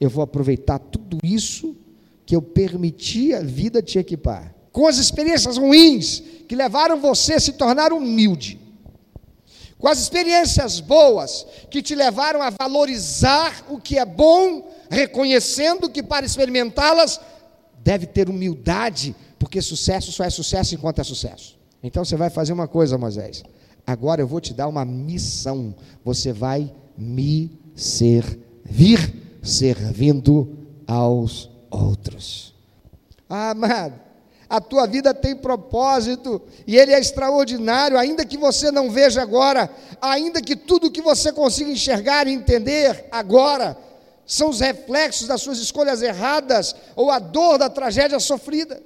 eu 0.00 0.08
vou 0.08 0.22
aproveitar 0.22 0.78
tudo 0.78 1.18
isso 1.22 1.76
que 2.24 2.34
eu 2.34 2.42
permiti 2.42 3.34
a 3.34 3.40
vida 3.40 3.82
te 3.82 3.98
equipar. 3.98 4.54
Com 4.72 4.86
as 4.86 4.98
experiências 4.98 5.56
ruins 5.56 6.22
que 6.48 6.54
levaram 6.54 7.00
você 7.00 7.34
a 7.34 7.40
se 7.40 7.52
tornar 7.52 7.92
humilde. 7.92 8.58
Com 9.78 9.88
as 9.88 9.98
experiências 9.98 10.78
boas 10.78 11.46
que 11.70 11.82
te 11.82 11.94
levaram 11.94 12.42
a 12.42 12.50
valorizar 12.50 13.64
o 13.68 13.78
que 13.78 13.98
é 13.98 14.04
bom, 14.04 14.70
reconhecendo 14.90 15.88
que 15.88 16.02
para 16.02 16.26
experimentá-las 16.26 17.20
deve 17.82 18.06
ter 18.06 18.28
humildade, 18.28 19.14
porque 19.38 19.62
sucesso 19.62 20.10
só 20.10 20.24
é 20.24 20.30
sucesso 20.30 20.74
enquanto 20.74 21.00
é 21.00 21.04
sucesso. 21.04 21.56
Então 21.82 22.04
você 22.04 22.16
vai 22.16 22.28
fazer 22.28 22.52
uma 22.52 22.66
coisa, 22.68 22.98
Moisés. 22.98 23.42
Agora 23.86 24.20
eu 24.20 24.26
vou 24.26 24.40
te 24.40 24.52
dar 24.52 24.68
uma 24.68 24.84
missão. 24.84 25.74
Você 26.04 26.32
vai 26.32 26.70
me 26.98 27.58
servir, 27.74 29.38
servindo 29.42 30.58
aos 30.86 31.48
outros. 31.70 32.52
Ah, 33.28 33.50
amado, 33.50 33.94
a 34.48 34.60
tua 34.60 34.86
vida 34.86 35.14
tem 35.14 35.36
propósito 35.36 36.42
e 36.66 36.76
ele 36.76 36.92
é 36.92 36.98
extraordinário, 36.98 37.96
ainda 37.96 38.24
que 38.24 38.36
você 38.36 38.72
não 38.72 38.90
veja 38.90 39.22
agora, 39.22 39.70
ainda 40.02 40.42
que 40.42 40.56
tudo 40.56 40.90
que 40.90 41.00
você 41.00 41.32
consiga 41.32 41.70
enxergar 41.70 42.26
e 42.26 42.32
entender 42.32 43.06
agora 43.10 43.78
são 44.30 44.48
os 44.48 44.60
reflexos 44.60 45.26
das 45.26 45.42
suas 45.42 45.58
escolhas 45.58 46.02
erradas 46.02 46.76
ou 46.94 47.10
a 47.10 47.18
dor 47.18 47.58
da 47.58 47.68
tragédia 47.68 48.20
sofrida. 48.20 48.80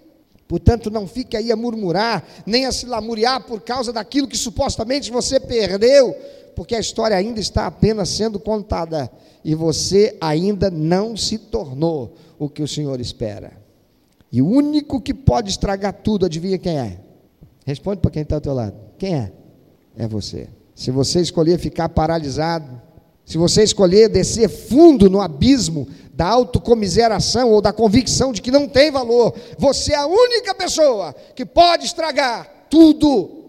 Portanto, 0.49 0.91
não 0.91 1.07
fique 1.07 1.37
aí 1.37 1.53
a 1.53 1.57
murmurar, 1.57 2.25
nem 2.47 2.65
a 2.65 2.73
se 2.73 2.87
lamuriar 2.87 3.45
por 3.45 3.61
causa 3.61 3.93
daquilo 3.93 4.27
que 4.27 4.39
supostamente 4.39 5.11
você 5.11 5.39
perdeu, 5.39 6.17
porque 6.57 6.75
a 6.75 6.81
história 6.81 7.15
ainda 7.15 7.41
está 7.41 7.67
apenas 7.67 8.09
sendo 8.09 8.41
contada 8.41 9.13
e 9.45 9.55
você 9.55 10.17
ainda 10.19 10.71
não 10.71 11.15
se 11.15 11.37
tornou 11.37 12.17
o 12.39 12.49
que 12.49 12.63
o 12.63 12.69
Senhor 12.69 12.99
espera. 12.99 13.53
E 14.33 14.41
o 14.41 14.49
único 14.49 14.99
que 14.99 15.13
pode 15.13 15.51
estragar 15.51 15.93
tudo, 15.93 16.25
adivinha 16.25 16.57
quem 16.57 16.79
é? 16.79 17.01
Responde 17.67 18.01
para 18.01 18.11
quem 18.11 18.23
está 18.23 18.37
ao 18.37 18.41
teu 18.41 18.55
lado. 18.55 18.77
Quem 18.97 19.15
é? 19.15 19.33
É 19.95 20.09
você. 20.09 20.49
Se 20.75 20.91
você 20.91 21.21
escolher 21.21 21.59
ficar 21.59 21.91
paralisado, 21.91 22.81
se 23.25 23.39
você 23.39 23.63
escolher 23.63 24.09
descer 24.09 24.49
fundo 24.49 25.09
no 25.09 25.21
abismo 25.21 25.89
da 26.13 26.27
autocomiseração 26.27 27.51
ou 27.51 27.61
da 27.61 27.73
convicção 27.73 28.33
de 28.33 28.43
que 28.43 28.51
não 28.51 28.69
tem 28.69 28.91
valor, 28.91 29.35
você 29.59 29.93
é 29.93 29.97
a 29.97 30.07
única 30.07 30.55
pessoa 30.55 31.15
que 31.35 31.45
pode 31.45 31.87
estragar 31.87 32.67
tudo 32.69 33.45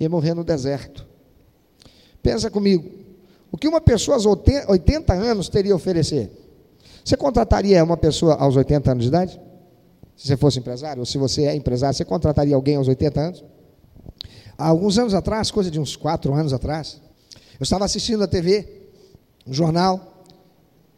e 0.00 0.08
morrer 0.08 0.34
no 0.34 0.42
deserto. 0.42 1.06
Pensa 2.22 2.50
comigo. 2.50 2.90
O 3.50 3.56
que 3.56 3.68
uma 3.68 3.80
pessoa 3.80 4.16
aos 4.16 4.26
80 4.26 5.12
anos 5.12 5.48
teria 5.48 5.72
a 5.72 5.76
oferecer? 5.76 6.30
Você 7.04 7.16
contrataria 7.16 7.82
uma 7.82 7.96
pessoa 7.96 8.34
aos 8.34 8.56
80 8.56 8.90
anos 8.90 9.04
de 9.04 9.08
idade? 9.08 9.40
Se 10.16 10.26
você 10.26 10.36
fosse 10.36 10.58
empresário, 10.58 11.00
ou 11.00 11.06
se 11.06 11.16
você 11.16 11.44
é 11.44 11.54
empresário, 11.54 11.96
você 11.96 12.04
contrataria 12.04 12.54
alguém 12.54 12.76
aos 12.76 12.88
80 12.88 13.20
anos? 13.20 13.44
Há 14.58 14.66
alguns 14.66 14.98
anos 14.98 15.14
atrás, 15.14 15.50
coisa 15.50 15.70
de 15.70 15.78
uns 15.78 15.96
4 15.96 16.34
anos 16.34 16.52
atrás, 16.52 17.00
eu 17.58 17.62
estava 17.62 17.84
assistindo 17.84 18.22
a 18.24 18.26
TV, 18.26 18.77
um 19.48 19.52
jornal, 19.54 20.24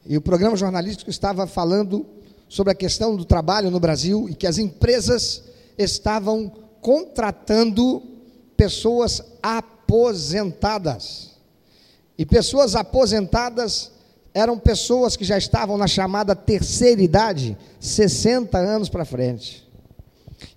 e 0.04 0.16
o 0.16 0.20
programa 0.20 0.56
jornalístico 0.56 1.08
estava 1.08 1.46
falando 1.46 2.04
sobre 2.48 2.72
a 2.72 2.74
questão 2.74 3.14
do 3.14 3.24
trabalho 3.24 3.70
no 3.70 3.78
Brasil 3.78 4.28
e 4.28 4.34
que 4.34 4.46
as 4.46 4.58
empresas 4.58 5.44
estavam 5.78 6.50
contratando 6.80 8.02
pessoas 8.56 9.22
aposentadas. 9.40 11.30
E 12.18 12.26
pessoas 12.26 12.74
aposentadas 12.74 13.92
eram 14.34 14.58
pessoas 14.58 15.16
que 15.16 15.24
já 15.24 15.38
estavam 15.38 15.78
na 15.78 15.86
chamada 15.86 16.34
terceira 16.34 17.00
idade, 17.00 17.56
60 17.78 18.58
anos 18.58 18.88
para 18.88 19.04
frente. 19.04 19.68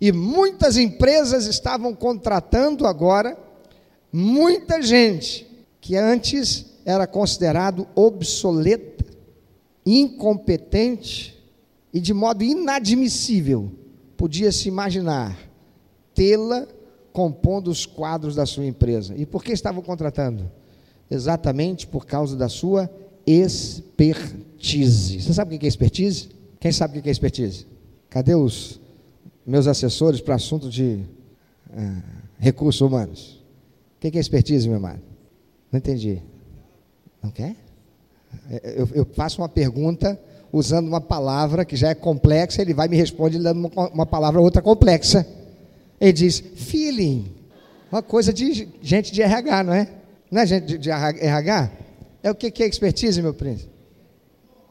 E 0.01 0.11
muitas 0.11 0.77
empresas 0.77 1.45
estavam 1.45 1.93
contratando 1.93 2.87
agora 2.87 3.37
muita 4.11 4.81
gente 4.81 5.47
que 5.79 5.95
antes 5.95 6.72
era 6.85 7.07
considerado 7.07 7.87
obsoleta, 7.95 9.05
incompetente 9.85 11.37
e 11.93 11.99
de 11.99 12.13
modo 12.13 12.43
inadmissível 12.43 13.71
podia 14.17 14.51
se 14.51 14.67
imaginar 14.67 15.37
tê-la 16.13 16.67
compondo 17.11 17.69
os 17.69 17.85
quadros 17.85 18.35
da 18.35 18.45
sua 18.45 18.65
empresa. 18.65 19.13
E 19.15 19.25
por 19.25 19.43
que 19.43 19.51
estavam 19.51 19.81
contratando? 19.81 20.49
Exatamente 21.09 21.85
por 21.85 22.05
causa 22.05 22.35
da 22.35 22.49
sua 22.49 22.89
expertise. 23.25 25.21
Você 25.21 25.33
sabe 25.33 25.55
o 25.55 25.59
que 25.59 25.65
é 25.65 25.69
expertise? 25.69 26.29
Quem 26.59 26.71
sabe 26.71 26.99
o 26.99 27.01
que 27.01 27.09
é 27.09 27.11
expertise? 27.11 27.67
Cadê 28.09 28.33
os 28.33 28.79
meus 29.45 29.67
assessores 29.67 30.21
para 30.21 30.35
assunto 30.35 30.69
de 30.69 30.99
uh, 31.69 32.03
recursos 32.39 32.81
humanos? 32.81 33.43
O 33.97 33.99
que 33.99 34.17
é 34.17 34.21
expertise, 34.21 34.67
meu 34.67 34.77
amado? 34.77 35.01
Não 35.71 35.77
entendi. 35.77 36.21
Não 37.23 37.31
quer? 37.31 37.55
É, 38.49 38.75
eu, 38.77 38.89
eu 38.93 39.05
faço 39.05 39.41
uma 39.41 39.49
pergunta 39.49 40.19
usando 40.51 40.87
uma 40.87 41.01
palavra 41.01 41.65
que 41.65 41.75
já 41.75 41.89
é 41.89 41.95
complexa, 41.95 42.61
ele 42.61 42.73
vai 42.73 42.87
me 42.87 42.95
responder 42.95 43.39
dando 43.39 43.67
uma, 43.67 43.89
uma 43.89 44.05
palavra 44.05 44.39
outra 44.41 44.61
complexa. 44.61 45.25
Ele 45.99 46.13
diz, 46.13 46.43
feeling. 46.55 47.33
Uma 47.91 48.03
coisa 48.03 48.33
de 48.33 48.67
gente 48.81 49.11
de 49.11 49.21
RH, 49.21 49.63
não 49.63 49.73
é? 49.73 49.87
Não 50.29 50.41
é 50.41 50.45
gente 50.45 50.65
de, 50.65 50.77
de 50.77 50.91
RH? 50.91 51.71
É 52.21 52.29
o 52.29 52.35
que, 52.35 52.51
que 52.51 52.63
é 52.63 52.67
expertise, 52.67 53.21
meu 53.21 53.33
príncipe? 53.33 53.71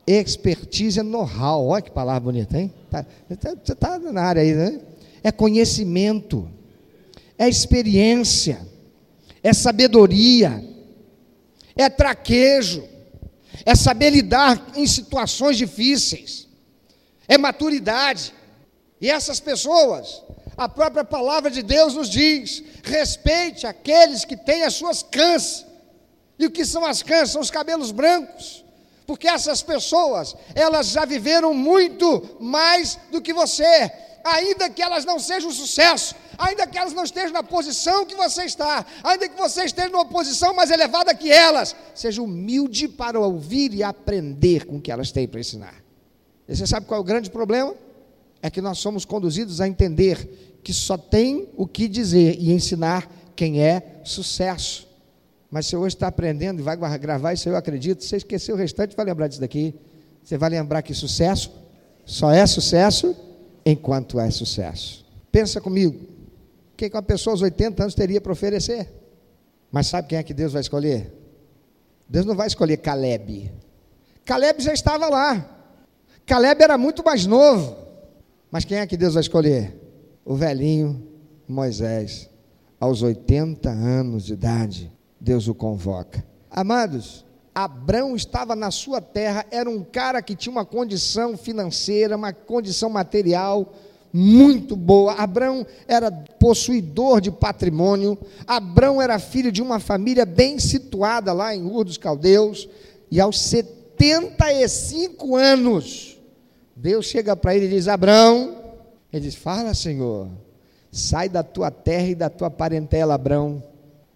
Expertise 0.06 1.00
é 1.00 1.02
know-how. 1.02 1.66
Olha 1.66 1.82
que 1.82 1.90
palavra 1.90 2.20
bonita, 2.20 2.58
hein? 2.58 2.72
Tá, 2.90 3.06
você 3.28 3.72
está 3.72 3.98
tá 3.98 3.98
na 3.98 4.22
área 4.22 4.42
aí, 4.42 4.54
né? 4.54 4.80
É 5.22 5.30
conhecimento. 5.32 6.48
é 7.38 7.48
experiência, 7.48 8.60
é 9.42 9.52
sabedoria, 9.52 10.62
é 11.76 11.88
traquejo, 11.88 12.88
é 13.64 13.74
saber 13.74 14.10
lidar 14.10 14.72
em 14.74 14.86
situações 14.86 15.56
difíceis, 15.56 16.48
é 17.28 17.38
maturidade. 17.38 18.34
E 19.00 19.10
essas 19.10 19.40
pessoas, 19.40 20.22
a 20.56 20.68
própria 20.68 21.04
palavra 21.04 21.50
de 21.50 21.62
Deus 21.62 21.94
nos 21.94 22.08
diz: 22.08 22.62
respeite 22.82 23.66
aqueles 23.66 24.24
que 24.24 24.36
têm 24.36 24.62
as 24.62 24.74
suas 24.74 25.02
cãs. 25.02 25.66
E 26.38 26.46
o 26.46 26.50
que 26.50 26.64
são 26.64 26.84
as 26.84 27.02
cãs? 27.02 27.30
São 27.30 27.40
os 27.40 27.50
cabelos 27.50 27.90
brancos. 27.90 28.64
Porque 29.06 29.28
essas 29.28 29.62
pessoas, 29.62 30.34
elas 30.54 30.88
já 30.88 31.04
viveram 31.04 31.52
muito 31.52 32.36
mais 32.40 32.98
do 33.10 33.20
que 33.20 33.32
você, 33.32 33.90
ainda 34.24 34.68
que 34.70 34.82
elas 34.82 35.04
não 35.04 35.18
sejam 35.18 35.50
um 35.50 35.52
sucesso, 35.52 36.14
ainda 36.38 36.66
que 36.66 36.78
elas 36.78 36.92
não 36.92 37.04
estejam 37.04 37.32
na 37.32 37.42
posição 37.42 38.06
que 38.06 38.14
você 38.14 38.44
está, 38.44 38.84
ainda 39.02 39.28
que 39.28 39.36
você 39.36 39.64
esteja 39.64 39.88
numa 39.88 40.04
posição 40.04 40.54
mais 40.54 40.70
elevada 40.70 41.14
que 41.14 41.30
elas, 41.30 41.74
seja 41.94 42.22
humilde 42.22 42.88
para 42.88 43.18
ouvir 43.18 43.74
e 43.74 43.82
aprender 43.82 44.66
com 44.66 44.76
o 44.76 44.80
que 44.80 44.90
elas 44.90 45.12
têm 45.12 45.28
para 45.28 45.40
ensinar. 45.40 45.74
E 46.48 46.56
você 46.56 46.66
sabe 46.66 46.86
qual 46.86 46.98
é 46.98 47.00
o 47.00 47.04
grande 47.04 47.30
problema? 47.30 47.74
É 48.40 48.50
que 48.50 48.60
nós 48.60 48.78
somos 48.78 49.04
conduzidos 49.04 49.60
a 49.60 49.68
entender 49.68 50.58
que 50.62 50.72
só 50.72 50.96
tem 50.96 51.48
o 51.56 51.66
que 51.66 51.88
dizer 51.88 52.36
e 52.38 52.52
ensinar 52.52 53.08
quem 53.34 53.62
é 53.62 54.00
sucesso. 54.04 54.88
Mas 55.50 55.66
você 55.66 55.76
hoje 55.76 55.96
está 55.96 56.08
aprendendo 56.08 56.60
e 56.60 56.62
vai 56.62 56.76
gravar 56.98 57.32
isso, 57.32 57.48
eu 57.48 57.56
acredito. 57.56 58.02
Você 58.02 58.16
esqueceu 58.16 58.54
o 58.54 58.58
restante, 58.58 58.96
vai 58.96 59.04
lembrar 59.04 59.28
disso 59.28 59.40
daqui. 59.40 59.74
Você 60.22 60.38
vai 60.38 60.50
lembrar 60.50 60.82
que 60.82 60.94
sucesso 60.94 61.50
só 62.04 62.30
é 62.30 62.46
sucesso 62.46 63.14
enquanto 63.64 64.18
é 64.18 64.30
sucesso. 64.30 65.04
Pensa 65.30 65.60
comigo. 65.60 65.98
O 66.72 66.76
que 66.76 66.88
uma 66.92 67.02
pessoa 67.02 67.34
aos 67.34 67.42
80 67.42 67.82
anos 67.82 67.94
teria 67.94 68.20
para 68.20 68.32
oferecer? 68.32 68.88
Mas 69.70 69.86
sabe 69.86 70.08
quem 70.08 70.18
é 70.18 70.22
que 70.22 70.34
Deus 70.34 70.52
vai 70.52 70.60
escolher? 70.60 71.12
Deus 72.08 72.26
não 72.26 72.34
vai 72.34 72.46
escolher 72.46 72.76
Caleb. 72.78 73.52
Caleb 74.24 74.62
já 74.62 74.72
estava 74.72 75.08
lá. 75.08 75.48
Caleb 76.26 76.62
era 76.62 76.76
muito 76.76 77.04
mais 77.04 77.26
novo. 77.26 77.76
Mas 78.50 78.64
quem 78.64 78.78
é 78.78 78.86
que 78.86 78.96
Deus 78.96 79.14
vai 79.14 79.22
escolher? 79.22 79.74
O 80.24 80.34
velhinho 80.34 81.08
Moisés, 81.48 82.28
aos 82.78 83.02
80 83.02 83.70
anos 83.70 84.26
de 84.26 84.34
idade, 84.34 84.92
Deus 85.20 85.48
o 85.48 85.54
convoca. 85.54 86.24
Amados, 86.50 87.24
Abraão 87.54 88.16
estava 88.16 88.56
na 88.56 88.70
sua 88.70 89.00
terra, 89.00 89.44
era 89.50 89.68
um 89.68 89.84
cara 89.84 90.22
que 90.22 90.34
tinha 90.34 90.52
uma 90.52 90.64
condição 90.64 91.36
financeira, 91.36 92.16
uma 92.16 92.32
condição 92.32 92.88
material 92.88 93.74
muito 94.12 94.74
boa. 94.76 95.14
Abraão 95.14 95.66
era 95.86 96.10
possuidor 96.10 97.20
de 97.20 97.30
patrimônio. 97.30 98.18
Abraão 98.46 99.00
era 99.00 99.18
filho 99.18 99.52
de 99.52 99.62
uma 99.62 99.78
família 99.78 100.24
bem 100.24 100.58
situada 100.58 101.32
lá 101.32 101.54
em 101.54 101.64
Ur 101.64 101.84
dos 101.84 101.98
Caldeus. 101.98 102.68
E 103.10 103.20
aos 103.20 103.38
75 103.40 105.36
anos, 105.36 106.18
Deus 106.74 107.06
chega 107.06 107.36
para 107.36 107.54
ele 107.54 107.66
e 107.66 107.70
diz: 107.70 107.86
Abrão, 107.88 108.56
ele 109.12 109.24
diz: 109.24 109.34
Fala, 109.34 109.74
Senhor, 109.74 110.28
sai 110.90 111.28
da 111.28 111.42
tua 111.42 111.70
terra 111.70 112.08
e 112.08 112.14
da 112.14 112.30
tua 112.30 112.50
parentela, 112.50 113.14
Abrão, 113.14 113.62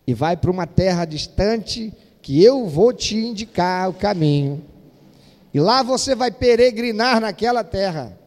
e 0.06 0.14
vai 0.14 0.36
para 0.36 0.50
uma 0.50 0.66
terra 0.66 1.04
distante 1.04 1.92
que 2.26 2.42
eu 2.42 2.66
vou 2.66 2.92
te 2.92 3.14
indicar 3.14 3.88
o 3.88 3.94
caminho. 3.94 4.60
E 5.54 5.60
lá 5.60 5.80
você 5.84 6.12
vai 6.12 6.28
peregrinar 6.28 7.20
naquela 7.20 7.62
terra. 7.62 8.18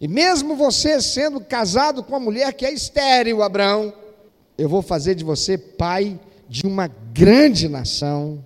E 0.00 0.06
mesmo 0.06 0.54
você 0.54 1.02
sendo 1.02 1.40
casado 1.40 2.04
com 2.04 2.12
uma 2.12 2.20
mulher 2.20 2.52
que 2.52 2.64
é 2.64 2.72
estéril, 2.72 3.42
Abraão, 3.42 3.92
eu 4.56 4.68
vou 4.68 4.82
fazer 4.82 5.16
de 5.16 5.24
você 5.24 5.58
pai 5.58 6.16
de 6.48 6.64
uma 6.64 6.86
grande 6.86 7.68
nação. 7.68 8.38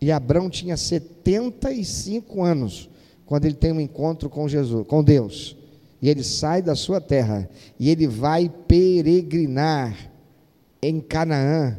E 0.00 0.10
Abraão 0.10 0.48
tinha 0.48 0.78
75 0.78 2.42
anos 2.42 2.88
quando 3.26 3.44
ele 3.44 3.56
tem 3.56 3.72
um 3.72 3.80
encontro 3.80 4.30
com 4.30 4.48
Jesus, 4.48 4.86
com 4.86 5.04
Deus, 5.04 5.54
e 6.00 6.08
ele 6.08 6.24
sai 6.24 6.62
da 6.62 6.74
sua 6.74 6.98
terra 6.98 7.46
e 7.78 7.90
ele 7.90 8.06
vai 8.06 8.50
peregrinar 8.66 9.94
em 10.80 10.98
Canaã, 10.98 11.78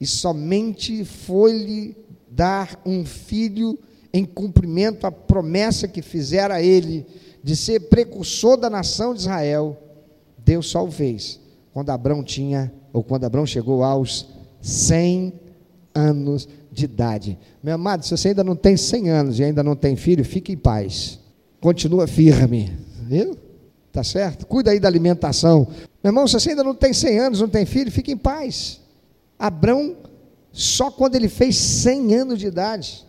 e 0.00 0.06
somente 0.06 1.04
foi-lhe 1.04 1.96
dar 2.30 2.80
um 2.84 3.04
filho 3.04 3.78
em 4.12 4.24
cumprimento 4.24 5.06
à 5.06 5.12
promessa 5.12 5.88
que 5.88 6.02
fizera 6.02 6.54
a 6.54 6.62
ele 6.62 7.06
de 7.42 7.56
ser 7.56 7.88
precursor 7.88 8.56
da 8.56 8.70
nação 8.70 9.12
de 9.12 9.20
Israel. 9.20 9.76
Deus 10.38 10.66
só 10.66 10.84
o 10.84 10.90
fez 10.90 11.40
quando 11.72 11.90
Abraão 11.90 12.22
tinha, 12.22 12.72
ou 12.92 13.02
quando 13.02 13.24
Abraão 13.24 13.44
chegou 13.44 13.82
aos 13.82 14.28
100 14.60 15.32
anos 15.92 16.48
de 16.70 16.84
idade. 16.84 17.38
Meu 17.62 17.74
amado, 17.74 18.04
se 18.04 18.10
você 18.10 18.28
ainda 18.28 18.44
não 18.44 18.54
tem 18.54 18.76
100 18.76 19.10
anos 19.10 19.38
e 19.40 19.44
ainda 19.44 19.62
não 19.62 19.74
tem 19.74 19.96
filho, 19.96 20.24
fique 20.24 20.52
em 20.52 20.56
paz. 20.56 21.18
Continua 21.60 22.06
firme. 22.06 22.72
Viu? 23.02 23.36
Tá 23.90 24.04
certo? 24.04 24.46
Cuida 24.46 24.70
aí 24.70 24.78
da 24.78 24.86
alimentação. 24.86 25.66
Meu 26.02 26.10
irmão, 26.10 26.28
se 26.28 26.34
você 26.34 26.50
ainda 26.50 26.62
não 26.62 26.74
tem 26.74 26.92
100 26.92 27.18
anos, 27.18 27.40
não 27.40 27.48
tem 27.48 27.66
filho, 27.66 27.90
fique 27.90 28.12
em 28.12 28.16
paz. 28.16 28.80
Abrão, 29.44 29.94
só 30.52 30.90
quando 30.90 31.16
ele 31.16 31.28
fez 31.28 31.54
100 31.56 32.14
anos 32.14 32.38
de 32.38 32.46
idade, 32.46 33.06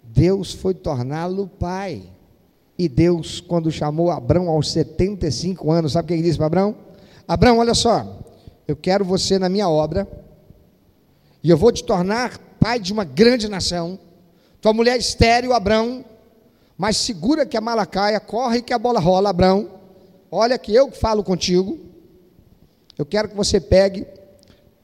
Deus 0.00 0.52
foi 0.52 0.72
torná-lo 0.74 1.48
pai. 1.48 2.04
E 2.78 2.88
Deus, 2.88 3.40
quando 3.40 3.68
chamou 3.72 4.12
Abrão 4.12 4.48
aos 4.48 4.70
75 4.70 5.72
anos, 5.72 5.94
sabe 5.94 6.04
o 6.04 6.06
que 6.06 6.14
ele 6.14 6.22
disse 6.22 6.38
para 6.38 6.46
Abrão? 6.46 6.76
Abrão, 7.26 7.58
olha 7.58 7.74
só, 7.74 8.22
eu 8.68 8.76
quero 8.76 9.04
você 9.04 9.40
na 9.40 9.48
minha 9.48 9.68
obra, 9.68 10.06
e 11.42 11.50
eu 11.50 11.56
vou 11.56 11.72
te 11.72 11.82
tornar 11.82 12.38
pai 12.60 12.78
de 12.78 12.92
uma 12.92 13.02
grande 13.02 13.48
nação. 13.48 13.98
Tua 14.60 14.72
mulher 14.72 14.96
estéreo, 14.96 15.52
Abrão, 15.52 16.04
mas 16.78 16.96
segura 16.96 17.44
que 17.44 17.56
a 17.56 17.60
malacaia, 17.60 18.20
corre 18.20 18.62
que 18.62 18.72
a 18.72 18.78
bola 18.78 19.00
rola, 19.00 19.30
Abrão. 19.30 19.68
Olha 20.30 20.56
que 20.58 20.72
eu 20.72 20.92
falo 20.92 21.24
contigo. 21.24 21.76
Eu 22.96 23.04
quero 23.04 23.28
que 23.28 23.34
você 23.34 23.58
pegue 23.58 24.06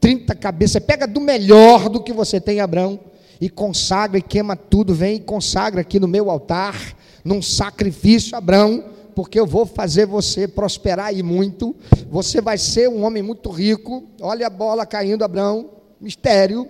30 0.02 0.34
cabeças, 0.34 0.82
pega 0.82 1.06
do 1.06 1.20
melhor 1.20 1.88
do 1.88 2.02
que 2.02 2.12
você 2.12 2.40
tem, 2.40 2.58
Abrão, 2.58 2.98
e 3.40 3.48
consagra 3.48 4.18
e 4.18 4.22
queima 4.22 4.56
tudo, 4.56 4.92
vem 4.92 5.14
e 5.14 5.20
consagra 5.20 5.80
aqui 5.80 6.00
no 6.00 6.08
meu 6.08 6.28
altar, 6.28 6.96
num 7.24 7.40
sacrifício, 7.40 8.36
Abrão, 8.36 8.84
porque 9.14 9.38
eu 9.38 9.46
vou 9.46 9.64
fazer 9.64 10.04
você 10.04 10.48
prosperar 10.48 11.14
e 11.16 11.22
muito. 11.22 11.76
Você 12.10 12.40
vai 12.40 12.58
ser 12.58 12.88
um 12.88 13.04
homem 13.04 13.22
muito 13.22 13.48
rico. 13.48 14.02
Olha 14.20 14.48
a 14.48 14.50
bola 14.50 14.84
caindo, 14.84 15.22
Abrão, 15.22 15.70
mistério. 16.00 16.68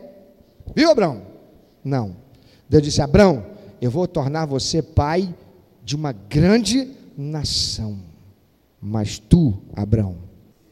Viu, 0.77 0.91
Abraão? 0.91 1.23
Não. 1.83 2.17
Deus 2.69 2.83
disse: 2.83 3.01
Abraão, 3.01 3.47
eu 3.81 3.91
vou 3.91 4.07
tornar 4.07 4.45
você 4.45 4.83
pai 4.83 5.35
de 5.83 5.97
uma 5.97 6.13
grande 6.13 6.91
nação. 7.17 7.99
Mas 8.79 9.19
tu, 9.19 9.55
Abraão, 9.75 10.17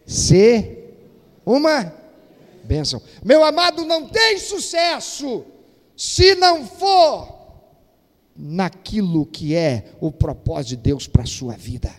ser 0.04 1.06
uma 1.46 1.99
bênção. 2.64 3.02
Meu 3.24 3.44
amado, 3.44 3.84
não 3.84 4.08
tem 4.08 4.38
sucesso 4.38 5.44
se 5.96 6.34
não 6.34 6.66
for 6.66 7.40
naquilo 8.36 9.26
que 9.26 9.54
é 9.54 9.92
o 10.00 10.10
propósito 10.10 10.70
de 10.70 10.76
Deus 10.76 11.06
para 11.06 11.24
a 11.24 11.26
sua 11.26 11.56
vida 11.56 11.90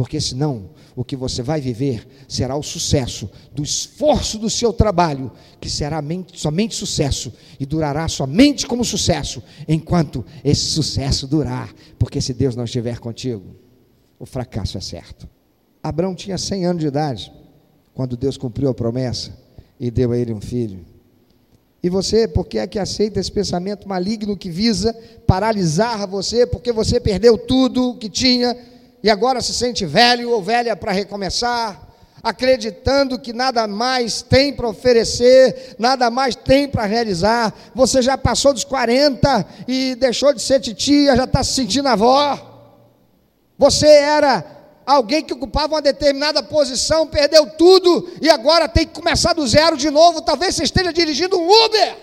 porque 0.00 0.18
senão 0.18 0.70
o 0.96 1.04
que 1.04 1.14
você 1.14 1.42
vai 1.42 1.60
viver 1.60 2.08
será 2.26 2.56
o 2.56 2.62
sucesso 2.62 3.30
do 3.52 3.62
esforço 3.62 4.38
do 4.38 4.48
seu 4.48 4.72
trabalho, 4.72 5.30
que 5.60 5.68
será 5.68 6.02
somente 6.32 6.74
sucesso 6.74 7.30
e 7.58 7.66
durará 7.66 8.08
somente 8.08 8.66
como 8.66 8.82
sucesso, 8.82 9.42
enquanto 9.68 10.24
esse 10.42 10.64
sucesso 10.64 11.26
durar, 11.26 11.70
porque 11.98 12.18
se 12.18 12.32
Deus 12.32 12.56
não 12.56 12.64
estiver 12.64 12.98
contigo, 12.98 13.54
o 14.18 14.24
fracasso 14.24 14.78
é 14.78 14.80
certo. 14.80 15.28
Abraão 15.82 16.14
tinha 16.14 16.38
100 16.38 16.64
anos 16.64 16.80
de 16.80 16.88
idade 16.88 17.30
quando 17.92 18.16
Deus 18.16 18.38
cumpriu 18.38 18.70
a 18.70 18.74
promessa 18.74 19.38
e 19.80 19.90
deu 19.90 20.12
a 20.12 20.18
ele 20.18 20.34
um 20.34 20.40
filho. 20.42 20.84
E 21.82 21.88
você, 21.88 22.28
por 22.28 22.46
que 22.46 22.58
é 22.58 22.66
que 22.66 22.78
aceita 22.78 23.18
esse 23.18 23.32
pensamento 23.32 23.88
maligno 23.88 24.36
que 24.36 24.50
visa 24.50 24.94
paralisar 25.26 26.06
você, 26.06 26.46
porque 26.46 26.70
você 26.70 27.00
perdeu 27.00 27.38
tudo 27.38 27.96
que 27.96 28.10
tinha 28.10 28.54
e 29.02 29.08
agora 29.08 29.40
se 29.40 29.54
sente 29.54 29.86
velho 29.86 30.30
ou 30.30 30.42
velha 30.42 30.76
para 30.76 30.92
recomeçar, 30.92 31.88
acreditando 32.22 33.18
que 33.18 33.32
nada 33.32 33.66
mais 33.66 34.20
tem 34.20 34.52
para 34.52 34.68
oferecer, 34.68 35.74
nada 35.78 36.10
mais 36.10 36.36
tem 36.36 36.68
para 36.68 36.84
realizar. 36.84 37.54
Você 37.74 38.02
já 38.02 38.18
passou 38.18 38.52
dos 38.52 38.64
40 38.64 39.46
e 39.66 39.94
deixou 39.94 40.34
de 40.34 40.42
ser 40.42 40.60
titia, 40.60 41.16
já 41.16 41.24
está 41.24 41.42
se 41.42 41.54
sentindo 41.54 41.88
avó. 41.88 42.38
Você 43.56 43.86
era 43.86 44.59
alguém 44.94 45.22
que 45.22 45.32
ocupava 45.32 45.74
uma 45.74 45.82
determinada 45.82 46.42
posição, 46.42 47.06
perdeu 47.06 47.46
tudo 47.50 48.10
e 48.20 48.28
agora 48.28 48.68
tem 48.68 48.86
que 48.86 48.94
começar 48.94 49.32
do 49.32 49.46
zero 49.46 49.76
de 49.76 49.90
novo. 49.90 50.22
Talvez 50.22 50.54
você 50.54 50.64
esteja 50.64 50.92
dirigindo 50.92 51.38
um 51.38 51.48
Uber 51.48 51.96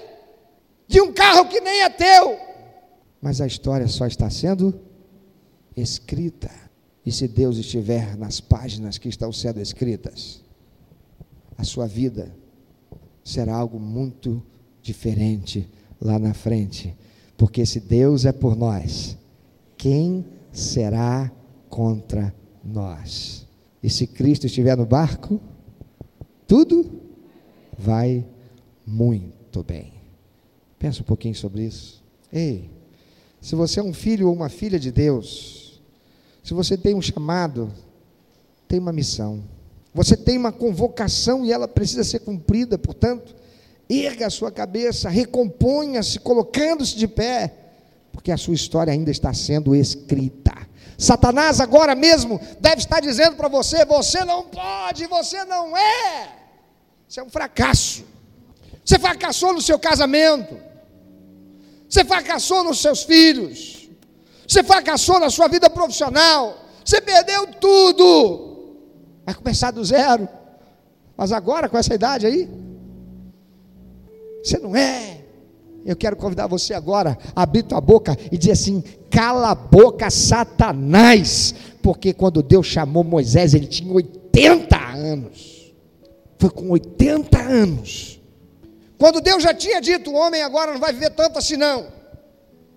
de 0.87 1.01
um 1.01 1.11
carro 1.11 1.47
que 1.47 1.59
nem 1.59 1.81
é 1.81 1.89
teu. 1.89 2.39
Mas 3.21 3.41
a 3.41 3.47
história 3.47 3.87
só 3.87 4.05
está 4.05 4.29
sendo 4.29 4.79
escrita 5.75 6.49
e 7.05 7.11
se 7.11 7.27
Deus 7.27 7.57
estiver 7.57 8.15
nas 8.17 8.39
páginas 8.39 8.97
que 8.97 9.09
estão 9.09 9.31
sendo 9.31 9.59
escritas. 9.59 10.41
a 11.57 11.63
sua 11.63 11.87
vida 11.87 12.35
será 13.23 13.55
algo 13.55 13.79
muito 13.79 14.41
diferente 14.81 15.67
lá 15.99 16.19
na 16.19 16.33
frente. 16.33 16.95
Porque 17.35 17.65
se 17.65 17.79
Deus 17.79 18.25
é 18.25 18.31
por 18.31 18.55
nós, 18.55 19.17
quem 19.77 20.25
será 20.51 21.31
contra 21.69 22.21
nós? 22.23 22.46
E 23.81 23.89
se 23.89 24.05
Cristo 24.05 24.45
estiver 24.45 24.75
no 24.75 24.85
barco, 24.85 25.39
tudo 26.47 26.89
vai 27.77 28.25
muito 28.85 29.63
bem. 29.63 29.93
Pensa 30.77 31.01
um 31.01 31.05
pouquinho 31.05 31.35
sobre 31.35 31.63
isso. 31.63 32.03
Ei, 32.31 32.69
se 33.41 33.55
você 33.55 33.79
é 33.79 33.83
um 33.83 33.93
filho 33.93 34.27
ou 34.27 34.33
uma 34.33 34.49
filha 34.49 34.79
de 34.79 34.91
Deus, 34.91 35.81
se 36.43 36.53
você 36.53 36.77
tem 36.77 36.93
um 36.93 37.01
chamado, 37.01 37.71
tem 38.67 38.79
uma 38.79 38.93
missão. 38.93 39.43
Você 39.93 40.15
tem 40.15 40.37
uma 40.37 40.51
convocação 40.51 41.45
e 41.45 41.51
ela 41.51 41.67
precisa 41.67 42.03
ser 42.03 42.19
cumprida, 42.19 42.77
portanto, 42.77 43.35
erga 43.89 44.27
a 44.27 44.29
sua 44.29 44.51
cabeça, 44.51 45.09
recomponha-se, 45.09 46.19
colocando-se 46.19 46.95
de 46.95 47.07
pé, 47.07 47.53
porque 48.11 48.31
a 48.31 48.37
sua 48.37 48.53
história 48.53 48.91
ainda 48.91 49.09
está 49.09 49.33
sendo 49.33 49.75
escrita. 49.75 50.66
Satanás 50.97 51.61
agora 51.61 51.93
mesmo 51.93 52.41
deve 52.59 52.77
estar 52.77 52.99
dizendo 52.99 53.35
para 53.35 53.47
você: 53.47 53.85
você 53.85 54.25
não 54.25 54.43
pode, 54.43 55.05
você 55.05 55.45
não 55.45 55.77
é. 55.77 56.29
Isso 57.07 57.19
é 57.19 57.23
um 57.23 57.29
fracasso. 57.29 58.03
Você 58.83 58.97
fracassou 58.97 59.53
no 59.53 59.61
seu 59.61 59.77
casamento. 59.77 60.57
Você 61.87 62.03
fracassou 62.03 62.63
nos 62.63 62.81
seus 62.81 63.03
filhos. 63.03 63.87
Você 64.47 64.63
fracassou 64.63 65.19
na 65.19 65.29
sua 65.29 65.47
vida 65.47 65.69
profissional. 65.69 66.57
Você 66.83 66.99
perdeu 66.99 67.47
tudo. 67.47 68.75
Vai 69.25 69.35
começar 69.35 69.71
do 69.71 69.83
zero. 69.83 70.27
Mas 71.15 71.31
agora, 71.31 71.69
com 71.69 71.77
essa 71.77 71.93
idade 71.93 72.25
aí, 72.25 72.49
você 74.43 74.57
não 74.57 74.75
é. 74.75 75.25
Eu 75.87 75.95
quero 75.95 76.17
convidar 76.17 76.47
você 76.47 76.73
agora 76.73 77.17
a 77.33 77.43
abrir 77.43 77.63
tua 77.63 77.79
boca 77.79 78.17
e 78.29 78.37
dizer 78.37 78.51
assim: 78.51 78.83
cala 79.09 79.51
a 79.51 79.55
boca, 79.55 80.09
Satanás. 80.09 81.55
Porque 81.81 82.13
quando 82.13 82.43
Deus 82.43 82.67
chamou 82.67 83.05
Moisés, 83.05 83.53
ele 83.53 83.67
tinha 83.67 83.89
80 83.93 84.77
anos. 84.77 85.73
Foi 86.37 86.49
com 86.49 86.69
80 86.71 87.39
anos. 87.39 88.19
Quando 88.97 89.21
Deus 89.21 89.41
já 89.41 89.53
tinha 89.53 89.79
dito: 89.79 90.11
o 90.11 90.15
homem 90.15 90.41
agora 90.41 90.73
não 90.73 90.79
vai 90.79 90.91
viver 90.91 91.11
tanto 91.11 91.39
assim, 91.39 91.55
não. 91.55 91.87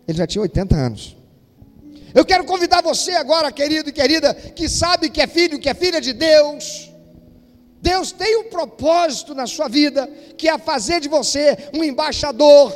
Ele 0.07 0.17
já 0.17 0.27
tinha 0.29 0.43
80 0.43 0.77
anos. 0.77 1.17
Eu 2.15 2.25
quero 2.25 2.45
convidar 2.45 2.81
você 2.81 3.11
agora, 3.11 3.51
querido 3.51 3.89
e 3.89 3.93
querida, 3.93 4.33
que 4.35 4.69
sabe 4.69 5.11
que 5.11 5.21
é 5.21 5.27
filho, 5.27 5.59
que 5.59 5.69
é 5.69 5.75
filha 5.75 6.01
de 6.01 6.13
Deus 6.13 6.91
Deus 7.81 8.13
tem 8.13 8.37
um 8.37 8.45
propósito 8.45 9.35
na 9.35 9.47
sua 9.47 9.67
vida, 9.67 10.07
que 10.37 10.49
é 10.49 10.59
fazer 10.59 11.01
de 11.01 11.09
você 11.09 11.57
um 11.75 11.83
embaixador, 11.83 12.71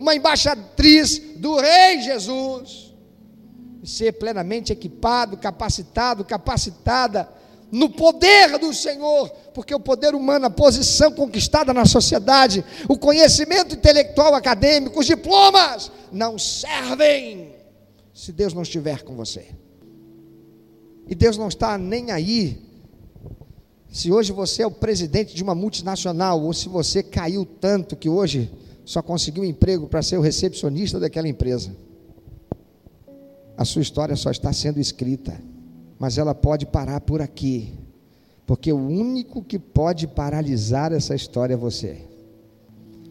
uma 0.00 0.14
embaixatriz 0.14 1.20
do 1.36 1.60
Rei 1.60 2.00
Jesus, 2.00 2.94
ser 3.84 4.12
plenamente 4.12 4.72
equipado, 4.72 5.36
capacitado, 5.36 6.24
capacitada 6.24 7.28
no 7.70 7.90
poder 7.90 8.58
do 8.58 8.72
Senhor, 8.72 9.28
porque 9.54 9.74
o 9.74 9.78
poder 9.78 10.14
humano, 10.14 10.46
a 10.46 10.50
posição 10.50 11.12
conquistada 11.12 11.74
na 11.74 11.84
sociedade, 11.84 12.64
o 12.88 12.96
conhecimento 12.96 13.74
intelectual 13.74 14.34
acadêmico, 14.34 14.98
os 14.98 15.06
diplomas, 15.06 15.92
não 16.10 16.38
servem 16.38 17.54
se 18.12 18.32
Deus 18.32 18.54
não 18.54 18.62
estiver 18.62 19.02
com 19.02 19.14
você. 19.14 19.48
E 21.06 21.14
Deus 21.14 21.36
não 21.36 21.48
está 21.48 21.76
nem 21.76 22.10
aí 22.10 22.70
se 23.92 24.10
hoje 24.10 24.32
você 24.32 24.62
é 24.62 24.66
o 24.66 24.70
presidente 24.70 25.34
de 25.34 25.42
uma 25.42 25.54
multinacional, 25.54 26.40
ou 26.40 26.52
se 26.54 26.68
você 26.68 27.02
caiu 27.02 27.44
tanto 27.44 27.96
que 27.96 28.08
hoje 28.08 28.50
só 28.90 29.00
conseguiu 29.00 29.44
emprego 29.44 29.86
para 29.86 30.02
ser 30.02 30.16
o 30.16 30.20
recepcionista 30.20 30.98
daquela 30.98 31.28
empresa, 31.28 31.70
a 33.56 33.64
sua 33.64 33.82
história 33.82 34.16
só 34.16 34.32
está 34.32 34.52
sendo 34.52 34.80
escrita, 34.80 35.40
mas 35.96 36.18
ela 36.18 36.34
pode 36.34 36.66
parar 36.66 37.00
por 37.00 37.22
aqui, 37.22 37.72
porque 38.44 38.72
o 38.72 38.84
único 38.84 39.44
que 39.44 39.60
pode 39.60 40.08
paralisar 40.08 40.92
essa 40.92 41.14
história 41.14 41.54
é 41.54 41.56
você. 41.56 41.98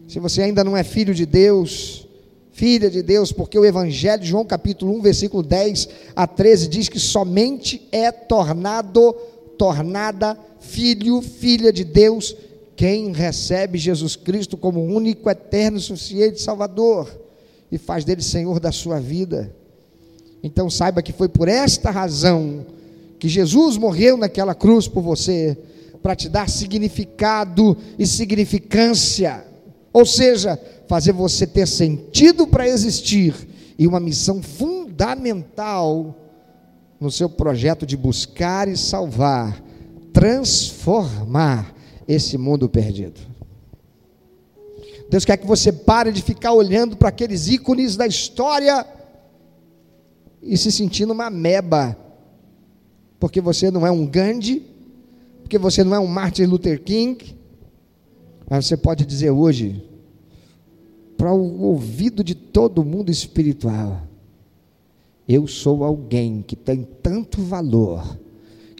Se 0.06 0.20
você 0.20 0.42
ainda 0.42 0.62
não 0.62 0.76
é 0.76 0.84
filho 0.84 1.14
de 1.14 1.24
Deus, 1.24 2.06
filha 2.52 2.90
de 2.90 3.02
Deus, 3.02 3.32
porque 3.32 3.58
o 3.58 3.64
Evangelho 3.64 4.20
de 4.20 4.28
João 4.28 4.44
capítulo 4.44 4.94
1, 4.98 5.00
versículo 5.00 5.42
10 5.42 5.88
a 6.14 6.26
13 6.26 6.68
diz 6.68 6.90
que 6.90 7.00
somente 7.00 7.88
é 7.90 8.12
tornado, 8.12 9.14
tornada 9.56 10.38
filho, 10.60 11.22
filha 11.22 11.72
de 11.72 11.84
Deus, 11.84 12.36
quem 12.80 13.12
recebe 13.12 13.76
Jesus 13.76 14.16
Cristo 14.16 14.56
como 14.56 14.82
único, 14.82 15.28
eterno, 15.28 15.78
suficiente 15.78 16.40
Salvador 16.40 17.14
e 17.70 17.76
faz 17.76 18.06
dele 18.06 18.22
Senhor 18.22 18.58
da 18.58 18.72
sua 18.72 18.98
vida. 18.98 19.54
Então 20.42 20.70
saiba 20.70 21.02
que 21.02 21.12
foi 21.12 21.28
por 21.28 21.46
esta 21.46 21.90
razão 21.90 22.64
que 23.18 23.28
Jesus 23.28 23.76
morreu 23.76 24.16
naquela 24.16 24.54
cruz 24.54 24.88
por 24.88 25.02
você, 25.02 25.58
para 26.02 26.16
te 26.16 26.26
dar 26.26 26.48
significado 26.48 27.76
e 27.98 28.06
significância, 28.06 29.44
ou 29.92 30.06
seja, 30.06 30.58
fazer 30.88 31.12
você 31.12 31.46
ter 31.46 31.68
sentido 31.68 32.46
para 32.46 32.66
existir 32.66 33.34
e 33.78 33.86
uma 33.86 34.00
missão 34.00 34.42
fundamental 34.42 36.16
no 36.98 37.10
seu 37.10 37.28
projeto 37.28 37.84
de 37.84 37.94
buscar 37.94 38.68
e 38.68 38.76
salvar 38.78 39.62
transformar 40.14 41.74
esse 42.12 42.36
mundo 42.36 42.68
perdido. 42.68 43.20
Deus 45.08 45.24
quer 45.24 45.36
que 45.36 45.46
você 45.46 45.72
pare 45.72 46.10
de 46.12 46.20
ficar 46.20 46.52
olhando 46.52 46.96
para 46.96 47.08
aqueles 47.08 47.48
ícones 47.48 47.96
da 47.96 48.06
história 48.06 48.86
e 50.42 50.56
se 50.56 50.72
sentindo 50.72 51.12
uma 51.12 51.30
meba, 51.30 51.96
porque 53.18 53.40
você 53.40 53.70
não 53.70 53.86
é 53.86 53.90
um 53.90 54.06
Gandhi, 54.06 54.66
porque 55.42 55.58
você 55.58 55.84
não 55.84 55.94
é 55.94 56.00
um 56.00 56.06
Martin 56.06 56.44
Luther 56.44 56.82
King, 56.82 57.36
mas 58.48 58.66
você 58.66 58.76
pode 58.76 59.04
dizer 59.06 59.30
hoje, 59.30 59.88
para 61.16 61.32
o 61.32 61.62
ouvido 61.62 62.24
de 62.24 62.34
todo 62.34 62.84
mundo 62.84 63.10
espiritual, 63.10 64.02
eu 65.28 65.46
sou 65.46 65.84
alguém 65.84 66.42
que 66.42 66.56
tem 66.56 66.82
tanto 67.02 67.40
valor 67.42 68.18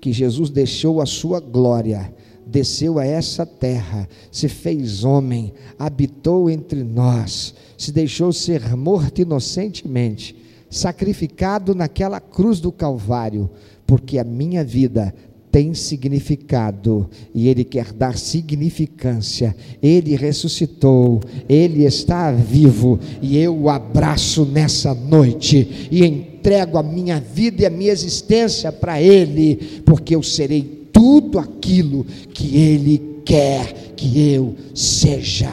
que 0.00 0.12
Jesus 0.12 0.50
deixou 0.50 1.00
a 1.00 1.06
sua 1.06 1.38
glória, 1.38 2.12
desceu 2.50 2.98
a 2.98 3.04
essa 3.06 3.46
terra, 3.46 4.08
se 4.30 4.48
fez 4.48 5.04
homem, 5.04 5.52
habitou 5.78 6.50
entre 6.50 6.82
nós, 6.82 7.54
se 7.78 7.92
deixou 7.92 8.32
ser 8.32 8.76
morto 8.76 9.20
inocentemente, 9.20 10.36
sacrificado 10.68 11.74
naquela 11.74 12.20
cruz 12.20 12.60
do 12.60 12.72
Calvário, 12.72 13.48
porque 13.86 14.18
a 14.18 14.24
minha 14.24 14.64
vida 14.64 15.14
tem 15.50 15.74
significado 15.74 17.10
e 17.34 17.48
Ele 17.48 17.64
quer 17.64 17.92
dar 17.92 18.16
significância. 18.16 19.54
Ele 19.82 20.14
ressuscitou, 20.14 21.20
Ele 21.48 21.84
está 21.84 22.30
vivo 22.30 23.00
e 23.20 23.36
eu 23.36 23.56
o 23.56 23.68
abraço 23.68 24.44
nessa 24.44 24.94
noite 24.94 25.88
e 25.90 26.04
entrego 26.04 26.78
a 26.78 26.82
minha 26.82 27.20
vida 27.20 27.62
e 27.62 27.66
a 27.66 27.70
minha 27.70 27.90
existência 27.90 28.70
para 28.70 29.02
Ele, 29.02 29.82
porque 29.84 30.14
eu 30.14 30.22
serei 30.22 30.79
tudo 30.92 31.38
aquilo 31.38 32.04
que 32.32 32.56
Ele 32.56 33.22
quer 33.24 33.94
que 33.96 34.32
eu 34.32 34.54
seja. 34.74 35.52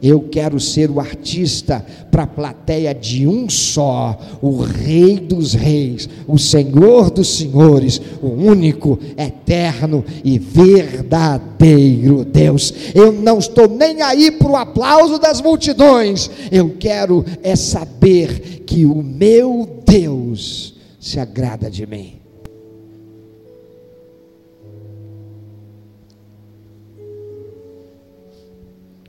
Eu 0.00 0.28
quero 0.30 0.60
ser 0.60 0.90
o 0.90 1.00
artista 1.00 1.84
para 2.10 2.22
a 2.22 2.26
plateia 2.26 2.94
de 2.94 3.26
um 3.26 3.50
só, 3.50 4.16
o 4.40 4.60
Rei 4.60 5.18
dos 5.18 5.54
Reis, 5.54 6.08
o 6.26 6.38
Senhor 6.38 7.10
dos 7.10 7.36
Senhores, 7.36 8.00
o 8.22 8.28
único, 8.28 8.98
eterno 9.16 10.04
e 10.22 10.38
verdadeiro 10.38 12.24
Deus. 12.24 12.72
Eu 12.94 13.12
não 13.12 13.38
estou 13.38 13.68
nem 13.68 14.00
aí 14.02 14.30
para 14.30 14.48
o 14.48 14.56
aplauso 14.56 15.18
das 15.18 15.40
multidões, 15.40 16.30
eu 16.52 16.76
quero 16.78 17.24
é 17.42 17.56
saber 17.56 18.62
que 18.66 18.86
o 18.86 19.02
meu 19.02 19.82
Deus 19.84 20.74
se 21.00 21.18
agrada 21.18 21.68
de 21.68 21.86
mim. 21.86 22.18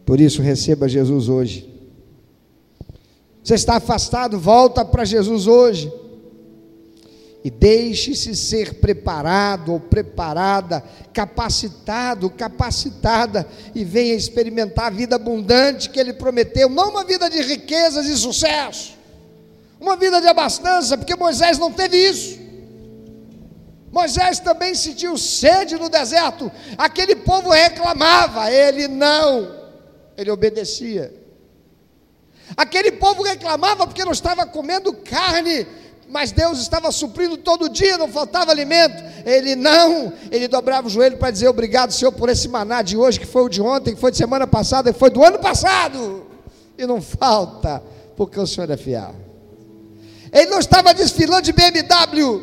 Por 0.10 0.20
isso, 0.20 0.42
receba 0.42 0.90
Jesus 0.90 1.30
hoje. 1.30 1.70
Você 3.44 3.54
está 3.54 3.76
afastado, 3.76 4.40
volta 4.40 4.84
para 4.84 5.06
Jesus 5.06 5.46
hoje. 5.46 5.94
E 7.44 7.52
deixe-se 7.52 8.36
ser 8.36 8.80
preparado 8.80 9.72
ou 9.72 9.80
preparada, 9.80 10.84
capacitado, 11.14 12.28
capacitada, 12.28 13.48
e 13.76 13.86
venha 13.86 14.16
experimentar 14.16 14.88
a 14.88 14.90
vida 14.90 15.16
abundante 15.16 15.92
que 15.92 16.00
Ele 16.00 16.14
prometeu, 16.14 16.70
não 16.70 16.90
uma 16.90 17.06
vida 17.06 17.30
de 17.30 17.44
riquezas 17.44 18.08
e 18.08 18.18
sucesso, 18.18 18.98
uma 19.80 19.96
vida 19.96 20.20
de 20.20 20.26
abastança, 20.26 20.98
porque 20.98 21.16
Moisés 21.16 21.60
não 21.60 21.72
teve 21.72 21.96
isso. 21.98 22.40
Moisés 23.92 24.40
também 24.40 24.74
sentiu 24.74 25.16
sede 25.20 25.76
no 25.76 25.88
deserto. 25.88 26.52
Aquele 26.80 27.16
povo 27.16 27.52
reclamava, 27.52 28.52
ele 28.52 28.88
não, 28.88 29.59
ele 30.20 30.30
obedecia. 30.30 31.14
Aquele 32.58 32.92
povo 32.92 33.24
reclamava 33.24 33.88
porque 33.88 34.04
não 34.04 34.12
estava 34.12 34.46
comendo 34.46 34.92
carne, 34.92 35.66
mas 36.10 36.34
Deus 36.34 36.60
estava 36.60 36.92
suprindo 36.92 37.38
todo 37.38 37.70
dia, 37.70 37.98
não 37.98 38.10
faltava 38.10 38.52
alimento. 38.52 39.02
Ele 39.26 39.56
não, 39.56 40.12
ele 40.30 40.50
dobrava 40.50 40.88
o 40.88 40.90
joelho 40.90 41.18
para 41.18 41.32
dizer 41.32 41.48
obrigado, 41.48 41.92
Senhor, 41.94 42.12
por 42.12 42.28
esse 42.28 42.50
maná 42.50 42.82
de 42.82 42.98
hoje, 42.98 43.20
que 43.20 43.26
foi 43.26 43.44
o 43.44 43.50
de 43.50 43.62
ontem, 43.62 43.96
que 43.96 44.02
foi 44.02 44.12
de 44.12 44.18
semana 44.18 44.46
passada, 44.46 44.92
que 44.92 45.00
foi 45.00 45.10
do 45.10 45.24
ano 45.24 45.40
passado. 45.40 46.26
E 46.78 46.86
não 46.86 47.02
falta, 47.02 47.82
porque 48.18 48.38
o 48.38 48.48
Senhor 48.48 48.70
é 48.70 48.78
fiel. 48.78 49.16
Ele 50.34 50.50
não 50.50 50.60
estava 50.60 50.94
desfilando 50.94 51.44
de 51.44 51.54
BMW, 51.54 52.42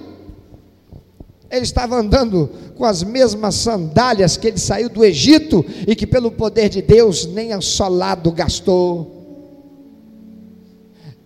ele 1.51 1.63
estava 1.63 1.97
andando 1.97 2.51
com 2.75 2.85
as 2.85 3.03
mesmas 3.03 3.55
sandálias 3.55 4.37
que 4.37 4.49
ele 4.49 4.59
saiu 4.59 4.89
do 4.89 5.05
Egito 5.05 5.65
e 5.87 5.95
que, 5.95 6.07
pelo 6.07 6.31
poder 6.31 6.69
de 6.69 6.83
Deus, 6.83 7.27
nem 7.27 7.53
assolado 7.53 8.33
gastou. 8.33 9.15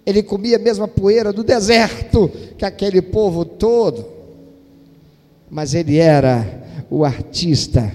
Ele 0.04 0.22
comia 0.22 0.56
a 0.56 0.60
mesma 0.60 0.86
poeira 0.86 1.32
do 1.32 1.42
deserto 1.42 2.30
que 2.58 2.64
aquele 2.64 3.00
povo 3.00 3.44
todo, 3.44 4.06
mas 5.50 5.74
ele 5.74 5.98
era 5.98 6.46
o 6.90 7.04
artista 7.04 7.92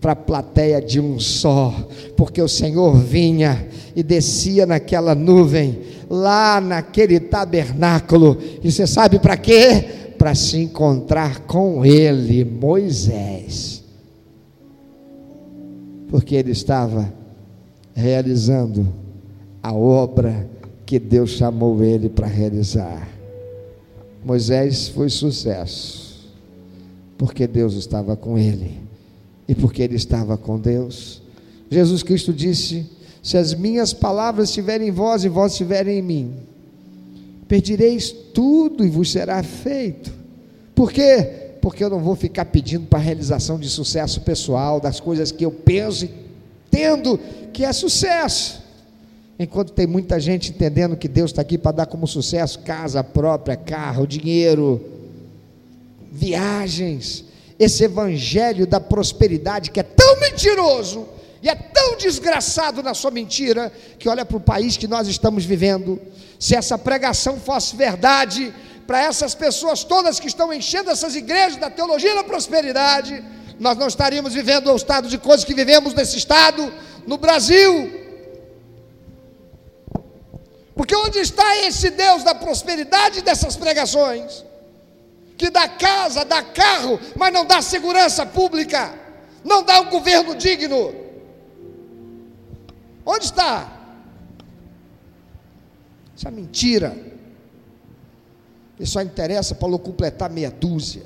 para 0.00 0.12
a 0.12 0.16
plateia 0.16 0.80
de 0.80 1.00
um 1.00 1.18
só, 1.18 1.74
porque 2.16 2.40
o 2.40 2.48
Senhor 2.48 2.96
vinha 2.96 3.68
e 3.94 4.02
descia 4.02 4.66
naquela 4.66 5.14
nuvem, 5.14 5.80
lá 6.08 6.60
naquele 6.60 7.18
tabernáculo, 7.18 8.38
e 8.62 8.70
você 8.70 8.86
sabe 8.86 9.18
para 9.18 9.36
quê? 9.36 10.05
Para 10.18 10.34
se 10.34 10.58
encontrar 10.58 11.40
com 11.40 11.84
ele, 11.84 12.44
Moisés, 12.44 13.84
porque 16.08 16.34
ele 16.34 16.52
estava 16.52 17.12
realizando 17.94 18.86
a 19.62 19.72
obra 19.72 20.48
que 20.84 20.98
Deus 20.98 21.30
chamou 21.30 21.82
ele 21.82 22.08
para 22.08 22.26
realizar. 22.26 23.08
Moisés 24.24 24.88
foi 24.88 25.08
sucesso, 25.08 26.28
porque 27.18 27.46
Deus 27.46 27.74
estava 27.74 28.16
com 28.16 28.38
ele 28.38 28.80
e 29.48 29.54
porque 29.54 29.82
ele 29.82 29.96
estava 29.96 30.36
com 30.36 30.58
Deus. 30.58 31.22
Jesus 31.70 32.02
Cristo 32.02 32.32
disse: 32.32 32.86
Se 33.22 33.36
as 33.36 33.54
minhas 33.54 33.92
palavras 33.92 34.48
estiverem 34.48 34.88
em 34.88 34.92
vós 34.92 35.24
e 35.24 35.28
vós 35.28 35.52
estiverem 35.52 35.98
em 35.98 36.02
mim, 36.02 36.34
pedireis 37.48 38.10
tudo 38.10 38.84
e 38.84 38.88
vos 38.88 39.10
será 39.10 39.42
feito. 39.42 40.12
Por 40.74 40.92
quê? 40.92 41.56
Porque 41.60 41.82
eu 41.82 41.90
não 41.90 42.00
vou 42.00 42.14
ficar 42.14 42.44
pedindo 42.46 42.86
para 42.86 42.98
realização 42.98 43.58
de 43.58 43.68
sucesso 43.68 44.20
pessoal, 44.20 44.80
das 44.80 45.00
coisas 45.00 45.32
que 45.32 45.44
eu 45.44 45.50
penso 45.50 46.04
e 46.04 46.10
tendo 46.70 47.18
que 47.52 47.64
é 47.64 47.72
sucesso. 47.72 48.62
Enquanto 49.38 49.72
tem 49.72 49.86
muita 49.86 50.18
gente 50.18 50.50
entendendo 50.50 50.96
que 50.96 51.08
Deus 51.08 51.30
está 51.30 51.42
aqui 51.42 51.58
para 51.58 51.72
dar 51.72 51.86
como 51.86 52.06
sucesso 52.06 52.60
casa 52.60 53.04
própria, 53.04 53.56
carro, 53.56 54.06
dinheiro, 54.06 54.82
viagens, 56.10 57.24
esse 57.58 57.84
evangelho 57.84 58.66
da 58.66 58.80
prosperidade 58.80 59.70
que 59.70 59.80
é 59.80 59.82
tão 59.82 60.20
mentiroso 60.20 61.06
e 61.42 61.48
é 61.48 61.54
tão 61.54 61.96
desgraçado 61.96 62.82
na 62.82 62.94
sua 62.94 63.10
mentira, 63.10 63.72
que 63.98 64.08
olha 64.08 64.24
para 64.24 64.36
o 64.36 64.40
país 64.40 64.76
que 64.76 64.88
nós 64.88 65.06
estamos 65.06 65.44
vivendo. 65.44 66.00
Se 66.38 66.54
essa 66.54 66.76
pregação 66.76 67.38
fosse 67.40 67.74
verdade, 67.76 68.54
para 68.86 69.02
essas 69.02 69.34
pessoas 69.34 69.82
todas 69.82 70.20
que 70.20 70.28
estão 70.28 70.52
enchendo 70.52 70.90
essas 70.90 71.16
igrejas 71.16 71.56
da 71.56 71.68
teologia 71.68 72.14
da 72.14 72.24
prosperidade, 72.24 73.24
nós 73.58 73.76
não 73.76 73.86
estaríamos 73.86 74.32
vivendo 74.32 74.70
o 74.70 74.76
estado 74.76 75.08
de 75.08 75.18
coisas 75.18 75.44
que 75.44 75.54
vivemos 75.54 75.94
nesse 75.94 76.18
estado, 76.18 76.72
no 77.06 77.16
Brasil. 77.16 78.04
Porque 80.74 80.94
onde 80.94 81.18
está 81.18 81.56
esse 81.58 81.90
Deus 81.90 82.22
da 82.22 82.34
prosperidade 82.34 83.22
dessas 83.22 83.56
pregações? 83.56 84.44
Que 85.36 85.50
dá 85.50 85.66
casa, 85.68 86.24
dá 86.24 86.42
carro, 86.42 87.00
mas 87.16 87.32
não 87.32 87.44
dá 87.46 87.62
segurança 87.62 88.26
pública, 88.26 88.94
não 89.42 89.62
dá 89.62 89.80
um 89.80 89.90
governo 89.90 90.34
digno. 90.34 90.94
Onde 93.04 93.24
está? 93.24 93.75
Isso 96.16 96.26
é 96.26 96.30
mentira. 96.30 96.96
Isso 98.80 98.92
só 98.92 99.02
interessa 99.02 99.54
para 99.54 99.78
completar 99.78 100.30
meia 100.30 100.50
dúzia 100.50 101.02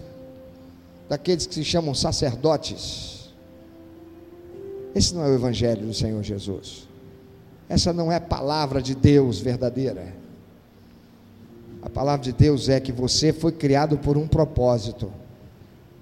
daqueles 1.09 1.47
que 1.47 1.55
se 1.55 1.65
chamam 1.65 1.95
sacerdotes. 1.95 3.31
Esse 4.95 5.15
não 5.15 5.25
é 5.25 5.29
o 5.29 5.35
Evangelho 5.35 5.87
do 5.87 5.95
Senhor 5.95 6.23
Jesus. 6.23 6.89
Essa 7.69 7.93
não 7.93 8.11
é 8.11 8.17
a 8.17 8.21
palavra 8.21 8.81
de 8.81 8.95
Deus 8.95 9.41
verdadeira. 9.41 10.15
A 11.83 11.89
palavra 11.89 12.25
de 12.25 12.33
Deus 12.33 12.69
é 12.69 12.79
que 12.79 12.93
você 12.93 13.33
foi 13.33 13.53
criado 13.53 13.99
por 13.99 14.17
um 14.17 14.29
propósito. 14.29 15.13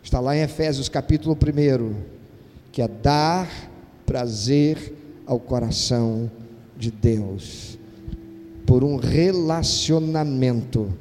Está 0.03 0.21
lá 0.21 0.37
em 0.37 0.41
Efésios 0.41 0.89
capítulo 0.89 1.37
1, 1.37 1.95
que 2.73 2.83
é 2.83 2.89
dar 2.89 3.49
prazer 4.05 4.95
ao 5.27 5.39
coração 5.39 6.31
de 6.77 6.91
Deus, 6.91 7.78
por 8.69 8.85
um 8.85 8.97
relacionamento 8.97 10.93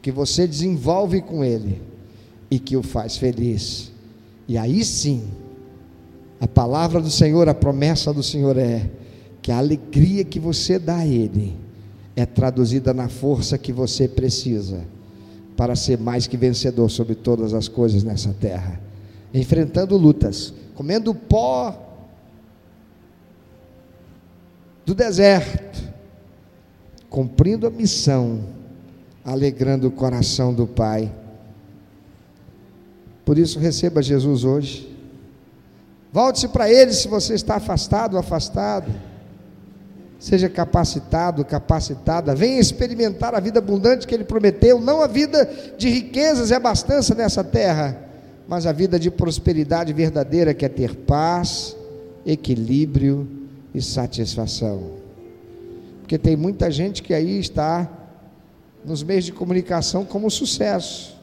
que 0.00 0.12
você 0.12 0.46
desenvolve 0.46 1.20
com 1.20 1.42
Ele 1.42 1.82
e 2.48 2.60
que 2.60 2.76
o 2.76 2.82
faz 2.82 3.16
feliz. 3.16 3.90
E 4.46 4.56
aí 4.56 4.84
sim, 4.84 5.24
a 6.40 6.46
palavra 6.46 7.00
do 7.00 7.10
Senhor, 7.10 7.48
a 7.48 7.54
promessa 7.54 8.12
do 8.12 8.22
Senhor 8.22 8.56
é: 8.56 8.88
que 9.42 9.50
a 9.50 9.58
alegria 9.58 10.24
que 10.24 10.38
você 10.38 10.78
dá 10.78 10.98
a 10.98 11.06
Ele 11.06 11.56
é 12.14 12.24
traduzida 12.24 12.94
na 12.94 13.08
força 13.08 13.58
que 13.58 13.72
você 13.72 14.06
precisa 14.06 14.84
para 15.56 15.74
ser 15.74 15.98
mais 15.98 16.28
que 16.28 16.36
vencedor 16.36 16.88
sobre 16.88 17.16
todas 17.16 17.52
as 17.52 17.66
coisas 17.66 18.04
nessa 18.04 18.32
terra, 18.32 18.80
enfrentando 19.34 19.96
lutas, 19.96 20.54
comendo 20.76 21.12
pó 21.12 21.76
do 24.86 24.94
deserto, 24.94 25.91
cumprindo 27.12 27.66
a 27.66 27.70
missão, 27.70 28.40
alegrando 29.22 29.86
o 29.86 29.90
coração 29.90 30.54
do 30.54 30.66
Pai. 30.66 31.12
Por 33.22 33.36
isso, 33.38 33.58
receba 33.58 34.02
Jesus 34.02 34.44
hoje. 34.44 34.90
Volte-se 36.10 36.48
para 36.48 36.72
Ele 36.72 36.92
se 36.92 37.06
você 37.06 37.34
está 37.34 37.56
afastado 37.56 38.16
afastado 38.16 38.90
seja 40.18 40.48
capacitado, 40.48 41.44
capacitada, 41.44 42.32
venha 42.32 42.60
experimentar 42.60 43.34
a 43.34 43.40
vida 43.40 43.58
abundante 43.58 44.06
que 44.06 44.14
Ele 44.14 44.22
prometeu, 44.22 44.80
não 44.80 45.02
a 45.02 45.08
vida 45.08 45.50
de 45.76 45.88
riquezas 45.88 46.50
e 46.50 46.54
abastança 46.54 47.12
nessa 47.12 47.42
terra, 47.42 47.98
mas 48.46 48.64
a 48.64 48.70
vida 48.70 49.00
de 49.00 49.10
prosperidade 49.10 49.92
verdadeira, 49.92 50.54
que 50.54 50.64
é 50.64 50.68
ter 50.68 50.94
paz, 50.94 51.76
equilíbrio 52.24 53.28
e 53.74 53.82
satisfação. 53.82 55.01
Porque 56.12 56.28
tem 56.28 56.36
muita 56.36 56.70
gente 56.70 57.02
que 57.02 57.14
aí 57.14 57.38
está 57.38 57.90
nos 58.84 59.02
meios 59.02 59.24
de 59.24 59.32
comunicação 59.32 60.04
como 60.04 60.30
sucesso, 60.30 61.16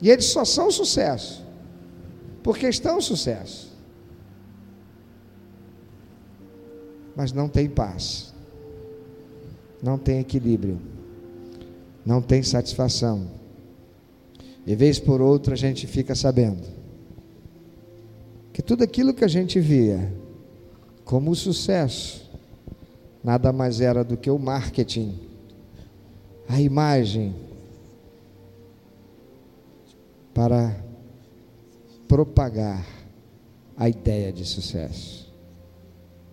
e 0.00 0.08
eles 0.08 0.24
só 0.24 0.42
são 0.42 0.70
sucesso, 0.70 1.44
porque 2.42 2.66
estão 2.66 2.98
sucesso. 2.98 3.76
mas 7.14 7.30
não 7.32 7.46
tem 7.46 7.68
paz, 7.68 8.32
não 9.82 9.98
tem 9.98 10.20
equilíbrio, 10.20 10.80
não 12.04 12.22
tem 12.22 12.42
satisfação. 12.42 13.30
De 14.64 14.74
vez 14.74 14.98
por 14.98 15.20
outra 15.20 15.52
a 15.52 15.58
gente 15.58 15.86
fica 15.86 16.14
sabendo 16.14 16.66
que 18.50 18.62
tudo 18.62 18.82
aquilo 18.82 19.12
que 19.12 19.24
a 19.24 19.28
gente 19.28 19.60
via 19.60 20.10
como 21.04 21.34
sucesso 21.34 22.25
nada 23.26 23.52
mais 23.52 23.80
era 23.80 24.04
do 24.04 24.16
que 24.16 24.30
o 24.30 24.38
marketing, 24.38 25.18
a 26.48 26.60
imagem 26.60 27.34
para 30.32 30.80
propagar 32.06 32.86
a 33.76 33.88
ideia 33.88 34.32
de 34.32 34.44
sucesso. 34.44 35.26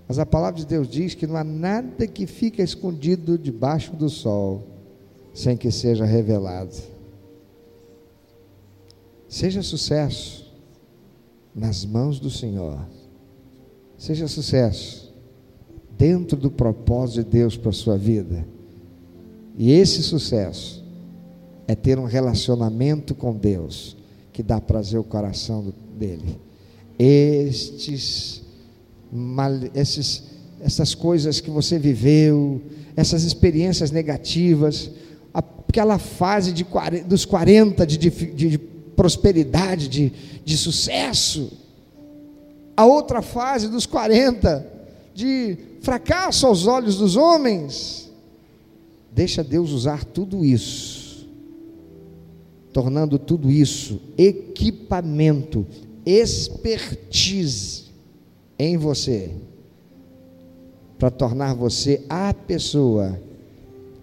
Mas 0.07 0.19
a 0.19 0.25
palavra 0.25 0.59
de 0.59 0.67
Deus 0.67 0.87
diz 0.87 1.15
que 1.15 1.25
não 1.25 1.35
há 1.35 1.43
nada 1.43 2.05
que 2.05 2.27
fica 2.27 2.61
escondido 2.61 3.39
debaixo 3.39 3.95
do 3.95 4.07
sol 4.07 4.61
sem 5.33 5.57
que 5.57 5.71
seja 5.71 6.05
revelado. 6.05 6.75
Seja 9.27 9.63
sucesso 9.63 10.53
nas 11.55 11.83
mãos 11.85 12.19
do 12.19 12.29
Senhor. 12.29 12.85
Seja 13.97 14.27
sucesso 14.27 15.02
dentro 15.97 16.37
do 16.37 16.49
propósito 16.49 17.23
de 17.23 17.29
Deus 17.29 17.57
para 17.57 17.69
a 17.69 17.73
sua 17.73 17.97
vida. 17.97 18.45
E 19.57 19.71
esse 19.71 20.01
sucesso 20.01 20.83
é 21.67 21.75
ter 21.75 21.99
um 21.99 22.05
relacionamento 22.05 23.13
com 23.13 23.33
Deus 23.33 23.95
que 24.31 24.41
dá 24.41 24.59
prazer 24.59 24.97
ao 24.97 25.03
coração 25.03 25.73
dele. 25.97 26.39
Estes, 26.97 28.41
esses, 29.73 30.23
essas 30.59 30.95
coisas 30.95 31.39
que 31.39 31.49
você 31.49 31.77
viveu, 31.77 32.61
essas 32.95 33.23
experiências 33.23 33.91
negativas, 33.91 34.89
aquela 35.33 35.99
fase 35.99 36.51
de, 36.51 36.65
dos 37.05 37.25
40 37.25 37.85
de, 37.85 37.97
de, 37.97 38.09
de 38.09 38.57
prosperidade, 38.57 39.87
de, 39.87 40.11
de 40.43 40.57
sucesso, 40.57 41.51
a 42.75 42.85
outra 42.85 43.21
fase 43.21 43.67
dos 43.67 43.85
40 43.85 44.72
de 45.13 45.57
fracasso 45.81 46.47
aos 46.47 46.65
olhos 46.65 46.97
dos 46.97 47.15
homens, 47.15 48.11
deixa 49.11 49.43
Deus 49.43 49.71
usar 49.71 50.03
tudo 50.03 50.43
isso, 50.43 51.27
tornando 52.71 53.19
tudo 53.19 53.51
isso 53.51 54.01
equipamento, 54.17 55.65
expertise 56.05 57.83
em 58.57 58.77
você, 58.77 59.31
para 60.97 61.11
tornar 61.11 61.53
você 61.53 62.03
a 62.09 62.33
pessoa 62.33 63.19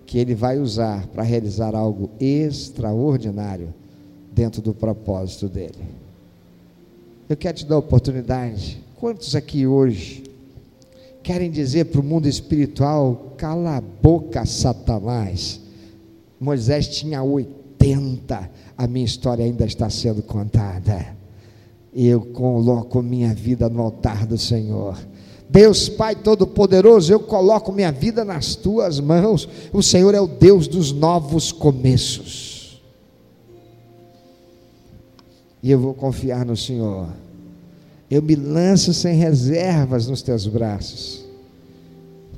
que 0.06 0.18
Ele 0.18 0.34
vai 0.34 0.58
usar 0.58 1.06
para 1.08 1.22
realizar 1.22 1.74
algo 1.74 2.10
extraordinário 2.20 3.72
dentro 4.32 4.60
do 4.60 4.74
propósito 4.74 5.48
dele. 5.48 6.00
Eu 7.28 7.36
quero 7.36 7.58
te 7.58 7.64
dar 7.64 7.76
a 7.76 7.78
oportunidade. 7.78 8.82
Quantos 8.96 9.36
aqui 9.36 9.66
hoje 9.66 10.24
querem 11.22 11.50
dizer 11.50 11.86
para 11.86 12.00
o 12.00 12.04
mundo 12.04 12.28
espiritual: 12.28 13.34
cala 13.36 13.76
a 13.76 13.80
boca, 13.80 14.44
Satanás? 14.44 15.60
Moisés 16.38 16.88
tinha 16.88 17.22
80, 17.22 18.50
a 18.76 18.86
minha 18.86 19.04
história 19.04 19.44
ainda 19.44 19.64
está 19.64 19.90
sendo 19.90 20.22
contada. 20.22 21.16
Eu 21.94 22.20
coloco 22.20 23.02
minha 23.02 23.34
vida 23.34 23.68
no 23.68 23.82
altar 23.82 24.26
do 24.26 24.38
Senhor. 24.38 24.98
Deus 25.48 25.88
Pai 25.88 26.14
Todo-Poderoso, 26.14 27.12
eu 27.12 27.18
coloco 27.18 27.72
minha 27.72 27.90
vida 27.90 28.24
nas 28.24 28.54
tuas 28.54 29.00
mãos. 29.00 29.48
O 29.72 29.82
Senhor 29.82 30.14
é 30.14 30.20
o 30.20 30.28
Deus 30.28 30.68
dos 30.68 30.92
novos 30.92 31.50
começos. 31.50 32.60
e 35.62 35.70
eu 35.70 35.78
vou 35.78 35.94
confiar 35.94 36.44
no 36.44 36.56
Senhor. 36.56 37.08
Eu 38.10 38.20
me 38.20 38.34
lanço 38.34 38.92
sem 38.92 39.14
reservas 39.14 40.08
nos 40.08 40.20
teus 40.20 40.46
braços. 40.46 41.24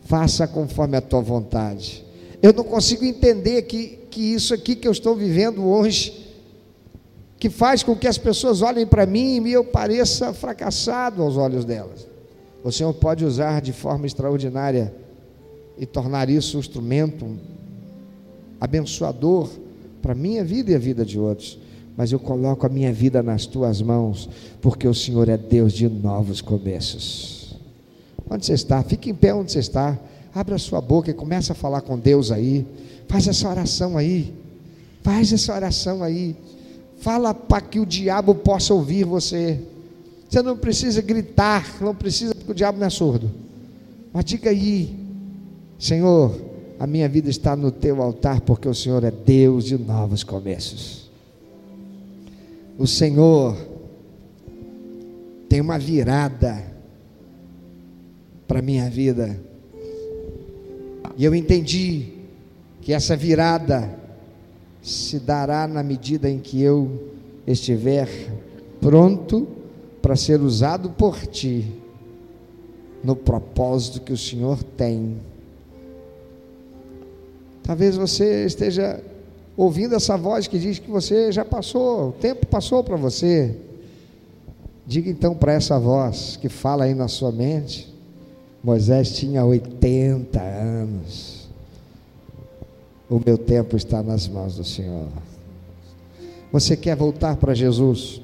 Faça 0.05 0.47
conforme 0.47 0.99
a 0.99 1.01
tua 1.01 1.23
vontade. 1.23 2.05
Eu 2.43 2.53
não 2.53 2.63
consigo 2.63 3.05
entender 3.05 3.63
que, 3.63 3.99
que 4.11 4.21
isso 4.21 4.53
aqui 4.53 4.77
que 4.77 4.87
eu 4.87 4.93
estou 4.93 5.17
vivendo 5.17 5.65
hoje, 5.65 6.29
que 7.39 7.49
faz 7.49 7.83
com 7.83 7.97
que 7.97 8.07
as 8.07 8.19
pessoas 8.19 8.61
olhem 8.61 8.87
para 8.87 9.07
mim 9.07 9.47
e 9.47 9.53
eu 9.53 9.65
pareça 9.65 10.35
fracassado 10.35 11.23
aos 11.23 11.39
olhos 11.39 11.65
delas. 11.65 12.07
O 12.63 12.71
Senhor 12.71 12.93
pode 12.93 13.25
usar 13.25 13.63
de 13.63 13.73
forma 13.73 14.07
extraordinária 14.07 14.95
e 15.79 15.87
tornar 15.87 16.29
isso 16.29 16.59
um 16.59 16.61
instrumento 16.61 17.27
abençoador 18.61 19.49
para 20.03 20.13
a 20.13 20.15
minha 20.15 20.45
vida 20.45 20.73
e 20.73 20.75
a 20.75 20.79
vida 20.79 21.05
de 21.05 21.19
outros 21.19 21.62
mas 21.97 22.11
eu 22.11 22.19
coloco 22.19 22.67
a 22.67 22.69
minha 22.69 22.93
vida 22.93 23.23
nas 23.23 23.47
tuas 23.47 23.83
mãos, 23.83 24.29
porque 24.61 24.89
o 24.89 24.95
Senhor 24.95 25.29
é 25.29 25.37
Deus 25.37 25.73
de 25.73 25.89
novos 25.89 26.41
começos. 26.41 27.57
Onde 28.29 28.47
você 28.47 28.55
está? 28.55 28.83
Fique 28.83 29.11
em 29.11 29.15
pé 29.15 29.35
onde 29.35 29.53
você 29.53 29.59
está. 29.59 29.99
Abra 30.35 30.57
sua 30.57 30.81
boca 30.81 31.11
e 31.11 31.15
comece 31.15 31.53
a 31.53 31.55
falar 31.55 31.83
com 31.83 31.99
Deus 31.99 32.31
aí. 32.31 32.67
Faz 33.09 33.29
essa 33.29 33.47
oração 33.49 33.99
aí. 33.99 34.33
Faz 35.03 35.33
essa 35.33 35.55
oração 35.55 36.03
aí. 36.03 36.35
Fala 36.99 37.35
para 37.35 37.61
que 37.61 37.79
o 37.79 37.85
diabo 37.85 38.35
possa 38.35 38.73
ouvir 38.73 39.05
você. 39.05 39.61
Você 40.31 40.41
não 40.41 40.57
precisa 40.57 41.03
gritar, 41.03 41.77
não 41.83 41.95
precisa, 41.95 42.35
porque 42.35 42.53
o 42.53 42.55
diabo 42.55 42.79
não 42.79 42.87
é 42.87 42.91
surdo. 42.91 43.31
Mas 44.15 44.25
diga 44.25 44.49
aí, 44.49 44.99
Senhor, 45.79 46.41
a 46.81 46.87
minha 46.87 47.09
vida 47.09 47.29
está 47.29 47.55
no 47.55 47.71
teu 47.71 48.01
altar, 48.01 48.41
porque 48.41 48.67
o 48.67 48.75
Senhor 48.75 49.05
é 49.05 49.11
Deus 49.11 49.65
de 49.65 49.77
novos 49.77 50.25
começos 50.25 51.02
o 52.79 52.87
Senhor 52.87 53.57
tem 55.49 55.61
uma 55.61 55.79
virada 55.79 56.65
para 58.47 58.61
a 58.61 58.63
minha 58.63 58.89
vida. 58.89 59.39
E 61.17 61.25
eu 61.25 61.35
entendi 61.35 62.09
que 62.81 62.93
essa 62.93 63.17
virada 63.17 63.99
se 64.83 65.19
dará 65.19 65.69
na 65.69 65.83
medida 65.83 66.29
em 66.29 66.39
que 66.39 66.61
eu 66.61 67.11
estiver 67.47 68.09
pronto 68.81 69.47
para 70.01 70.17
ser 70.17 70.41
usado 70.41 70.91
por 70.91 71.27
ti 71.27 71.67
no 73.05 73.15
propósito 73.15 74.01
que 74.01 74.13
o 74.13 74.19
Senhor 74.19 74.63
tem. 74.63 75.17
Talvez 77.63 77.97
você 77.97 78.45
esteja 78.45 79.03
ouvindo 79.57 79.95
essa 79.95 80.17
voz 80.17 80.47
que 80.47 80.59
diz 80.59 80.79
que 80.79 80.91
você 80.91 81.31
já 81.31 81.45
passou, 81.45 82.09
o 82.09 82.13
tempo 82.13 82.47
passou 82.47 82.83
para 82.83 82.97
você. 82.97 83.55
Diga 84.87 85.11
então 85.11 85.35
para 85.35 85.53
essa 85.53 85.79
voz 85.79 86.37
que 86.37 86.49
fala 86.49 86.85
aí 86.85 86.95
na 86.95 87.09
sua 87.09 87.31
mente: 87.31 87.93
Moisés 88.63 89.13
tinha 89.13 89.45
80 89.45 90.41
anos. 90.41 91.49
O 93.09 93.21
meu 93.25 93.37
tempo 93.37 93.77
está 93.77 94.03
nas 94.03 94.27
mãos 94.27 94.57
do 94.57 94.65
Senhor. 94.65 95.09
Você 96.51 96.77
quer 96.77 96.97
voltar 96.97 97.37
para 97.37 97.55
Jesus? 97.55 98.21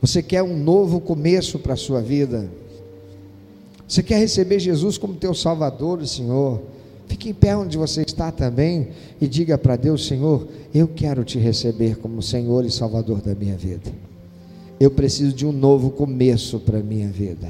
Você 0.00 0.22
quer 0.22 0.42
um 0.42 0.56
novo 0.56 1.00
começo 1.00 1.58
para 1.58 1.74
a 1.74 1.76
sua 1.76 2.00
vida? 2.00 2.48
Você 3.86 4.02
quer 4.02 4.18
receber 4.18 4.60
Jesus 4.60 4.96
como 4.96 5.14
teu 5.14 5.34
Salvador 5.34 6.00
e 6.00 6.06
Senhor? 6.06 6.60
Fique 7.10 7.28
em 7.28 7.34
pé 7.34 7.56
onde 7.56 7.76
você 7.76 8.02
está 8.02 8.30
também 8.30 8.90
e 9.20 9.26
diga 9.26 9.58
para 9.58 9.74
Deus: 9.74 10.06
Senhor, 10.06 10.46
eu 10.72 10.86
quero 10.86 11.24
te 11.24 11.40
receber 11.40 11.96
como 11.96 12.22
Senhor 12.22 12.64
e 12.64 12.70
Salvador 12.70 13.20
da 13.20 13.34
minha 13.34 13.56
vida. 13.56 13.90
Eu 14.78 14.92
preciso 14.92 15.34
de 15.34 15.44
um 15.44 15.50
novo 15.50 15.90
começo 15.90 16.60
para 16.60 16.78
a 16.78 16.82
minha 16.82 17.08
vida. 17.08 17.48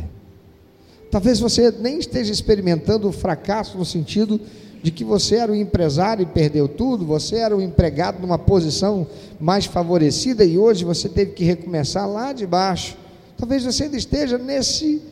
Talvez 1.11 1.39
você 1.39 1.71
nem 1.71 1.99
esteja 1.99 2.33
experimentando 2.33 3.07
o 3.07 3.13
fracasso 3.13 3.77
no 3.77 3.85
sentido 3.85 4.41
de 4.83 4.91
que 4.91 5.05
você 5.05 5.37
era 5.37 5.53
um 5.53 5.55
empresário 5.55 6.23
e 6.23 6.27
perdeu 6.27 6.67
tudo, 6.67 7.05
você 7.05 7.37
era 7.37 7.55
um 7.55 7.61
empregado 7.61 8.19
numa 8.19 8.39
posição 8.39 9.07
mais 9.39 9.67
favorecida 9.67 10.43
e 10.43 10.57
hoje 10.57 10.87
você 10.87 11.07
teve 11.07 11.33
que 11.33 11.45
recomeçar 11.45 12.09
lá 12.09 12.33
de 12.33 12.47
baixo. 12.47 12.97
Talvez 13.37 13.63
você 13.63 13.85
ainda 13.85 13.99
esteja 13.99 14.39
nesse 14.39 15.03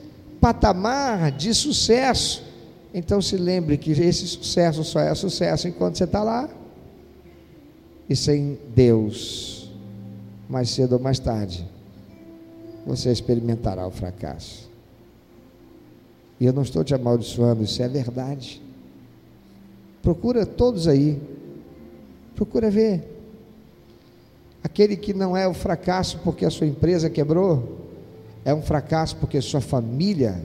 patamar 0.41 1.33
de 1.33 1.53
sucesso, 1.53 2.48
então 2.93 3.21
se 3.21 3.37
lembre 3.37 3.77
que 3.77 3.91
esse 3.93 4.27
sucesso 4.27 4.83
só 4.83 5.01
é 5.01 5.15
sucesso 5.15 5.69
enquanto 5.69 5.97
você 5.97 6.05
está 6.05 6.23
lá. 6.23 6.49
E 8.09 8.17
sem 8.17 8.59
Deus, 8.75 9.71
mais 10.49 10.71
cedo 10.71 10.95
ou 10.95 10.99
mais 10.99 11.19
tarde, 11.19 11.69
você 12.87 13.13
experimentará 13.13 13.87
o 13.87 13.91
fracasso. 13.91 14.69
E 16.41 16.47
eu 16.47 16.53
não 16.53 16.63
estou 16.63 16.83
te 16.83 16.95
amaldiçoando, 16.95 17.63
isso 17.65 17.83
é 17.83 17.89
verdade. 17.89 18.63
Procura 20.01 20.47
todos 20.47 20.89
aí. 20.89 21.21
Procura 22.35 22.71
ver. 22.71 23.17
Aquele 24.65 24.97
que 24.97 25.13
não 25.13 25.37
é 25.37 25.47
o 25.47 25.53
fracasso 25.53 26.19
porque 26.25 26.47
a 26.47 26.51
sua 26.51 26.67
empresa 26.67 27.11
quebrou, 27.11 27.79
é 28.45 28.55
um 28.55 28.63
fracasso 28.63 29.17
porque 29.17 29.41
sua 29.43 29.61
família 29.61 30.43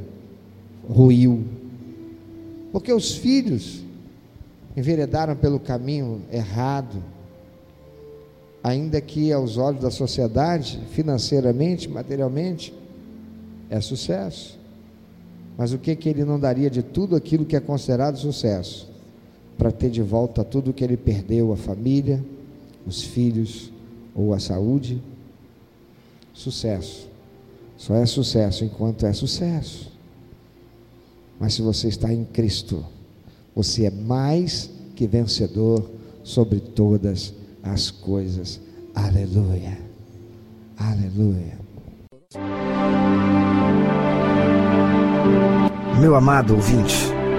ruiu 0.90 1.63
porque 2.74 2.92
os 2.92 3.14
filhos 3.14 3.84
enveredaram 4.76 5.36
pelo 5.36 5.60
caminho 5.60 6.24
errado, 6.32 7.04
ainda 8.64 9.00
que 9.00 9.32
aos 9.32 9.58
olhos 9.58 9.84
da 9.84 9.92
sociedade, 9.92 10.82
financeiramente, 10.90 11.88
materialmente, 11.88 12.74
é 13.70 13.80
sucesso. 13.80 14.58
Mas 15.56 15.72
o 15.72 15.78
que 15.78 15.96
que 15.96 16.10
ele 16.10 16.26
não 16.26 16.40
daria 16.40 16.68
de 16.68 16.82
tudo 16.82 17.16
aquilo 17.16 17.46
que 17.46 17.56
é 17.56 17.60
considerado 17.60 18.18
sucesso 18.18 18.92
para 19.56 19.72
ter 19.72 19.92
de 19.92 20.02
volta 20.02 20.44
tudo 20.44 20.74
que 20.74 20.84
ele 20.84 20.98
perdeu, 20.98 21.54
a 21.54 21.56
família, 21.56 22.26
os 22.88 23.04
filhos 23.04 23.72
ou 24.16 24.34
a 24.34 24.40
saúde? 24.40 25.00
Sucesso. 26.34 27.08
Só 27.78 27.94
é 27.94 28.08
sucesso 28.08 28.66
enquanto 28.66 29.06
é 29.06 29.14
sucesso. 29.14 29.93
Mas 31.44 31.56
se 31.56 31.62
você 31.62 31.90
está 31.90 32.14
em 32.14 32.24
Cristo, 32.24 32.86
você 33.54 33.84
é 33.84 33.92
mais 33.92 34.70
que 34.96 35.06
vencedor 35.06 35.84
sobre 36.24 36.62
todas 36.62 37.34
as 37.62 37.92
coisas. 37.92 38.62
Aleluia. 38.96 39.78
Aleluia. 40.78 41.60
Meu 46.00 46.16
amado 46.16 46.56
ouvinte, 46.56 47.12